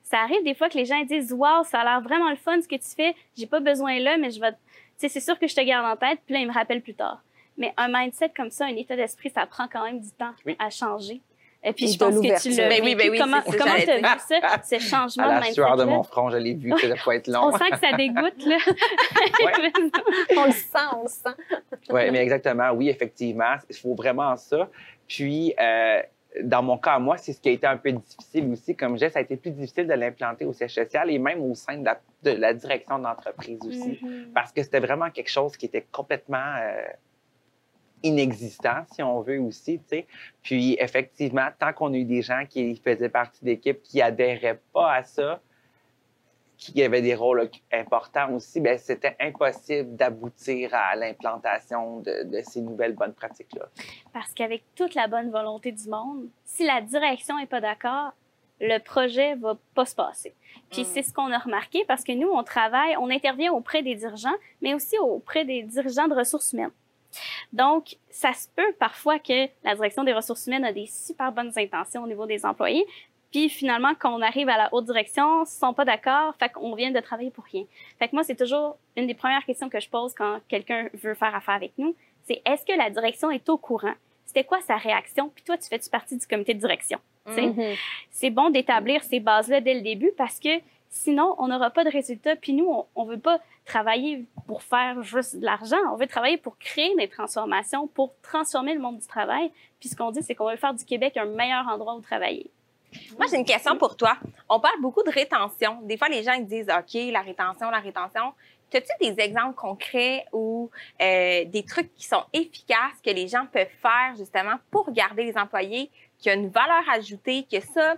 ça 0.02 0.18
arrive 0.20 0.42
des 0.44 0.54
fois 0.54 0.68
que 0.68 0.76
les 0.78 0.84
gens 0.84 1.02
disent 1.04 1.32
Waouh, 1.32 1.64
ça 1.64 1.80
a 1.80 1.84
l'air 1.84 2.00
vraiment 2.00 2.30
le 2.30 2.36
fun 2.36 2.60
ce 2.60 2.68
que 2.68 2.76
tu 2.76 2.94
fais. 2.96 3.14
J'ai 3.36 3.46
pas 3.46 3.60
besoin 3.60 3.98
là, 3.98 4.16
mais 4.18 4.30
je 4.30 4.40
vais. 4.40 4.52
Tu 4.52 4.58
sais, 4.96 5.08
c'est 5.08 5.20
sûr 5.20 5.38
que 5.38 5.46
je 5.46 5.54
te 5.54 5.60
garde 5.62 5.86
en 5.86 5.96
tête, 5.96 6.20
puis 6.26 6.34
là, 6.34 6.40
ils 6.40 6.48
me 6.48 6.52
rappellent 6.52 6.82
plus 6.82 6.94
tard. 6.94 7.22
Mais 7.56 7.72
un 7.76 7.88
mindset 7.88 8.30
comme 8.30 8.50
ça, 8.50 8.66
un 8.66 8.76
état 8.76 8.96
d'esprit, 8.96 9.30
ça 9.30 9.46
prend 9.46 9.68
quand 9.68 9.84
même 9.84 10.00
du 10.00 10.10
temps 10.12 10.32
Oui. 10.46 10.56
à 10.58 10.70
changer. 10.70 11.20
Et 11.62 11.72
puis, 11.74 11.84
Et 11.84 11.88
je 11.88 11.98
pense 11.98 12.14
que 12.14 12.20
tu 12.20 12.22
l'ouverture. 12.22 12.50
l'as 12.56 12.68
Ben 12.68 12.80
oui, 12.82 12.94
ben 12.94 13.10
oui, 13.10 13.18
Comment 13.18 13.42
tu 13.42 13.60
as 13.60 13.98
vu 13.98 14.02
ça, 14.18 14.62
ce 14.62 14.78
changement 14.78 15.24
À 15.24 15.26
de 15.26 15.32
la 15.32 15.40
mindset 15.40 15.52
sueur 15.52 15.76
de 15.76 15.84
mon 15.84 16.02
front, 16.02 16.30
je 16.30 16.38
l'ai 16.38 16.54
vu, 16.54 16.72
ça 16.78 16.88
doit 16.88 17.16
être 17.16 17.28
long. 17.28 17.48
On 17.48 17.58
sent 17.58 17.70
que 17.70 17.78
ça 17.78 17.92
dégoûte, 17.96 18.46
là. 18.46 18.56
On 20.36 20.46
le 20.46 20.52
sent, 20.52 20.78
on 20.96 21.02
le 21.02 21.08
sent. 21.08 21.36
Oui, 21.90 22.10
mais 22.10 22.18
exactement. 22.18 22.70
Oui, 22.70 22.88
effectivement. 22.88 23.56
Il 23.68 23.76
faut 23.76 23.94
vraiment 23.94 24.36
ça. 24.36 24.68
Puis, 25.06 25.54
euh, 25.60 26.00
dans 26.42 26.62
mon 26.62 26.78
cas, 26.78 26.98
moi, 26.98 27.16
c'est 27.18 27.32
ce 27.32 27.40
qui 27.40 27.48
a 27.48 27.52
été 27.52 27.66
un 27.66 27.76
peu 27.76 27.92
difficile 27.92 28.50
aussi. 28.52 28.76
Comme 28.76 28.92
je 28.92 28.94
disais, 28.94 29.10
ça 29.10 29.18
a 29.18 29.22
été 29.22 29.36
plus 29.36 29.50
difficile 29.50 29.86
de 29.86 29.94
l'implanter 29.94 30.44
au 30.44 30.52
siège 30.52 30.74
social 30.74 31.10
et 31.10 31.18
même 31.18 31.40
au 31.42 31.54
sein 31.54 31.78
de 31.78 31.84
la, 31.84 32.00
de 32.22 32.30
la 32.30 32.54
direction 32.54 32.98
d'entreprise 32.98 33.58
aussi. 33.66 33.98
Mhm. 34.00 34.30
Parce 34.34 34.52
que 34.52 34.62
c'était 34.62 34.80
vraiment 34.80 35.10
quelque 35.10 35.30
chose 35.30 35.56
qui 35.56 35.66
était 35.66 35.86
complètement 35.92 36.54
euh, 36.60 36.84
inexistant, 38.02 38.84
si 38.92 39.02
on 39.02 39.20
veut 39.20 39.40
aussi, 39.40 39.78
tu 39.78 39.84
sais. 39.88 40.06
Puis, 40.42 40.76
effectivement, 40.80 41.48
tant 41.58 41.72
qu'on 41.72 41.92
a 41.92 41.96
eu 41.96 42.04
des 42.04 42.22
gens 42.22 42.44
qui 42.48 42.76
faisaient 42.76 43.08
partie 43.08 43.44
d'équipe 43.44 43.82
qui 43.82 44.00
adhéraient 44.00 44.60
pas 44.72 44.94
à 44.94 45.02
ça, 45.02 45.40
qui 46.56 46.82
avaient 46.82 47.00
des 47.00 47.14
rôles 47.14 47.48
importants 47.72 48.34
aussi, 48.34 48.60
ben 48.60 48.76
c'était 48.78 49.16
impossible 49.18 49.96
d'aboutir 49.96 50.70
à 50.74 50.94
l'implantation 50.94 52.00
de, 52.00 52.24
de 52.24 52.42
ces 52.42 52.60
nouvelles 52.60 52.94
bonnes 52.94 53.14
pratiques-là. 53.14 53.66
Parce 54.12 54.32
qu'avec 54.34 54.62
toute 54.74 54.94
la 54.94 55.08
bonne 55.08 55.30
volonté 55.30 55.72
du 55.72 55.88
monde, 55.88 56.28
si 56.44 56.66
la 56.66 56.82
direction 56.82 57.38
est 57.38 57.46
pas 57.46 57.62
d'accord, 57.62 58.12
le 58.60 58.78
projet 58.78 59.36
va 59.36 59.56
pas 59.74 59.86
se 59.86 59.94
passer. 59.94 60.34
Puis 60.70 60.82
Mm. 60.82 60.84
c'est 60.84 61.02
ce 61.02 61.14
qu'on 61.14 61.32
a 61.32 61.38
remarqué 61.38 61.82
parce 61.88 62.04
que 62.04 62.12
nous, 62.12 62.28
on 62.28 62.42
travaille, 62.42 62.94
on 62.98 63.08
intervient 63.08 63.52
auprès 63.52 63.82
des 63.82 63.94
dirigeants, 63.94 64.36
mais 64.60 64.74
aussi 64.74 64.98
auprès 64.98 65.46
des 65.46 65.62
dirigeants 65.62 66.08
de 66.08 66.14
ressources 66.14 66.52
humaines. 66.52 66.70
Donc, 67.52 67.96
ça 68.10 68.32
se 68.32 68.48
peut 68.54 68.72
parfois 68.78 69.18
que 69.18 69.48
la 69.64 69.74
direction 69.74 70.04
des 70.04 70.12
ressources 70.12 70.46
humaines 70.46 70.64
a 70.64 70.72
des 70.72 70.86
super 70.86 71.32
bonnes 71.32 71.52
intentions 71.56 72.04
au 72.04 72.06
niveau 72.06 72.26
des 72.26 72.44
employés, 72.44 72.86
puis 73.30 73.48
finalement, 73.48 73.92
quand 73.98 74.12
on 74.12 74.22
arrive 74.22 74.48
à 74.48 74.56
la 74.56 74.68
haute 74.72 74.86
direction, 74.86 75.44
ils 75.44 75.48
sont 75.48 75.72
pas 75.72 75.84
d'accord, 75.84 76.34
fait 76.38 76.48
qu'on 76.48 76.74
vient 76.74 76.90
de 76.90 77.00
travailler 77.00 77.30
pour 77.30 77.44
rien. 77.44 77.64
Fait 77.98 78.08
que 78.08 78.14
moi, 78.14 78.24
c'est 78.24 78.34
toujours 78.34 78.76
une 78.96 79.06
des 79.06 79.14
premières 79.14 79.44
questions 79.44 79.68
que 79.68 79.78
je 79.78 79.88
pose 79.88 80.14
quand 80.14 80.40
quelqu'un 80.48 80.88
veut 80.94 81.14
faire 81.14 81.34
affaire 81.34 81.54
avec 81.54 81.72
nous, 81.78 81.94
c'est 82.24 82.42
est-ce 82.44 82.64
que 82.64 82.76
la 82.76 82.90
direction 82.90 83.30
est 83.30 83.48
au 83.48 83.56
courant? 83.56 83.94
C'était 84.26 84.44
quoi 84.44 84.60
sa 84.60 84.76
réaction? 84.76 85.30
Puis 85.34 85.44
toi, 85.44 85.56
tu 85.56 85.68
fais-tu 85.68 85.90
partie 85.90 86.16
du 86.16 86.26
comité 86.26 86.54
de 86.54 86.60
direction? 86.60 86.98
Mhm. 87.26 87.76
c'est 88.10 88.30
bon 88.30 88.50
d'établir 88.50 89.04
ces 89.04 89.20
bases-là 89.20 89.60
dès 89.60 89.74
le 89.74 89.82
début 89.82 90.10
parce 90.16 90.40
que 90.40 90.48
sinon, 90.90 91.34
on 91.38 91.48
n'aura 91.48 91.70
pas 91.70 91.84
de 91.84 91.90
résultats. 91.90 92.36
Puis 92.36 92.52
nous, 92.52 92.66
on, 92.66 92.86
on 92.94 93.04
veut 93.04 93.18
pas 93.18 93.40
travailler 93.64 94.26
pour 94.46 94.62
faire 94.62 95.02
juste 95.02 95.36
de 95.36 95.44
l'argent. 95.44 95.78
On 95.92 95.96
veut 95.96 96.06
travailler 96.06 96.36
pour 96.36 96.58
créer 96.58 96.94
des 96.96 97.08
transformations, 97.08 97.86
pour 97.86 98.12
transformer 98.20 98.74
le 98.74 98.80
monde 98.80 98.98
du 98.98 99.06
travail. 99.06 99.50
Puis 99.78 99.88
ce 99.88 99.96
qu'on 99.96 100.10
dit, 100.10 100.22
c'est 100.22 100.34
qu'on 100.34 100.50
veut 100.50 100.56
faire 100.56 100.74
du 100.74 100.84
Québec 100.84 101.16
un 101.16 101.26
meilleur 101.26 101.66
endroit 101.68 101.94
où 101.94 102.00
travailler. 102.00 102.50
Moi, 103.16 103.26
j'ai 103.30 103.36
une 103.36 103.44
question 103.44 103.76
pour 103.76 103.96
toi. 103.96 104.16
On 104.48 104.58
parle 104.58 104.80
beaucoup 104.80 105.02
de 105.02 105.10
rétention. 105.10 105.80
Des 105.82 105.96
fois, 105.96 106.08
les 106.08 106.22
gens 106.22 106.32
ils 106.32 106.46
disent 106.46 106.68
OK, 106.68 107.00
la 107.12 107.20
rétention, 107.20 107.70
la 107.70 107.78
rétention. 107.78 108.32
As-tu 108.72 108.92
des 109.00 109.20
exemples 109.20 109.56
concrets 109.56 110.26
ou 110.32 110.70
euh, 111.02 111.44
des 111.44 111.64
trucs 111.64 111.92
qui 111.94 112.06
sont 112.06 112.22
efficaces 112.32 113.00
que 113.04 113.10
les 113.10 113.26
gens 113.26 113.46
peuvent 113.52 113.66
faire 113.82 114.14
justement 114.16 114.56
pour 114.70 114.92
garder 114.92 115.24
les 115.24 115.36
employés, 115.36 115.90
qui 116.18 116.30
a 116.30 116.34
une 116.34 116.48
valeur 116.48 116.82
ajoutée, 116.92 117.46
que 117.50 117.60
ça, 117.60 117.96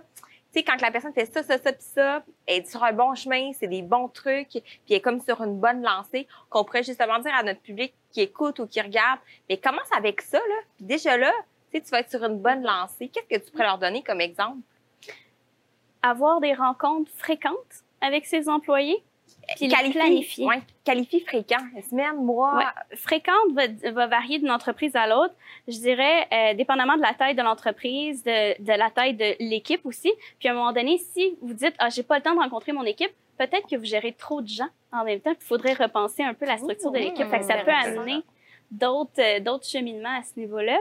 tu 0.53 0.63
quand 0.63 0.79
la 0.81 0.91
personne 0.91 1.13
fait 1.13 1.25
ça, 1.25 1.41
ça, 1.43 1.57
ça, 1.57 1.73
puis 1.73 1.81
ça, 1.81 2.23
elle 2.45 2.59
est 2.59 2.69
sur 2.69 2.83
un 2.83 2.93
bon 2.93 3.15
chemin, 3.15 3.51
c'est 3.53 3.67
des 3.67 3.81
bons 3.81 4.07
trucs, 4.07 4.49
puis 4.49 4.63
elle 4.89 4.97
est 4.97 5.01
comme 5.01 5.19
sur 5.19 5.41
une 5.41 5.59
bonne 5.59 5.81
lancée, 5.81 6.27
qu'on 6.49 6.63
pourrait 6.63 6.83
justement 6.83 7.19
dire 7.19 7.33
à 7.33 7.43
notre 7.43 7.61
public 7.61 7.93
qui 8.11 8.21
écoute 8.21 8.59
ou 8.59 8.67
qui 8.67 8.79
regarde, 8.79 9.19
mais 9.49 9.57
commence 9.57 9.91
avec 9.97 10.21
ça, 10.21 10.37
là. 10.37 10.55
Puis 10.77 10.85
déjà 10.85 11.17
là, 11.17 11.31
tu 11.71 11.81
vas 11.89 12.01
être 12.01 12.11
sur 12.11 12.23
une 12.23 12.39
bonne 12.39 12.61
lancée. 12.63 13.07
Qu'est-ce 13.07 13.39
que 13.39 13.45
tu 13.45 13.51
pourrais 13.51 13.65
leur 13.65 13.79
donner 13.79 14.03
comme 14.03 14.21
exemple? 14.21 14.59
Avoir 16.03 16.39
des 16.39 16.53
rencontres 16.53 17.11
fréquentes 17.17 17.83
avec 18.01 18.25
ses 18.25 18.47
employés, 18.47 19.03
puis 19.55 19.67
les 19.67 19.89
planifier. 19.91 20.45
Ouais, 20.45 20.61
qualifie 20.83 21.19
fréquent. 21.21 21.57
Semaine, 21.89 22.15
mois. 22.17 22.57
Ouais. 22.57 22.97
Fréquente 22.97 23.51
va, 23.53 23.63
va 23.91 24.07
varier 24.07 24.39
d'une 24.39 24.51
entreprise 24.51 24.95
à 24.95 25.07
l'autre. 25.07 25.33
Je 25.67 25.77
dirais, 25.77 26.27
euh, 26.31 26.53
dépendamment 26.53 26.95
de 26.97 27.01
la 27.01 27.13
taille 27.13 27.35
de 27.35 27.41
l'entreprise, 27.41 28.23
de, 28.23 28.61
de 28.61 28.73
la 28.77 28.89
taille 28.89 29.13
de 29.15 29.35
l'équipe 29.39 29.85
aussi. 29.85 30.11
Puis 30.39 30.47
à 30.47 30.51
un 30.51 30.55
moment 30.55 30.71
donné, 30.73 30.97
si 30.97 31.35
vous 31.41 31.53
dites, 31.53 31.75
ah, 31.79 31.89
j'ai 31.89 32.03
pas 32.03 32.17
le 32.17 32.23
temps 32.23 32.35
de 32.35 32.39
rencontrer 32.39 32.71
mon 32.71 32.83
équipe, 32.83 33.11
peut-être 33.37 33.67
que 33.67 33.75
vous 33.75 33.85
gérez 33.85 34.13
trop 34.13 34.41
de 34.41 34.47
gens 34.47 34.69
en 34.91 35.03
même 35.03 35.19
temps. 35.19 35.33
Il 35.39 35.43
faudrait 35.45 35.73
repenser 35.73 36.23
un 36.23 36.33
peu 36.33 36.45
la 36.45 36.57
structure 36.57 36.91
de 36.91 36.99
l'équipe. 36.99 37.27
Fait 37.27 37.39
que 37.39 37.45
ça 37.45 37.55
peut 37.55 37.71
Intéressant. 37.71 38.01
amener 38.01 38.21
d'autres, 38.71 39.11
euh, 39.19 39.39
d'autres 39.39 39.65
cheminements 39.67 40.17
à 40.19 40.23
ce 40.23 40.39
niveau-là. 40.39 40.79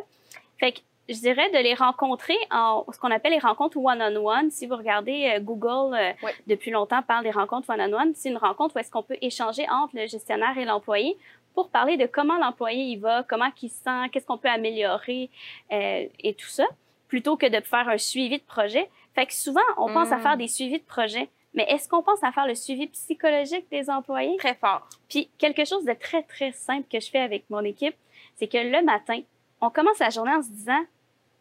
Fait 0.59 0.73
que 0.73 0.79
je 1.09 1.15
dirais 1.19 1.51
de 1.51 1.59
les 1.59 1.75
rencontrer 1.75 2.37
en 2.51 2.85
ce 2.93 2.99
qu'on 2.99 3.11
appelle 3.11 3.33
les 3.33 3.39
rencontres 3.39 3.77
one-on-one. 3.77 4.51
Si 4.51 4.67
vous 4.67 4.77
regardez 4.77 5.33
euh, 5.37 5.41
Google, 5.41 5.95
euh, 5.97 6.13
depuis 6.47 6.71
longtemps, 6.71 7.03
parle 7.03 7.25
des 7.25 7.31
rencontres 7.31 7.71
one-on-one. 7.71 8.13
C'est 8.15 8.31
une 8.31 8.37
rencontre 8.39 8.77
où 8.77 8.79
est-ce 8.79 8.91
qu'on 8.91 9.03
peut 9.03 9.19
échanger 9.21 9.67
entre 9.71 9.97
le 9.97 10.07
gestionnaire 10.07 10.57
et 10.57 10.65
l'employé 10.65 11.17
pour 11.55 11.69
parler 11.69 11.97
de 11.97 12.07
comment 12.07 12.39
l'employé 12.39 12.85
y 12.85 12.97
va, 12.97 13.25
comment 13.29 13.51
il 13.61 13.69
se 13.69 13.83
sent, 13.83 14.09
qu'est-ce 14.11 14.25
qu'on 14.27 14.39
peut 14.39 14.49
améliorer 14.49 15.29
euh, 15.73 16.07
et 16.21 16.35
tout 16.35 16.49
ça, 16.49 16.65
plutôt 17.09 17.37
que 17.37 17.47
de 17.47 17.61
faire 17.63 17.89
un 17.89 17.99
suivi 17.99 18.39
de 18.39 18.45
projet. 18.45 18.89
Fait 19.15 19.27
que 19.27 19.35
souvent, 19.35 19.61
on 19.77 19.93
pense 19.93 20.13
à 20.13 20.17
Mm. 20.17 20.23
faire 20.23 20.37
des 20.39 20.49
suivis 20.49 20.79
de 20.79 20.85
projet, 20.85 21.29
mais 21.53 21.65
est-ce 21.69 21.87
qu'on 21.89 22.03
pense 22.03 22.23
à 22.25 22.33
faire 22.33 22.47
le 22.47 22.55
suivi 22.55 22.87
psychologique 22.87 23.67
des 23.71 23.91
employés? 23.91 24.37
Très 24.39 24.55
fort. 24.55 24.89
Puis 25.11 25.29
quelque 25.37 25.67
chose 25.67 25.85
de 25.85 25.93
très, 25.93 26.23
très 26.23 26.53
simple 26.53 26.87
que 26.91 26.99
je 27.01 27.11
fais 27.11 27.19
avec 27.21 27.45
mon 27.51 27.61
équipe, 27.65 27.97
c'est 28.37 28.47
que 28.47 28.57
le 28.57 28.83
matin, 28.83 29.21
on 29.63 29.71
commence 29.71 30.01
la 30.01 30.11
journée 30.11 30.35
en 30.35 30.43
se 30.43 30.51
disant 30.51 30.85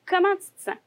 comment 0.05 0.33
tu 0.35 0.47
te 0.55 0.61
sens? 0.61 0.77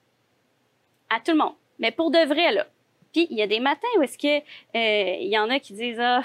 À 1.10 1.20
tout 1.20 1.32
le 1.32 1.38
monde. 1.38 1.54
Mais 1.78 1.90
pour 1.90 2.10
de 2.10 2.24
vrai, 2.26 2.52
là. 2.52 2.66
Puis 3.12 3.26
il 3.30 3.36
y 3.36 3.42
a 3.42 3.46
des 3.46 3.60
matins 3.60 3.88
où 3.98 4.02
est-ce 4.02 4.16
que 4.16 4.38
euh, 4.38 5.16
il 5.20 5.28
y 5.28 5.38
en 5.38 5.50
a 5.50 5.58
qui 5.58 5.74
disent 5.74 6.00
Ah, 6.00 6.22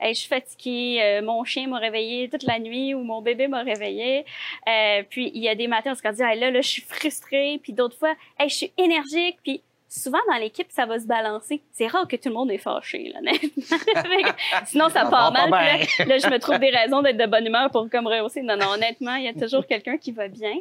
je 0.00 0.12
suis 0.12 0.28
fatiguée, 0.28 1.02
euh, 1.02 1.22
mon 1.22 1.42
chien 1.44 1.66
m'a 1.68 1.78
réveillé 1.78 2.28
toute 2.28 2.44
la 2.44 2.58
nuit 2.58 2.94
ou 2.94 3.02
mon 3.02 3.22
bébé 3.22 3.48
m'a 3.48 3.62
réveillé. 3.62 4.24
Euh, 4.68 5.02
puis 5.08 5.30
il 5.34 5.42
y 5.42 5.48
a 5.48 5.54
des 5.54 5.68
matins 5.68 5.90
où 5.90 5.92
on 5.92 5.96
se 5.96 6.14
dit 6.14 6.22
hey, 6.22 6.38
là, 6.38 6.50
là, 6.50 6.60
je 6.60 6.68
suis 6.68 6.82
frustrée. 6.82 7.58
Puis 7.62 7.72
d'autres 7.72 7.96
fois, 7.96 8.14
hey, 8.38 8.48
je 8.48 8.54
suis 8.54 8.72
énergique. 8.78 9.38
Puis 9.42 9.62
souvent 9.92 10.18
dans 10.28 10.36
l'équipe, 10.38 10.66
ça 10.70 10.86
va 10.86 10.98
se 10.98 11.06
balancer. 11.06 11.60
C'est 11.70 11.86
rare 11.86 12.08
que 12.08 12.16
tout 12.16 12.28
le 12.30 12.34
monde 12.34 12.50
est 12.50 12.58
fâché, 12.58 13.12
là, 13.12 13.20
Sinon, 14.66 14.88
ça 14.88 15.04
Ça 15.04 15.10
part 15.10 15.32
mal. 15.32 15.80
Puis 15.80 15.98
là, 15.98 16.06
là, 16.06 16.18
je 16.18 16.28
me 16.28 16.38
trouve 16.38 16.58
des 16.58 16.70
raisons 16.70 17.02
d'être 17.02 17.16
de 17.18 17.26
bonne 17.26 17.46
humeur 17.46 17.70
pour 17.70 17.88
comme 17.90 18.06
rehausser. 18.06 18.42
Non, 18.42 18.56
non, 18.56 18.68
honnêtement, 18.74 19.16
il 19.16 19.24
y 19.24 19.28
a 19.28 19.34
toujours 19.34 19.66
quelqu'un 19.66 19.98
qui 19.98 20.12
va 20.12 20.28
bien. 20.28 20.54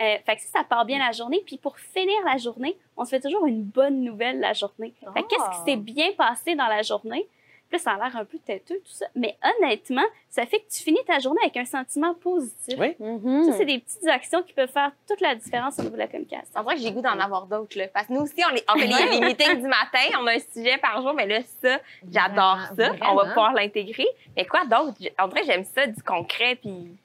Euh, 0.00 0.16
fait 0.26 0.36
que 0.36 0.42
si 0.42 0.48
ça 0.48 0.64
part 0.64 0.84
bien 0.84 0.98
la 0.98 1.12
journée, 1.12 1.42
puis 1.46 1.56
pour 1.56 1.78
finir 1.78 2.16
la 2.26 2.36
journée, 2.36 2.76
on 2.96 3.04
se 3.04 3.10
fait 3.10 3.20
toujours 3.20 3.46
une 3.46 3.62
bonne 3.62 4.02
nouvelle 4.02 4.40
la 4.40 4.52
journée. 4.52 4.92
Qu'est-ce 5.28 5.42
Ah. 5.44 5.50
qui 5.64 5.70
s'est 5.70 5.76
bien 5.78 6.12
passé 6.16 6.54
dans 6.54 6.66
la 6.66 6.82
journée? 6.82 7.26
Puis 7.74 7.82
ça 7.82 7.90
a 7.90 7.96
l'air 7.96 8.16
un 8.16 8.24
peu 8.24 8.38
têteux, 8.38 8.76
tout 8.84 8.92
ça. 8.92 9.06
Mais 9.16 9.36
honnêtement, 9.42 10.04
ça 10.30 10.46
fait 10.46 10.60
que 10.60 10.68
tu 10.70 10.80
finis 10.80 11.00
ta 11.08 11.18
journée 11.18 11.40
avec 11.42 11.56
un 11.56 11.64
sentiment 11.64 12.14
positif. 12.14 12.78
Oui. 12.78 12.94
Mhm. 13.00 13.46
Ça, 13.46 13.56
c'est 13.56 13.64
des 13.64 13.80
petites 13.80 14.06
actions 14.06 14.42
qui 14.44 14.52
peuvent 14.52 14.70
faire 14.70 14.92
toute 15.08 15.20
la 15.20 15.34
différence 15.34 15.76
au 15.80 15.82
niveau 15.82 15.94
de 15.94 16.00
la 16.00 16.06
communication. 16.06 16.52
En 16.54 16.62
vrai, 16.62 16.76
j'ai 16.76 16.92
goût 16.92 17.00
d'en 17.00 17.18
avoir 17.18 17.46
d'autres, 17.46 17.76
là. 17.76 17.88
Parce 17.88 18.06
que 18.06 18.12
nous 18.12 18.20
aussi, 18.20 18.40
on, 18.48 18.54
on 18.72 18.78
fait 18.78 18.86
les, 18.86 19.18
les 19.18 19.26
meetings 19.26 19.56
du 19.60 19.66
matin, 19.66 19.98
on 20.20 20.26
a 20.28 20.34
un 20.34 20.38
sujet 20.38 20.78
par 20.78 21.02
jour, 21.02 21.14
mais 21.14 21.26
là, 21.26 21.40
ça, 21.60 21.80
j'adore 22.08 22.58
ça. 22.76 22.90
Vraiment, 22.90 23.12
On 23.12 23.16
va 23.16 23.24
pouvoir 23.26 23.52
l'intégrer. 23.54 24.06
Mais 24.36 24.46
quoi 24.46 24.64
d'autre? 24.66 24.96
En 25.18 25.26
vrai, 25.26 25.42
j'aime 25.44 25.64
ça, 25.64 25.88
du 25.88 26.00
concret, 26.02 26.54
puis... 26.54 26.96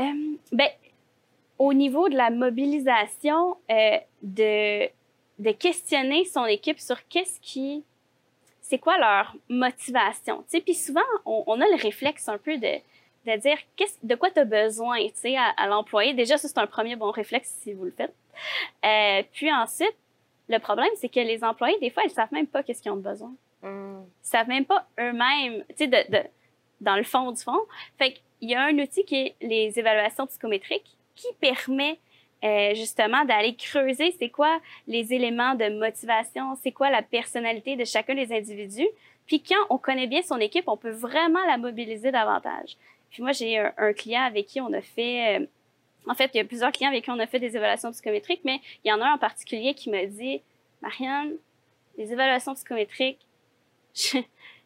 Euh, 0.00 0.36
ben, 0.50 0.70
au 1.56 1.72
niveau 1.72 2.08
de 2.08 2.16
la 2.16 2.30
mobilisation, 2.30 3.56
euh, 3.70 3.98
de, 4.22 4.88
de 5.38 5.52
questionner 5.52 6.24
son 6.24 6.46
équipe 6.46 6.80
sur 6.80 7.06
qu'est-ce 7.06 7.38
qui, 7.40 7.84
c'est 8.74 8.80
quoi 8.80 8.98
leur 8.98 9.36
motivation. 9.48 10.44
Puis 10.50 10.74
souvent, 10.74 11.00
on, 11.24 11.44
on 11.46 11.60
a 11.60 11.66
le 11.66 11.80
réflexe 11.80 12.28
un 12.28 12.38
peu 12.38 12.56
de, 12.58 12.74
de 13.26 13.36
dire 13.36 13.56
de 14.02 14.14
quoi 14.16 14.30
tu 14.30 14.40
as 14.40 14.44
besoin, 14.44 14.96
à, 14.98 15.50
à 15.56 15.66
l'employé? 15.68 16.12
Déjà, 16.12 16.36
ça, 16.38 16.48
c'est 16.48 16.58
un 16.58 16.66
premier 16.66 16.96
bon 16.96 17.12
réflexe 17.12 17.56
si 17.62 17.72
vous 17.72 17.84
le 17.84 17.92
faites. 17.92 18.12
Euh, 18.84 19.22
puis 19.32 19.52
ensuite, 19.52 19.94
le 20.48 20.58
problème, 20.58 20.90
c'est 20.96 21.08
que 21.08 21.20
les 21.20 21.44
employés, 21.44 21.78
des 21.78 21.90
fois, 21.90 22.02
ils 22.04 22.10
savent 22.10 22.32
même 22.32 22.48
pas 22.48 22.64
qu'est-ce 22.64 22.82
qu'ils 22.82 22.90
ont 22.90 22.96
besoin 22.96 23.32
hum, 23.62 24.04
ils 24.24 24.26
savent 24.28 24.48
même 24.48 24.64
pas 24.64 24.86
eux-mêmes, 24.98 25.64
tu 25.68 25.76
sais, 25.76 25.86
de, 25.86 26.10
de- 26.10 26.28
dans 26.80 26.96
le 26.96 27.04
fond 27.04 27.30
du 27.30 27.40
fond. 27.40 27.60
Fait 27.96 28.14
qu'il 28.40 28.50
y 28.50 28.54
a 28.56 28.62
un 28.64 28.76
outil 28.80 29.04
qui 29.04 29.14
est 29.14 29.36
les 29.40 29.78
évaluations 29.78 30.26
psychométriques 30.26 30.96
qui 31.14 31.28
permet 31.40 32.00
euh, 32.44 32.74
justement 32.74 33.24
d'aller 33.24 33.54
creuser 33.56 34.14
c'est 34.18 34.28
quoi 34.28 34.60
les 34.86 35.14
éléments 35.14 35.54
de 35.54 35.68
motivation, 35.78 36.56
c'est 36.62 36.72
quoi 36.72 36.90
la 36.90 37.02
personnalité 37.02 37.76
de 37.76 37.84
chacun 37.84 38.14
des 38.14 38.32
individus. 38.32 38.88
Puis 39.26 39.42
quand 39.42 39.66
on 39.70 39.78
connaît 39.78 40.06
bien 40.06 40.22
son 40.22 40.38
équipe, 40.38 40.68
on 40.68 40.76
peut 40.76 40.90
vraiment 40.90 41.44
la 41.46 41.56
mobiliser 41.56 42.10
davantage. 42.10 42.76
Puis 43.10 43.22
moi, 43.22 43.32
j'ai 43.32 43.58
un, 43.58 43.92
client 43.92 44.22
avec 44.22 44.46
qui 44.46 44.60
on 44.60 44.72
a 44.72 44.80
fait... 44.80 45.38
euh, 45.38 45.46
en 46.06 46.14
fait, 46.14 46.30
il 46.34 46.38
y 46.38 46.40
a 46.40 46.44
plusieurs 46.44 46.72
clients 46.72 46.90
avec 46.90 47.04
qui 47.04 47.10
on 47.10 47.18
a 47.18 47.26
fait 47.26 47.38
des 47.38 47.56
évaluations 47.56 47.92
psychométriques, 47.92 48.42
mais 48.44 48.60
il 48.84 48.90
y 48.90 48.92
en 48.92 49.00
a 49.00 49.06
un 49.06 49.14
en 49.14 49.18
particulier 49.18 49.72
qui 49.72 49.88
m'a 49.88 50.04
dit, 50.04 50.42
Marianne, 50.82 51.36
les 51.96 52.12
évaluations 52.12 52.54
psychométriques, 52.54 53.26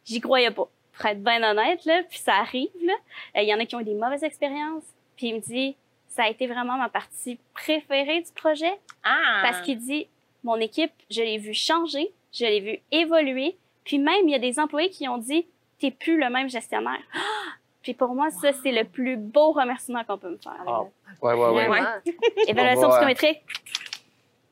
j'y 0.05 0.21
croyais 0.21 0.51
pas. 0.51 0.69
Pour 0.93 1.07
être 1.07 1.23
bien 1.23 1.49
honnête, 1.49 1.85
là, 1.85 2.03
puis 2.09 2.19
ça 2.19 2.35
arrive, 2.37 2.71
là. 2.83 2.95
Euh, 3.37 3.43
Il 3.43 3.49
y 3.49 3.55
en 3.55 3.61
a 3.61 3.67
qui 3.67 3.77
ont 3.77 3.81
eu 3.81 3.85
des 3.85 3.95
mauvaises 3.95 4.25
expériences. 4.25 4.83
Puis 5.17 5.29
il 5.29 5.35
me 5.37 5.41
dit, 5.41 5.77
ça 6.09 6.25
a 6.25 6.29
été 6.29 6.47
vraiment 6.47 6.77
ma 6.77 6.89
partie 6.89 7.39
préférée 7.55 8.21
du 8.23 8.33
projet 8.33 8.73
Ah! 9.05 9.41
parce 9.43 9.61
qu'il 9.63 9.79
dit, 9.79 10.09
mon 10.45 10.57
équipe, 10.57 10.93
je 11.11 11.21
l'ai 11.23 11.39
vu 11.39 11.55
changer, 11.55 12.13
je 12.33 12.45
l'ai 12.45 12.61
vu 12.61 12.79
évoluer. 12.91 13.57
Puis 13.85 13.99
même, 13.99 14.29
il 14.29 14.31
y 14.31 14.35
a 14.35 14.39
des 14.39 14.59
employés 14.59 14.91
qui 14.91 15.09
ont 15.09 15.19
dit, 15.19 15.47
t'es 15.81 15.91
plus 15.91 16.19
le 16.21 16.29
même 16.31 16.49
gestionnaire. 16.49 17.01
Puis 17.83 17.95
pour 17.95 18.15
moi, 18.15 18.31
ça, 18.31 18.53
c'est 18.53 18.73
le 18.73 18.85
plus 18.85 19.17
beau 19.17 19.53
remerciement 19.53 20.05
qu'on 20.05 20.19
peut 20.19 20.31
me 20.31 20.37
faire. 20.39 20.53
Ah, 20.67 20.83
Ouais, 21.23 21.33
ouais, 21.35 21.69
ouais. 21.69 21.81
Évaluation 22.49 22.91
psychométrique, 22.91 23.41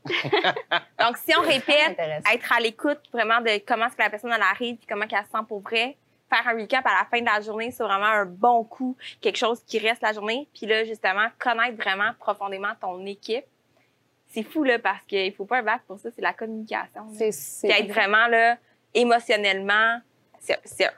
Donc, 1.01 1.17
si 1.17 1.37
on 1.37 1.43
répète, 1.43 1.99
être 1.99 2.53
à 2.53 2.61
l'écoute 2.61 3.01
vraiment 3.13 3.41
de 3.41 3.61
comment 3.67 3.87
est-ce 3.87 3.97
que 3.97 4.03
la 4.03 4.11
personne 4.11 4.33
elle 4.33 4.41
arrive 4.43 4.77
puis 4.77 4.87
comment 4.89 5.07
qu'elle 5.07 5.25
se 5.25 5.31
sent 5.31 5.45
pour 5.49 5.61
vrai, 5.61 5.97
faire 6.29 6.47
un 6.49 6.59
recap 6.61 6.85
à 6.87 6.91
la 7.01 7.07
fin 7.11 7.21
de 7.21 7.27
la 7.27 7.41
journée 7.41 7.71
sur 7.71 7.87
vraiment 7.87 8.07
un 8.07 8.25
bon 8.27 8.65
coup, 8.65 8.97
quelque 9.21 9.37
chose 9.37 9.63
qui 9.65 9.79
reste 9.79 10.03
la 10.03 10.13
journée, 10.13 10.49
puis 10.55 10.67
là, 10.67 10.85
justement, 10.85 11.27
connaître 11.39 11.77
vraiment 11.77 12.11
profondément 12.19 12.73
ton 12.81 13.05
équipe. 13.07 13.45
C'est 14.29 14.43
fou, 14.43 14.65
là, 14.65 14.79
parce 14.79 15.05
qu'il 15.05 15.33
faut 15.35 15.45
pas 15.45 15.59
un 15.59 15.63
bac 15.63 15.83
pour 15.87 15.99
ça, 15.99 16.11
c'est 16.11 16.23
la 16.23 16.33
communication. 16.33 17.07
C'est- 17.15 17.33
c'est- 17.33 17.69
Puis 17.69 17.79
être 17.79 17.93
vraiment, 17.93 18.27
là, 18.27 18.57
émotionnellement, 18.93 20.01
c'est 20.41 20.59
c'est 20.65 20.91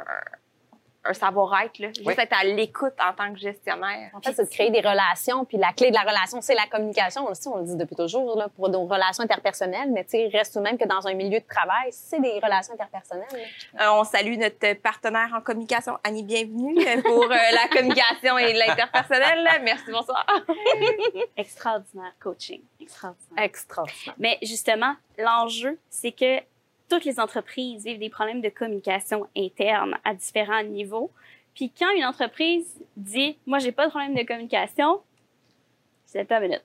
un, 1.09 1.13
savoir-être, 1.15 1.79
là. 1.79 1.89
Juste 1.89 2.07
Oui. 2.07 2.15
être 2.17 2.33
à 2.39 2.45
l'écoute 2.45 2.95
en 3.01 3.13
tant 3.13 3.33
que 3.33 3.39
gestionnaire. 3.39 4.11
En 4.15 4.21
fait, 4.21 4.33
c'est 4.35 4.45
de 4.45 4.51
créer 4.51 4.71
des 4.71 4.81
relations, 4.81 5.45
puis 5.45 5.57
la 5.59 5.73
clé 5.73 5.91
de 5.91 5.95
la 5.95 6.03
relation, 6.03 6.41
c'est 6.41 6.55
la 6.55 6.67
communication. 6.67 7.27
Aussi, 7.27 7.49
on 7.49 7.59
le 7.59 7.65
dit 7.65 7.77
depuis 7.77 7.97
toujours, 7.97 8.37
là, 8.37 8.49
pour 8.49 8.69
nos 8.69 8.87
relations 8.87 9.25
interpersonnelles, 9.25 9.91
mais 9.91 10.05
tu 10.05 10.11
sais, 10.11 10.27
il 10.27 10.37
reste 10.37 10.53
tout 10.53 10.59
de 10.61 10.65
même 10.65 10.79
que 10.79 10.87
dans 10.87 11.07
un 11.07 11.15
milieu 11.15 11.41
de 11.41 11.47
travail, 11.47 11.89
c'est 11.91 12.21
des 12.21 12.39
relations 12.43 12.75
interpersonnelles. 12.75 13.27
là. 13.75 13.87
Euh, 13.89 14.01
on 14.01 14.05
salue 14.05 14.37
notre 14.39 14.75
partenaire 14.81 15.29
en 15.35 15.41
communication, 15.41 15.99
Annie 16.05 16.23
Bienvenue, 16.23 16.77
euh, 16.87 17.03
pour 17.03 17.25
euh, 17.25 17.29
la 17.53 17.69
communication 17.69 18.39
et 18.39 18.53
l'interpersonnel. 18.53 19.47
Merci, 19.63 19.91
bonsoir. 19.91 20.27
Extraordinaire 21.37 22.13
coaching. 22.21 22.63
Extraordinaire. 22.81 23.45
Extraordinaire. 23.45 24.15
Mais 24.19 24.39
justement, 24.43 24.95
l'enjeu, 25.19 25.79
c'est 25.91 26.13
que 26.13 26.41
toutes 26.89 27.05
les 27.05 27.21
entreprises 27.21 27.85
vivent 27.85 27.99
des 27.99 28.11
problèmes 28.11 28.41
de 28.41 28.49
communication 28.49 29.27
interne 29.37 29.97
à 30.05 30.15
différents 30.15 30.63
niveaux. 30.63 31.11
Puis 31.55 31.73
quand 31.77 31.91
une 31.97 32.05
entreprise 32.05 32.81
dit, 32.97 33.37
moi, 33.47 33.59
j'ai 33.59 33.73
pas 33.73 33.87
de 33.87 33.91
problème 33.91 34.15
de 34.15 34.23
communication, 34.23 35.01
c'est 36.05 36.31
une 36.31 36.41
minute. 36.41 36.65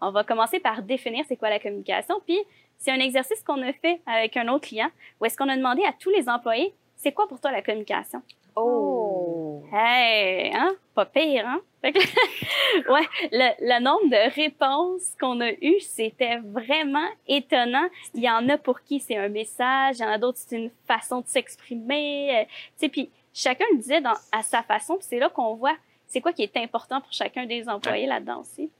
On 0.00 0.10
va 0.10 0.24
commencer 0.24 0.60
par 0.60 0.82
définir 0.82 1.24
c'est 1.26 1.36
quoi 1.36 1.48
la 1.48 1.58
communication. 1.58 2.20
Puis 2.26 2.38
c'est 2.76 2.90
un 2.90 3.00
exercice 3.00 3.42
qu'on 3.42 3.62
a 3.62 3.72
fait 3.72 4.00
avec 4.06 4.36
un 4.36 4.48
autre 4.48 4.68
client 4.68 4.90
où 5.20 5.24
est-ce 5.24 5.36
qu'on 5.36 5.48
a 5.48 5.56
demandé 5.56 5.82
à 5.84 5.92
tous 5.98 6.10
les 6.10 6.28
employés, 6.28 6.74
c'est 6.96 7.12
quoi 7.12 7.26
pour 7.26 7.40
toi 7.40 7.50
la 7.50 7.62
communication? 7.62 8.22
Oh! 8.54 9.62
Hey, 9.72 10.52
hein? 10.54 10.74
Pas 10.94 11.06
pire, 11.06 11.46
hein? 11.46 11.60
Que, 11.92 11.98
ouais, 12.92 13.06
le, 13.32 13.50
le 13.60 13.80
nombre 13.82 14.08
de 14.08 14.34
réponses 14.34 15.14
qu'on 15.20 15.40
a 15.40 15.50
eues, 15.50 15.80
c'était 15.80 16.38
vraiment 16.38 17.08
étonnant. 17.26 17.88
Il 18.14 18.22
y 18.22 18.30
en 18.30 18.48
a 18.48 18.58
pour 18.58 18.82
qui 18.82 19.00
c'est 19.00 19.16
un 19.16 19.28
message, 19.28 19.96
il 19.98 20.02
y 20.02 20.04
en 20.04 20.10
a 20.10 20.18
d'autres 20.18 20.38
c'est 20.38 20.56
une 20.56 20.70
façon 20.86 21.20
de 21.20 21.26
s'exprimer. 21.28 22.40
euh, 22.40 22.44
Tu 22.44 22.50
sais, 22.76 22.88
puis 22.88 23.10
chacun 23.34 23.64
le 23.72 23.78
disait 23.78 24.00
dans, 24.00 24.16
à 24.32 24.42
sa 24.42 24.62
façon, 24.62 24.96
puis 24.96 25.06
c'est 25.08 25.18
là 25.18 25.28
qu'on 25.28 25.54
voit 25.54 25.76
c'est 26.08 26.20
quoi 26.20 26.32
qui 26.32 26.42
est 26.42 26.56
important 26.56 27.00
pour 27.00 27.12
chacun 27.12 27.46
des 27.46 27.68
employés 27.68 28.06
là-dedans 28.06 28.40
aussi. 28.40 28.70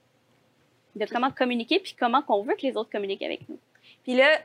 De 0.94 1.04
comment 1.06 1.30
communiquer, 1.30 1.80
puis 1.80 1.94
comment 1.98 2.22
qu'on 2.22 2.42
veut 2.42 2.54
que 2.54 2.62
les 2.62 2.76
autres 2.76 2.90
communiquent 2.90 3.24
avec 3.24 3.48
nous. 3.48 3.58
Puis 4.04 4.14
là, 4.14 4.38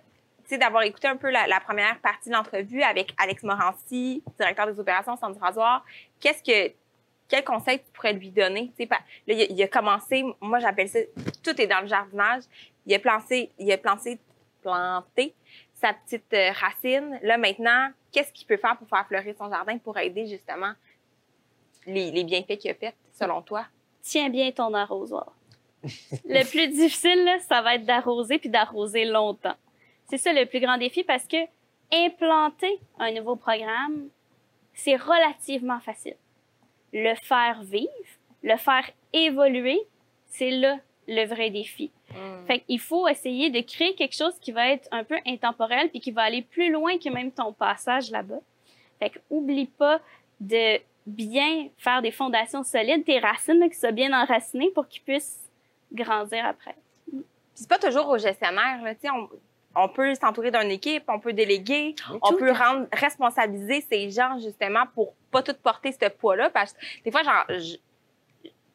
tu 0.43 0.49
sais, 0.49 0.57
d'avoir 0.57 0.83
écouté 0.83 1.07
un 1.07 1.15
peu 1.15 1.29
la, 1.29 1.47
la 1.47 1.59
première 1.59 1.99
partie 1.99 2.29
de 2.29 2.33
l'entrevue 2.33 2.81
avec 2.81 3.13
Alex 3.17 3.43
Morancy, 3.43 4.23
directeur 4.37 4.65
des 4.65 4.79
opérations 4.79 5.13
au 5.13 5.17
Centre 5.17 5.33
du 5.33 5.39
Rasoir, 5.39 5.85
qu'est-ce 6.19 6.41
que, 6.43 6.73
quel 7.31 7.45
conseil 7.45 7.79
tu 7.79 7.85
pourrais 7.93 8.11
lui 8.11 8.29
donner? 8.29 8.73
Il 8.77 8.87
a, 8.91 9.43
il 9.49 9.63
a 9.63 9.67
commencé, 9.69 10.21
moi 10.41 10.59
j'appelle 10.59 10.89
ça, 10.89 10.99
tout 11.41 11.59
est 11.61 11.65
dans 11.65 11.79
le 11.79 11.87
jardinage. 11.87 12.43
Il 12.85 12.93
a 12.93 12.99
planté, 12.99 13.51
il 13.57 13.71
a 13.71 13.77
planté, 13.77 14.19
planté 14.61 15.33
sa 15.75 15.93
petite 15.93 16.33
euh, 16.33 16.51
racine. 16.51 17.17
Là, 17.23 17.37
maintenant, 17.37 17.89
qu'est-ce 18.11 18.33
qu'il 18.33 18.45
peut 18.45 18.57
faire 18.57 18.77
pour 18.77 18.87
faire 18.89 19.07
fleurir 19.07 19.33
son 19.37 19.49
jardin 19.49 19.77
pour 19.77 19.97
aider 19.97 20.27
justement 20.27 20.73
les, 21.87 22.23
bienfaits 22.25 22.57
qu'il 22.57 22.71
a 22.71 22.75
fait, 22.75 22.93
selon 23.13 23.41
toi? 23.41 23.65
tiens 24.01 24.29
bien 24.29 24.51
ton 24.51 24.73
arrosoir. 24.73 25.31
le 25.83 26.49
plus 26.49 26.67
difficile, 26.67 27.29
ça 27.47 27.61
va 27.61 27.75
être 27.75 27.85
d'arroser 27.85 28.39
puis 28.39 28.49
d'arroser 28.49 29.05
longtemps. 29.05 29.55
C'est 30.09 30.17
ça 30.17 30.33
le 30.33 30.45
plus 30.45 30.59
grand 30.59 30.77
défi 30.77 31.03
parce 31.03 31.25
que 31.25 31.37
implanter 31.93 32.79
un 32.99 33.13
nouveau 33.13 33.35
programme, 33.37 34.09
c'est 34.73 34.97
relativement 34.97 35.79
facile. 35.79 36.17
Le 36.93 37.15
faire 37.23 37.61
vivre, 37.63 37.89
le 38.43 38.57
faire 38.57 38.89
évoluer, 39.13 39.79
c'est 40.27 40.51
là 40.51 40.77
le 41.07 41.25
vrai 41.25 41.49
défi. 41.49 41.91
Fait 42.47 42.59
qu'il 42.59 42.79
faut 42.79 43.07
essayer 43.07 43.49
de 43.49 43.61
créer 43.61 43.95
quelque 43.95 44.15
chose 44.15 44.37
qui 44.39 44.51
va 44.51 44.69
être 44.69 44.87
un 44.91 45.03
peu 45.03 45.17
intemporel 45.25 45.89
puis 45.89 45.99
qui 45.99 46.11
va 46.11 46.23
aller 46.23 46.41
plus 46.41 46.71
loin 46.71 46.97
que 46.97 47.09
même 47.09 47.31
ton 47.31 47.53
passage 47.53 48.11
là-bas. 48.11 48.39
Fait 48.99 49.09
que 49.09 49.19
oublie 49.29 49.67
pas 49.67 49.99
de 50.39 50.79
bien 51.05 51.69
faire 51.77 52.01
des 52.01 52.11
fondations 52.11 52.63
solides, 52.63 53.05
tes 53.05 53.19
racines 53.19 53.59
là, 53.59 53.69
qui 53.69 53.75
soient 53.75 53.91
bien 53.91 54.11
enracinées 54.13 54.71
pour 54.71 54.87
qu'ils 54.87 55.01
puissent 55.01 55.49
grandir 55.91 56.45
après. 56.45 56.75
Puis 57.09 57.23
c'est 57.55 57.69
pas 57.69 57.79
toujours 57.79 58.07
au 58.09 58.17
gestionnaire, 58.17 58.81
là, 58.83 58.93
tu 58.93 59.01
sais, 59.01 59.09
on, 59.09 59.29
on 59.75 59.87
peut 59.89 60.13
s'entourer 60.15 60.51
d'une 60.51 60.71
équipe, 60.71 61.03
on 61.07 61.19
peut 61.19 61.33
déléguer, 61.33 61.95
on 62.21 62.29
Tout 62.31 62.37
peut 62.37 62.51
rendre 62.51 62.87
responsabiliser 62.93 63.81
ces 63.89 64.09
gens 64.11 64.37
justement 64.39 64.83
pour 64.93 65.13
pas 65.31 65.41
tout 65.41 65.55
porter 65.63 65.91
ce 65.91 66.09
poids-là 66.09 66.49
parce 66.49 66.73
que 66.73 66.79
des 67.05 67.11
fois 67.11 67.23
genre 67.23 67.45
je- 67.49 67.77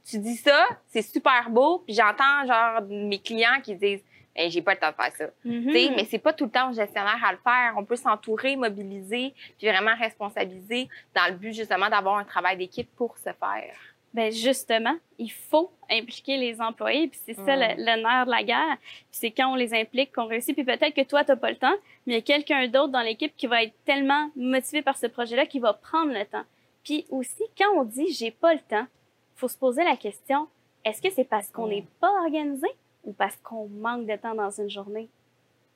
tu 0.09 0.19
dis 0.19 0.37
ça, 0.37 0.67
c'est 0.87 1.03
super 1.03 1.51
beau, 1.51 1.81
puis 1.85 1.95
j'entends 1.95 2.47
genre 2.47 2.83
mes 2.89 3.19
clients 3.19 3.61
qui 3.63 3.75
disent 3.75 4.03
hey, 4.37 4.51
j'ai 4.51 4.63
pas 4.63 4.75
le 4.75 4.79
temps 4.81 4.91
de 4.91 4.95
faire 4.95 5.13
ça. 5.17 5.25
Tu 5.43 5.73
sais, 5.73 5.91
mais 5.97 6.05
c'est 6.05 6.19
pas 6.19 6.33
tout 6.33 6.45
le 6.45 6.51
temps 6.51 6.71
au 6.71 6.75
gestionnaire 6.75 7.19
à 7.25 7.33
le 7.33 7.39
faire. 7.39 7.73
On 7.77 7.85
peut 7.85 7.97
s'entourer, 7.97 8.55
mobiliser, 8.55 9.35
puis 9.59 9.67
vraiment 9.69 9.97
responsabiliser 9.97 10.89
dans 11.15 11.27
le 11.29 11.37
but 11.39 11.53
justement 11.55 11.89
d'avoir 11.89 12.19
un 12.19 12.25
travail 12.25 12.57
d'équipe 12.57 12.89
pour 12.97 13.17
se 13.19 13.31
faire. 13.33 13.75
Ben 14.17 14.33
justement, 14.33 14.97
il 15.19 15.31
faut 15.31 15.71
impliquer 15.91 16.37
les 16.39 16.61
employés, 16.61 17.07
puis 17.09 17.21
c'est 17.25 17.35
ça 17.35 17.55
Mm. 17.57 17.61
le, 17.61 17.85
le 17.97 18.03
nerf 18.03 18.25
de 18.27 18.31
la 18.31 18.43
guerre. 18.43 18.77
Puis 18.81 19.07
c'est 19.11 19.31
quand 19.31 19.53
on 19.53 19.55
les 19.57 19.75
implique 19.75 20.13
qu'on 20.15 20.27
réussit. 20.27 20.55
Puis 20.55 20.65
peut-être 20.65 20.95
que 20.95 21.03
toi, 21.05 21.23
t'as 21.23 21.37
pas 21.37 21.51
le 21.51 21.57
temps, 21.57 21.75
mais 22.07 22.15
il 22.15 22.17
y 22.17 22.19
a 22.19 22.23
quelqu'un 22.23 22.67
d'autre 22.69 22.89
dans 22.93 23.03
l'équipe 23.03 23.35
qui 23.37 23.47
va 23.47 23.63
être 23.63 23.75
tellement 23.85 24.31
motivé 24.35 24.81
par 24.83 24.97
ce 24.97 25.07
projet-là 25.07 25.45
qui 25.47 25.59
va 25.59 25.75
prendre 25.75 26.13
le 26.13 26.25
temps. 26.25 26.45
Puis 26.83 27.05
aussi, 27.11 27.43
quand 27.59 27.71
on 27.77 27.85
dit 27.85 28.11
j'ai 28.13 28.31
pas 28.31 28.55
le 28.55 28.61
temps, 28.61 28.87
faut 29.35 29.49
se 29.49 29.59
poser 29.59 29.85
la 29.85 29.97
question 29.97 30.49
est-ce 30.85 31.03
que 31.03 31.11
c'est 31.11 31.25
parce 31.25 31.51
qu'on 31.51 31.67
Mm. 31.67 31.71
n'est 31.71 31.87
pas 32.01 32.13
organisé 32.23 32.69
ou 33.05 33.13
parce 33.13 33.37
qu'on 33.37 33.69
manque 33.69 34.07
de 34.07 34.17
temps 34.17 34.35
dans 34.35 34.51
une 34.51 34.71
journée? 34.71 35.09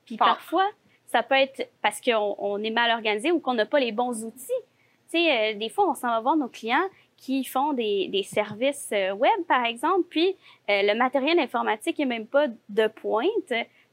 Puis 0.07 0.17
Fort. 0.17 0.29
parfois, 0.29 0.67
ça 1.09 1.23
peut 1.23 1.35
être 1.35 1.69
parce 1.83 2.01
qu'on 2.01 2.37
on 2.39 2.63
est 2.63 2.71
mal 2.71 2.91
organisé 2.93 3.33
ou 3.33 3.39
qu'on 3.41 3.55
n'a 3.55 3.67
pas 3.67 3.81
les 3.81 3.93
bons 3.93 4.25
outils. 4.25 4.61
Tu 5.13 5.19
sais, 5.19 5.55
euh, 5.55 5.59
des 5.59 5.69
fois, 5.69 5.91
on 5.91 5.95
s'en 5.95 6.09
va 6.09 6.21
voir 6.21 6.37
nos 6.37 6.47
clients 6.49 6.89
qui 7.21 7.45
font 7.45 7.73
des, 7.75 8.09
des 8.09 8.23
services 8.25 8.89
euh, 8.93 9.13
web, 9.13 9.31
par 9.47 9.65
exemple, 9.65 10.05
puis 10.09 10.29
euh, 10.69 10.83
le 10.83 10.95
matériel 10.95 11.39
informatique 11.39 12.01
est 12.01 12.07
même 12.07 12.27
pas 12.27 12.47
de 12.69 12.87
pointe. 12.89 13.29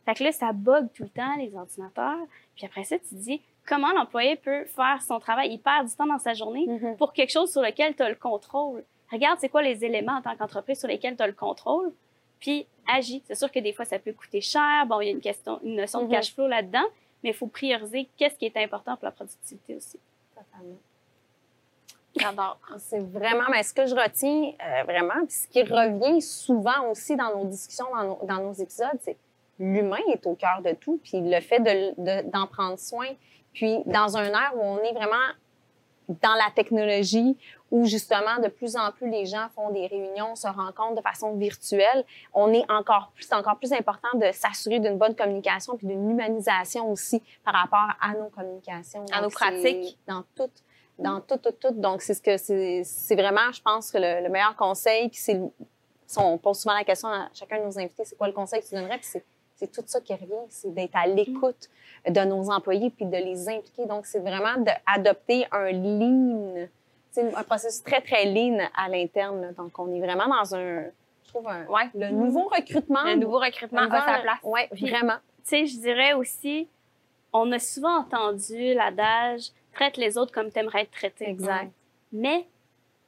Fait 0.05 0.15
que 0.15 0.23
là, 0.23 0.31
ça 0.31 0.53
bug 0.53 0.87
tout 0.95 1.03
le 1.03 1.09
temps, 1.09 1.35
les 1.37 1.53
ordinateurs. 1.53 2.25
Puis 2.55 2.65
après 2.65 2.85
ça, 2.85 2.97
tu 2.97 3.09
te 3.09 3.15
dis, 3.15 3.41
comment 3.67 3.91
l'employé 3.91 4.37
peut 4.37 4.63
faire 4.65 5.01
son 5.01 5.19
travail? 5.19 5.51
Il 5.51 5.59
perd 5.59 5.87
du 5.87 5.93
temps 5.93 6.07
dans 6.07 6.17
sa 6.19 6.33
journée 6.33 6.65
Mhm. 6.67 6.95
pour 6.97 7.11
quelque 7.13 7.31
chose 7.31 7.51
sur 7.51 7.61
lequel 7.61 7.95
tu 7.95 8.01
as 8.03 8.09
le 8.09 8.15
contrôle. 8.15 8.83
Regarde, 9.11 9.37
c'est 9.41 9.49
quoi 9.49 9.61
les 9.61 9.83
éléments 9.83 10.13
en 10.17 10.21
tant 10.21 10.35
qu'entreprise 10.37 10.79
sur 10.79 10.87
lesquels 10.87 11.15
tu 11.17 11.23
as 11.23 11.27
le 11.27 11.33
contrôle, 11.33 11.91
puis 12.39 12.65
agis. 12.87 13.21
C'est 13.25 13.35
sûr 13.35 13.51
que 13.51 13.59
des 13.59 13.73
fois, 13.73 13.83
ça 13.85 13.99
peut 13.99 14.13
coûter 14.13 14.39
cher. 14.41 14.85
Bon, 14.87 15.01
il 15.01 15.05
y 15.05 15.09
a 15.09 15.11
une 15.11 15.19
question, 15.21 15.59
une 15.63 15.75
notion 15.75 16.05
de 16.05 16.11
cash 16.11 16.33
flow 16.33 16.47
là-dedans, 16.47 16.85
mais 17.23 17.31
il 17.31 17.35
faut 17.35 17.47
prioriser 17.47 18.07
qu'est-ce 18.17 18.37
qui 18.37 18.45
est 18.45 18.57
important 18.57 18.95
pour 18.95 19.05
la 19.05 19.11
productivité 19.11 19.75
aussi. 19.75 19.99
Totalement. 20.33 20.77
J'adore. 22.19 22.57
C'est 22.79 22.99
vraiment, 22.99 23.45
mais 23.51 23.63
ce 23.63 23.73
que 23.73 23.85
je 23.85 23.95
retiens 23.95 24.51
euh, 24.65 24.83
vraiment, 24.83 25.25
puis 25.25 25.35
ce 25.35 25.47
qui 25.47 25.63
revient 25.63 26.21
souvent 26.21 26.89
aussi 26.91 27.15
dans 27.15 27.35
nos 27.37 27.45
discussions, 27.45 27.85
dans 27.93 28.03
nos, 28.03 28.19
dans 28.23 28.41
nos 28.43 28.53
épisodes, 28.53 28.97
c'est 29.01 29.17
l'humain 29.59 29.97
est 30.13 30.25
au 30.27 30.35
cœur 30.35 30.61
de 30.63 30.71
tout, 30.73 30.99
puis 31.03 31.21
le 31.21 31.39
fait 31.41 31.59
de- 31.59 31.93
de- 31.97 32.29
d'en 32.29 32.47
prendre 32.47 32.77
soin, 32.79 33.07
puis 33.53 33.79
dans 33.85 34.15
un 34.17 34.25
air 34.25 34.51
où 34.55 34.61
on 34.61 34.77
est 34.83 34.93
vraiment 34.93 35.15
dans 36.09 36.35
la 36.35 36.49
technologie, 36.55 37.35
où 37.69 37.83
justement 37.85 38.37
de 38.41 38.47
plus 38.47 38.77
en 38.77 38.91
plus 38.93 39.09
les 39.09 39.25
gens 39.25 39.47
font 39.53 39.71
des 39.71 39.87
réunions, 39.87 40.35
se 40.35 40.47
rencontrent 40.47 40.95
de 40.95 41.01
façon 41.01 41.35
virtuelle, 41.35 42.05
on 42.33 42.53
est 42.53 42.63
encore 42.71 43.11
plus, 43.13 43.23
c'est 43.25 43.35
encore 43.35 43.57
plus 43.57 43.73
important 43.73 44.07
de 44.13 44.31
s'assurer 44.31 44.79
d'une 44.79 44.97
bonne 44.97 45.15
communication 45.15 45.75
puis 45.75 45.85
d'une 45.87 46.09
humanisation 46.09 46.89
aussi 46.89 47.21
par 47.43 47.55
rapport 47.55 47.89
à 47.99 48.13
nos 48.13 48.29
communications, 48.29 49.03
À 49.11 49.17
nos 49.17 49.23
Donc, 49.23 49.33
pratiques. 49.33 49.97
dans 50.07 50.23
toutes 50.35 50.63
dans 50.99 51.21
tout, 51.21 51.37
tout, 51.37 51.51
tout. 51.51 51.71
Donc, 51.71 52.01
c'est 52.01 52.13
ce 52.13 52.21
que 52.21 52.37
c'est, 52.37 53.15
vraiment, 53.15 53.51
je 53.51 53.61
pense, 53.61 53.91
que 53.91 53.97
le, 53.97 54.23
le 54.23 54.29
meilleur 54.29 54.55
conseil. 54.55 55.09
Puis 55.09 55.19
c'est, 55.19 55.39
on 56.17 56.37
pose 56.37 56.59
souvent 56.59 56.75
la 56.75 56.83
question 56.83 57.09
à 57.09 57.29
chacun 57.33 57.59
de 57.59 57.65
nos 57.65 57.77
invités, 57.79 58.05
c'est 58.05 58.17
quoi 58.17 58.27
le 58.27 58.33
conseil 58.33 58.61
que 58.61 58.67
tu 58.67 58.75
donnerais? 58.75 58.97
Puis 58.97 59.21
c'est, 59.55 59.71
tout 59.71 59.83
ça 59.85 59.99
qui 60.01 60.13
revient, 60.13 60.33
c'est 60.49 60.73
d'être 60.73 60.95
à 60.95 61.07
l'écoute 61.07 61.69
de 62.07 62.19
nos 62.21 62.49
employés 62.51 62.91
puis 62.91 63.05
de 63.05 63.17
les 63.17 63.49
impliquer. 63.49 63.85
Donc, 63.85 64.05
c'est 64.05 64.19
vraiment 64.19 64.55
d'adopter 64.57 65.47
un 65.51 65.71
lean, 65.71 66.67
un 67.17 67.43
processus 67.43 67.83
très, 67.83 68.01
très 68.01 68.25
lean 68.25 68.59
à 68.75 68.87
l'interne. 68.87 69.53
Donc, 69.57 69.77
on 69.79 69.91
est 69.93 69.99
vraiment 69.99 70.27
dans 70.27 70.55
un, 70.55 70.83
je 71.25 71.29
trouve, 71.29 71.47
un, 71.47 71.65
Ouais. 71.65 71.89
le 71.95 72.09
nouveau 72.11 72.47
recrutement. 72.47 73.03
Le 73.03 73.15
nouveau 73.15 73.39
recrutement 73.39 73.81
a 73.81 74.05
sa 74.05 74.21
place. 74.21 74.39
Oui, 74.43 74.61
vraiment. 74.89 75.17
tu 75.39 75.49
sais, 75.49 75.65
je 75.65 75.79
dirais 75.79 76.13
aussi, 76.13 76.67
on 77.33 77.51
a 77.51 77.59
souvent 77.59 77.97
entendu 77.99 78.73
l'adage 78.75 79.49
traite 79.77 79.97
les 79.97 80.17
autres 80.17 80.31
comme 80.33 80.51
t'aimerais 80.51 80.81
être 80.83 80.91
traité. 80.91 81.29
Exact. 81.29 81.71
Mais 82.11 82.47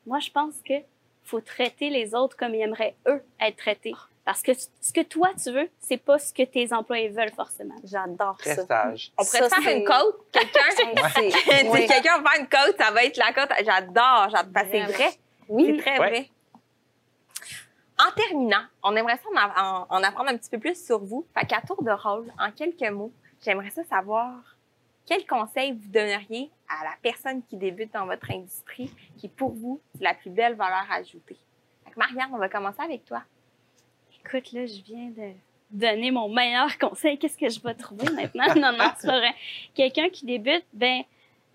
moi, 0.06 0.20
je 0.20 0.30
pense 0.32 0.56
que 0.68 0.74
faut 1.24 1.42
traiter 1.42 1.90
les 1.90 2.14
autres 2.16 2.36
comme 2.38 2.54
ils 2.56 2.62
aimeraient 2.62 2.96
eux 3.08 3.22
être 3.42 3.58
traités. 3.58 3.94
Parce 4.26 4.42
que 4.44 4.52
ce 4.54 4.94
que 4.94 5.02
toi, 5.02 5.30
tu 5.42 5.52
veux, 5.52 5.70
c'est 5.80 5.98
pas 5.98 6.20
ce 6.20 6.32
que 6.34 6.44
tes 6.44 6.72
employés 6.74 7.10
veulent 7.10 7.34
forcément. 7.34 7.76
J'adore 7.84 8.38
Très 8.38 8.56
ça. 8.56 8.66
sage. 8.66 9.12
On 9.18 9.24
pourrait 9.26 9.40
Ça, 9.40 9.50
faire 9.50 9.64
c'est- 9.64 9.78
une 9.80 9.84
côte, 9.86 10.18
quelqu'un? 10.32 10.60
C'est- 11.16 11.70
oui. 11.70 11.88
quelqu'un 11.94 12.20
va 12.22 12.30
faire 12.30 12.42
une 12.42 12.48
côte, 12.50 12.76
ça 12.80 12.92
va 12.92 13.04
être 13.06 13.18
la 13.18 13.34
côte. 13.34 13.50
J'adore, 13.66 14.28
que 14.32 14.60
C'est 14.72 14.84
vrai. 14.84 15.10
C'est 15.12 15.20
Oui. 15.50 15.78
très 15.78 16.00
Ouais. 16.00 16.10
vrai. 16.10 16.30
En 17.98 18.12
terminant, 18.16 18.64
on 18.84 18.96
aimerait 18.96 19.18
ça 19.18 19.30
en, 19.34 19.38
av- 19.38 19.54
en- 19.90 19.96
en 19.98 20.04
apprendre 20.04 20.30
un 20.30 20.38
petit 20.38 20.50
peu 20.50 20.60
plus 20.60 20.80
sur 20.86 21.00
vous. 21.04 21.26
Fait 21.38 21.46
qu'à 21.46 21.62
tour 21.62 21.82
de 21.84 21.92
rôle, 21.92 22.32
en 22.40 22.52
quelques 22.52 22.90
mots, 22.92 23.12
j'aimerais 23.44 23.72
ça 23.72 23.84
savoir 23.84 24.36
quel 25.10 25.26
conseil 25.26 25.72
vous 25.74 25.90
donneriez 25.90 26.52
à 26.70 26.84
la 26.84 26.92
personne 27.02 27.42
qui 27.44 27.58
débute 27.58 27.92
dans 27.94 28.06
votre 28.06 28.30
industrie, 28.32 28.92
qui 29.18 29.28
pour 29.28 29.52
vous, 29.54 29.82
c'est 29.96 30.04
la 30.04 30.14
plus 30.14 30.30
belle 30.30 30.54
valeur 30.54 30.86
ajoutée? 30.92 31.38
Que 31.92 31.98
Marianne, 31.98 32.30
on 32.32 32.38
va 32.38 32.48
commencer 32.48 32.82
avec 32.84 33.04
toi. 33.06 33.24
Écoute, 34.24 34.52
là, 34.52 34.66
je 34.68 34.82
viens 34.84 35.10
de 35.10 35.32
donner 35.72 36.12
mon 36.12 36.30
meilleur 36.30 36.78
conseil. 36.78 37.18
Qu'est-ce 37.18 37.38
que 37.38 37.50
je 37.50 37.60
vais 37.62 37.74
trouver 37.74 38.06
maintenant? 38.14 38.54
non, 38.56 38.72
non, 38.78 38.92
c'est 38.98 39.08
vrai. 39.08 39.34
Quelqu'un 39.74 40.10
qui 40.10 40.26
débute, 40.26 40.66
ben, 40.74 41.02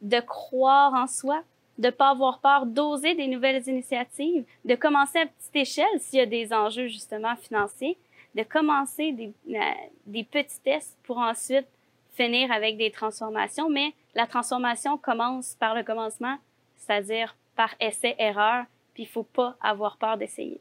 de 0.03 0.19
croire 0.21 0.93
en 0.95 1.07
soi, 1.07 1.43
de 1.79 1.91
pas 1.91 2.11
avoir 2.11 2.41
peur, 2.41 2.67
d'oser 2.67 3.15
des 3.15 3.29
nouvelles 3.29 3.67
initiatives, 3.69 4.45
de 4.65 4.75
commencer 4.75 5.19
à 5.21 5.27
petite 5.27 5.55
échelle 5.57 6.01
s'il 6.01 6.19
y 6.19 6.23
a 6.23 6.27
des 6.27 6.53
enjeux, 6.53 6.89
justement, 6.89 7.37
financiers, 7.37 7.97
de 8.35 8.43
commencer 8.43 9.13
des, 9.13 9.33
la- 9.47 9.77
des 10.07 10.25
petits 10.25 10.61
tests 10.61 10.99
pour 11.05 11.19
ensuite 11.19 11.67
finir 12.15 12.51
avec 12.53 12.77
des 12.77 12.91
transformations. 12.91 13.69
Mais 13.71 13.93
la 14.15 14.27
transformation 14.27 14.97
commence 14.99 15.55
par 15.55 15.75
le 15.75 15.83
commencement, 15.83 16.37
c'est-à-dire 16.77 17.37
par 17.57 17.75
essai-erreur, 17.81 18.65
puis 18.95 19.05
il 19.05 19.09
faut 19.09 19.23
pas 19.23 19.57
avoir 19.61 19.97
peur 19.97 20.17
d'essayer. 20.17 20.61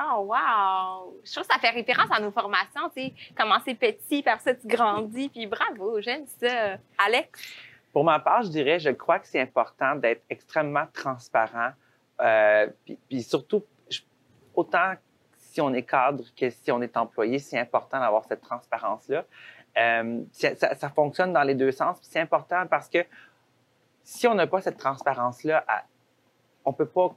Oh, 0.00 0.20
wow! 0.20 1.20
Je 1.24 1.32
trouve 1.32 1.44
que 1.46 1.52
ça 1.52 1.58
fait 1.58 1.70
référence 1.70 2.08
à 2.12 2.20
nos 2.20 2.30
formations, 2.30 2.88
tu 2.96 3.02
sais, 3.02 3.12
commencer 3.36 3.74
petit, 3.74 4.22
après 4.28 4.38
ça, 4.38 4.54
tu 4.54 4.68
grandis, 4.68 5.28
puis 5.28 5.46
bravo, 5.46 6.00
j'aime 6.00 6.24
ça. 6.26 6.76
Alex? 7.04 7.42
Pour 7.92 8.04
ma 8.04 8.20
part, 8.20 8.42
je 8.42 8.48
dirais, 8.50 8.78
je 8.78 8.90
crois 8.90 9.18
que 9.18 9.26
c'est 9.26 9.40
important 9.40 9.96
d'être 9.96 10.22
extrêmement 10.30 10.86
transparent. 10.92 11.70
Euh, 12.20 12.68
puis, 12.84 12.98
puis 13.08 13.22
surtout, 13.22 13.64
je- 13.90 14.02
autant 14.54 14.92
si 15.36 15.60
on 15.60 15.72
est 15.74 15.82
cadre 15.82 16.22
que 16.36 16.50
si 16.50 16.70
on 16.70 16.80
est 16.80 16.96
employé, 16.96 17.40
c'est 17.40 17.58
important 17.58 17.98
d'avoir 17.98 18.24
cette 18.24 18.42
transparence-là. 18.42 19.24
Euh, 19.78 20.22
ça, 20.32 20.88
fonctionne 20.90 21.32
dans 21.32 21.42
les 21.42 21.54
deux 21.54 21.72
sens. 21.72 21.98
C'est 22.02 22.20
important 22.20 22.66
parce 22.68 22.88
que 22.88 22.98
si 24.02 24.26
on 24.26 24.34
n'a 24.34 24.46
pas 24.46 24.60
cette 24.60 24.78
transparence-là, 24.78 25.64
on 26.64 26.72
peut 26.72 26.86
pas. 26.86 27.14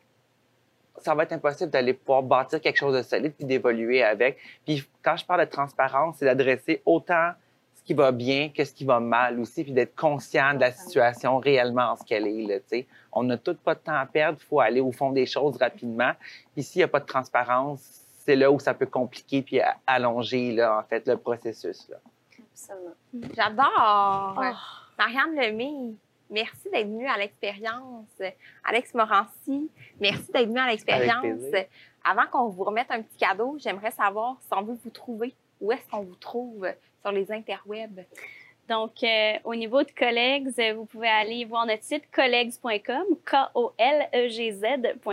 Ça 0.98 1.16
va 1.16 1.24
être 1.24 1.32
impossible 1.32 1.72
d'aller 1.72 1.94
pouvoir 1.94 2.22
bâtir 2.22 2.62
quelque 2.62 2.78
chose 2.78 2.96
de 2.96 3.02
solide 3.02 3.34
puis 3.34 3.46
d'évoluer 3.46 4.04
avec. 4.04 4.38
Puis 4.66 4.88
quand 5.02 5.16
je 5.16 5.26
parle 5.26 5.46
de 5.46 5.50
transparence, 5.50 6.18
c'est 6.20 6.26
d'adresser 6.26 6.82
autant 6.86 7.32
ce 7.74 7.84
qui 7.84 7.94
va 7.96 8.12
bien 8.12 8.50
que 8.50 8.64
ce 8.64 8.74
qui 8.74 8.86
va 8.86 9.00
mal 9.00 9.40
aussi, 9.40 9.64
puis 9.64 9.72
d'être 9.72 9.96
conscient 9.96 10.54
de 10.54 10.60
la 10.60 10.72
situation 10.72 11.40
réellement 11.40 11.94
en 11.94 11.96
ce 11.96 12.04
qu'elle 12.04 12.28
est. 12.28 12.44
Là, 12.44 12.84
on 13.14 13.24
n'a 13.24 13.38
tout 13.38 13.56
pas 13.56 13.74
de 13.74 13.80
temps 13.80 13.96
à 13.96 14.06
perdre, 14.06 14.38
il 14.40 14.46
faut 14.46 14.60
aller 14.60 14.82
au 14.82 14.92
fond 14.92 15.12
des 15.12 15.26
choses 15.26 15.58
rapidement. 15.58 16.12
Puis 16.54 16.64
s'il 16.64 16.82
n'y 16.82 16.84
a 16.84 16.88
pas 16.88 17.00
de 17.00 17.06
transparence, 17.06 18.04
c'est 18.20 18.36
là 18.36 18.52
où 18.52 18.60
ça 18.60 18.76
peut 18.76 18.86
compliquer 18.86 19.42
puis 19.42 19.60
allonger 19.88 20.52
là, 20.52 20.78
en 20.78 20.84
fait, 20.84 21.08
le 21.08 21.18
processus. 21.18 21.90
Là. 21.90 21.98
Absolument. 22.62 22.96
J'adore! 23.36 24.36
Oh. 24.38 24.56
Marianne 24.98 25.36
Lemay, 25.36 25.96
merci 26.30 26.70
d'être 26.72 26.88
venue 26.88 27.08
à 27.08 27.18
l'expérience. 27.18 28.22
Alex 28.64 28.94
Morancy, 28.94 29.70
merci 30.00 30.32
d'être 30.32 30.48
venu 30.48 30.60
à 30.60 30.68
l'expérience. 30.68 31.42
Avant 32.04 32.28
qu'on 32.32 32.50
vous 32.50 32.64
remette 32.64 32.90
un 32.90 33.02
petit 33.02 33.18
cadeau, 33.18 33.56
j'aimerais 33.58 33.92
savoir 33.92 34.38
si 34.42 34.48
on 34.52 34.62
veut 34.62 34.78
vous 34.84 34.90
trouver. 34.90 35.34
Où 35.60 35.72
est-ce 35.72 35.88
qu'on 35.90 36.02
vous 36.02 36.16
trouve 36.16 36.68
sur 37.02 37.12
les 37.12 37.32
interwebs? 37.32 38.06
Donc, 38.70 39.04
euh, 39.04 39.34
au 39.44 39.56
niveau 39.56 39.84
de 39.84 39.92
collègues, 39.92 40.50
euh, 40.60 40.74
vous 40.76 40.86
pouvez 40.86 41.10
aller 41.10 41.44
voir 41.46 41.66
notre 41.66 41.84
site 41.84 42.10
colleagues.com, 42.12 43.18
K-O-L-E-G-Z.com. 43.26 45.04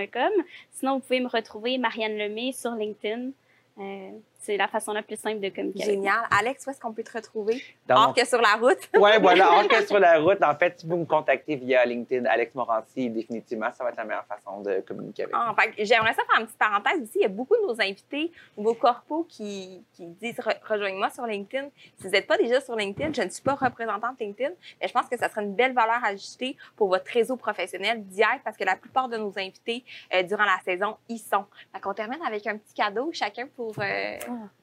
Sinon, 0.70 0.94
vous 0.94 1.00
pouvez 1.00 1.20
me 1.20 1.28
retrouver 1.28 1.76
Marianne 1.76 2.16
Lemay 2.16 2.52
sur 2.52 2.70
LinkedIn. 2.72 3.30
Euh, 3.78 4.10
c'est 4.38 4.56
la 4.56 4.68
façon 4.68 4.92
la 4.92 5.02
plus 5.02 5.16
simple 5.18 5.40
de 5.40 5.48
communiquer. 5.50 5.84
Génial. 5.84 6.20
Alex, 6.30 6.64
où 6.66 6.70
est-ce 6.70 6.80
qu'on 6.80 6.92
peut 6.92 7.02
te 7.02 7.12
retrouver? 7.12 7.62
Dans 7.86 7.96
Hors 7.96 8.06
mon- 8.08 8.12
que 8.14 8.26
sur 8.26 8.40
la 8.40 8.54
route. 8.54 8.78
Ouais, 8.98 9.18
voilà. 9.18 9.52
En 9.52 9.68
fait, 9.68 9.86
sur 9.86 9.98
la 9.98 10.18
route, 10.18 10.42
en 10.42 10.54
fait, 10.54 10.80
si 10.80 10.86
vous 10.86 10.96
me 10.96 11.04
contactez 11.04 11.56
via 11.56 11.84
LinkedIn, 11.84 12.24
Alex 12.26 12.54
Morancy, 12.54 13.10
définitivement, 13.10 13.70
ça 13.72 13.84
va 13.84 13.90
être 13.90 13.96
la 13.96 14.04
meilleure 14.04 14.24
façon 14.26 14.60
de 14.60 14.80
communiquer 14.86 15.24
avec 15.24 15.34
Ah, 15.36 15.54
fait 15.58 15.70
que 15.72 15.84
J'aimerais 15.84 16.14
ça 16.14 16.22
faire 16.30 16.40
une 16.40 16.46
petite 16.46 16.58
parenthèse 16.58 17.02
aussi. 17.02 17.12
Il 17.16 17.22
y 17.22 17.24
a 17.24 17.28
beaucoup 17.28 17.54
de 17.56 17.66
nos 17.66 17.80
invités, 17.80 18.30
vos 18.56 18.74
corpos 18.74 19.26
qui, 19.28 19.82
qui 19.94 20.06
disent 20.06 20.38
Re- 20.38 20.58
rejoignez-moi 20.66 21.10
sur 21.10 21.26
LinkedIn. 21.26 21.68
Si 21.98 22.04
vous 22.06 22.10
n'êtes 22.10 22.26
pas 22.26 22.36
déjà 22.38 22.60
sur 22.60 22.76
LinkedIn, 22.76 23.12
je 23.12 23.22
ne 23.22 23.28
suis 23.30 23.42
pas 23.42 23.54
représentante 23.54 24.18
LinkedIn, 24.20 24.52
mais 24.80 24.88
je 24.88 24.92
pense 24.92 25.06
que 25.08 25.16
ça 25.18 25.28
serait 25.28 25.42
une 25.42 25.54
belle 25.54 25.72
valeur 25.74 26.04
ajoutée 26.04 26.56
pour 26.76 26.88
votre 26.88 27.10
réseau 27.12 27.36
professionnel 27.36 28.04
d'hier 28.04 28.38
parce 28.44 28.56
que 28.56 28.64
la 28.64 28.76
plupart 28.76 29.08
de 29.08 29.16
nos 29.16 29.32
invités 29.38 29.84
euh, 30.14 30.22
durant 30.22 30.44
la 30.44 30.58
saison 30.64 30.96
y 31.08 31.18
sont. 31.18 31.44
Fait 31.72 31.80
qu'on 31.80 31.94
termine 31.94 32.20
avec 32.26 32.46
un 32.46 32.56
petit 32.56 32.74
cadeau 32.74 33.10
chacun 33.12 33.46
pour. 33.56 33.74
euh, 33.78 34.16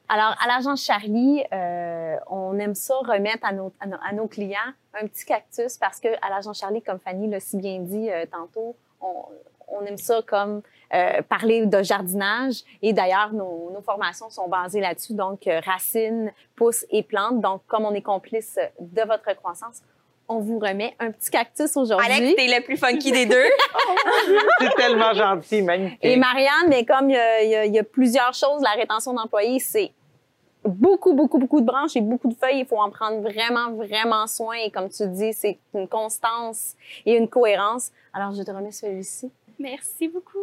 Alors, 0.08 0.36
à 0.40 0.46
l'agence 0.46 0.84
Charlie, 0.84 1.42
euh, 1.52 2.16
on 2.28 2.58
aime 2.58 2.74
ça 2.74 2.94
remettre 2.98 3.44
à 3.44 4.12
nos, 4.12 4.26
clients 4.28 4.72
un 4.94 5.06
petit 5.06 5.24
cactus 5.24 5.76
parce 5.78 6.00
que 6.00 6.08
à 6.22 6.30
l'agence 6.30 6.60
Charlie, 6.60 6.80
comme 6.80 7.00
Fanny 7.00 7.28
l'a 7.28 7.40
si 7.40 7.56
bien 7.56 7.80
dit 7.80 8.10
euh, 8.10 8.24
tantôt, 8.30 8.76
on, 9.00 9.84
aime 9.84 9.98
ça 9.98 10.22
comme 10.26 10.62
euh, 10.94 11.22
parler 11.22 11.66
de 11.66 11.82
jardinage. 11.82 12.62
Et 12.82 12.92
d'ailleurs, 12.92 13.32
nos, 13.32 13.70
nos 13.74 13.82
formations 13.82 14.30
sont 14.30 14.48
basées 14.48 14.80
là-dessus. 14.80 15.14
Donc, 15.14 15.48
racines, 15.64 16.32
pousses 16.54 16.86
et 16.90 17.02
plantes. 17.02 17.40
Donc, 17.40 17.62
comme 17.66 17.84
on 17.84 17.92
est 17.92 18.02
complice 18.02 18.58
de 18.80 19.02
votre 19.02 19.34
croissance, 19.34 19.82
on 20.28 20.40
vous 20.40 20.58
remet 20.58 20.94
un 20.98 21.10
petit 21.10 21.30
cactus 21.30 21.76
aujourd'hui. 21.76 22.10
Alex, 22.10 22.34
t'es 22.36 22.46
le 22.46 22.62
plus 22.64 22.76
funky 22.76 23.12
des 23.12 23.26
deux. 23.26 23.36
C'est 24.60 24.74
tellement 24.76 25.14
gentil, 25.14 25.62
magnifique. 25.62 25.98
Et 26.02 26.16
Marianne, 26.16 26.68
mais 26.68 26.84
comme 26.84 27.10
il 27.10 27.16
y 27.16 27.70
y 27.70 27.78
a 27.78 27.84
plusieurs 27.84 28.34
choses, 28.34 28.62
la 28.62 28.72
rétention 28.72 29.12
d'employés, 29.12 29.58
c'est 29.60 29.92
beaucoup, 30.64 31.14
beaucoup, 31.14 31.38
beaucoup 31.38 31.60
de 31.60 31.66
branches 31.66 31.96
et 31.96 32.00
beaucoup 32.00 32.28
de 32.28 32.34
feuilles. 32.34 32.60
Il 32.60 32.66
faut 32.66 32.78
en 32.78 32.90
prendre 32.90 33.20
vraiment, 33.20 33.72
vraiment 33.72 34.26
soin. 34.26 34.56
Et 34.64 34.70
comme 34.70 34.88
tu 34.88 35.06
dis, 35.08 35.32
c'est 35.32 35.58
une 35.74 35.88
constance 35.88 36.74
et 37.04 37.16
une 37.16 37.28
cohérence. 37.28 37.90
Alors, 38.12 38.32
je 38.32 38.42
te 38.42 38.50
remets 38.50 38.72
celui-ci. 38.72 39.30
Merci 39.58 40.08
beaucoup. 40.08 40.38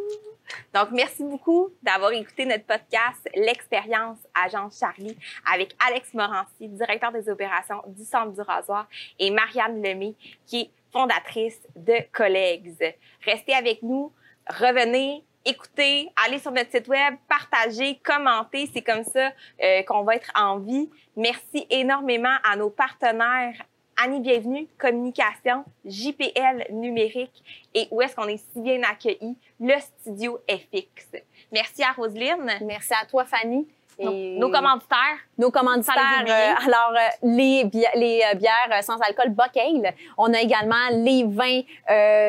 Donc, 0.74 0.90
merci 0.92 1.24
beaucoup 1.24 1.70
d'avoir 1.84 2.12
écouté 2.12 2.46
notre 2.46 2.66
podcast 2.66 3.30
L'expérience 3.36 4.18
Agence 4.34 4.80
Charlie 4.80 5.18
avec 5.52 5.76
Alex 5.88 6.14
Morancy, 6.14 6.68
directeur 6.68 7.12
des 7.12 7.30
opérations 7.30 7.82
du 7.88 8.04
Centre 8.04 8.32
du 8.32 8.42
Rasoir, 8.42 8.88
et 9.20 9.30
Marianne 9.30 9.82
Lemay, 9.84 10.16
qui 10.48 10.62
est 10.62 10.72
fondatrice 10.92 11.60
de 11.76 11.98
Collègues. 12.12 12.96
Restez 13.24 13.54
avec 13.54 13.84
nous, 13.84 14.12
revenez, 14.48 15.24
écoutez, 15.46 16.10
allez 16.26 16.40
sur 16.40 16.52
notre 16.52 16.72
site 16.72 16.88
web, 16.88 17.16
partagez, 17.28 18.00
commentez. 18.04 18.70
C'est 18.74 18.82
comme 18.82 19.04
ça 19.04 19.32
euh, 19.62 19.84
qu'on 19.84 20.04
va 20.04 20.16
être 20.16 20.32
en 20.36 20.60
vie. 20.60 20.90
Merci 21.16 21.66
énormément 21.70 22.36
à 22.44 22.56
nos 22.56 22.70
partenaires 22.70 23.56
Annie 24.04 24.20
Bienvenue, 24.20 24.68
Communication, 24.78 25.64
JPL 25.86 26.68
Numérique 26.72 27.44
et 27.74 27.88
où 27.92 28.02
est-ce 28.02 28.16
qu'on 28.16 28.28
est 28.28 28.38
si 28.38 28.60
bien 28.60 28.82
accueillis, 28.84 29.38
le 29.62 29.74
Studio 29.80 30.40
FX. 30.50 31.20
Merci 31.52 31.84
à 31.84 31.92
Roselyne. 31.94 32.52
Merci 32.66 32.94
à 32.94 33.06
toi, 33.06 33.24
Fanny. 33.26 33.66
Nos, 34.00 34.12
Et 34.12 34.38
nos 34.40 34.50
commanditaires. 34.50 35.20
nos 35.38 35.52
commanditaires. 35.52 36.26
euh, 36.28 36.66
alors, 36.66 36.94
euh, 36.96 37.08
les, 37.22 37.64
bi- 37.66 37.86
les 37.96 38.22
euh, 38.30 38.36
bières 38.36 38.84
sans 38.84 38.98
alcool 38.98 39.30
Bocale. 39.30 39.94
On 40.18 40.34
a 40.34 40.40
également 40.42 40.90
les 40.92 41.24
vins 41.26 41.62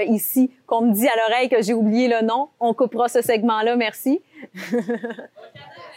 ici 0.07 0.51
qu'on 0.67 0.83
me 0.83 0.93
dit 0.93 1.09
à 1.09 1.17
l'oreille 1.17 1.49
que 1.49 1.63
j'ai 1.63 1.73
oublié 1.75 2.07
le 2.07 2.21
nom. 2.21 2.51
On 2.61 2.75
coupera 2.75 3.09
ce 3.09 3.23
segment-là, 3.23 3.77
merci. 3.77 4.21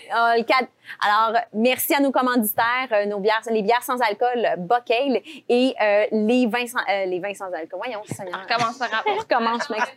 Le 0.09 0.43
cadre- 0.43 0.67
Alors, 1.05 1.39
merci 1.53 1.93
à 1.93 1.99
nos 1.99 2.11
commanditaires, 2.11 2.87
euh, 2.91 3.05
nos 3.05 3.19
bières, 3.19 3.41
les 3.49 3.61
bières 3.61 3.83
sans 3.83 3.99
alcool 4.01 4.47
Bocale 4.57 5.21
et 5.49 5.75
euh, 5.81 6.05
les, 6.11 6.47
vins 6.47 6.67
sans, 6.67 6.79
euh, 6.89 7.05
les 7.05 7.19
vins 7.19 7.33
sans 7.33 7.51
alcool. 7.53 7.79
Voyons, 7.83 8.01
Seigneur. 8.05 8.39
On 8.39 8.43
recommence 8.53 8.81
On 9.05 9.15
recommence, 9.15 9.69
m'ex- 9.69 9.95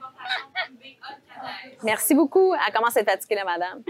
Merci 1.82 2.14
beaucoup. 2.14 2.54
Elle 2.54 2.72
commence 2.72 2.96
à 2.96 3.00
être 3.00 3.11
fatiguée, 3.11 3.36
la 3.36 3.44
madame. 3.44 3.82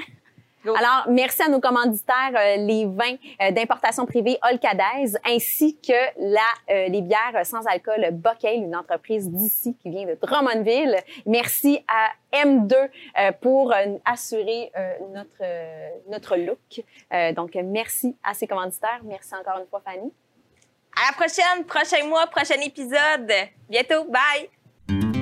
Go. 0.65 0.75
Alors, 0.77 1.07
merci 1.09 1.43
à 1.43 1.49
nos 1.49 1.61
commanditaires, 1.61 2.33
euh, 2.35 2.57
les 2.57 2.85
vins 2.85 3.17
euh, 3.41 3.51
d'importation 3.51 4.05
privée 4.05 4.39
Olcadaise, 4.43 5.19
ainsi 5.27 5.79
que 5.81 5.93
la, 6.19 6.41
euh, 6.71 6.89
les 6.89 7.01
bières 7.01 7.45
sans 7.45 7.67
alcool 7.67 8.09
Bocale, 8.13 8.57
une 8.57 8.77
entreprise 8.77 9.31
d'ici 9.31 9.75
qui 9.81 9.91
vient 9.91 10.07
de 10.07 10.19
Drummondville. 10.21 10.97
Merci 11.25 11.83
à 11.89 12.11
M2 12.45 12.75
euh, 12.75 13.33
pour 13.41 13.73
euh, 13.73 13.97
assurer 14.05 14.71
euh, 14.77 14.93
notre, 15.15 15.43
euh, 15.43 15.89
notre 16.09 16.37
look. 16.37 16.85
Euh, 17.13 17.33
donc, 17.33 17.55
merci 17.55 18.17
à 18.23 18.35
ces 18.35 18.47
commanditaires. 18.47 19.01
Merci 19.05 19.35
encore 19.35 19.59
une 19.61 19.67
fois, 19.67 19.81
Fanny. 19.85 20.13
À 20.97 21.11
la 21.11 21.17
prochaine, 21.17 21.65
prochain 21.65 22.07
mois, 22.07 22.27
prochain 22.27 22.61
épisode. 22.61 23.33
Bientôt. 23.69 24.05
Bye. 24.05 25.20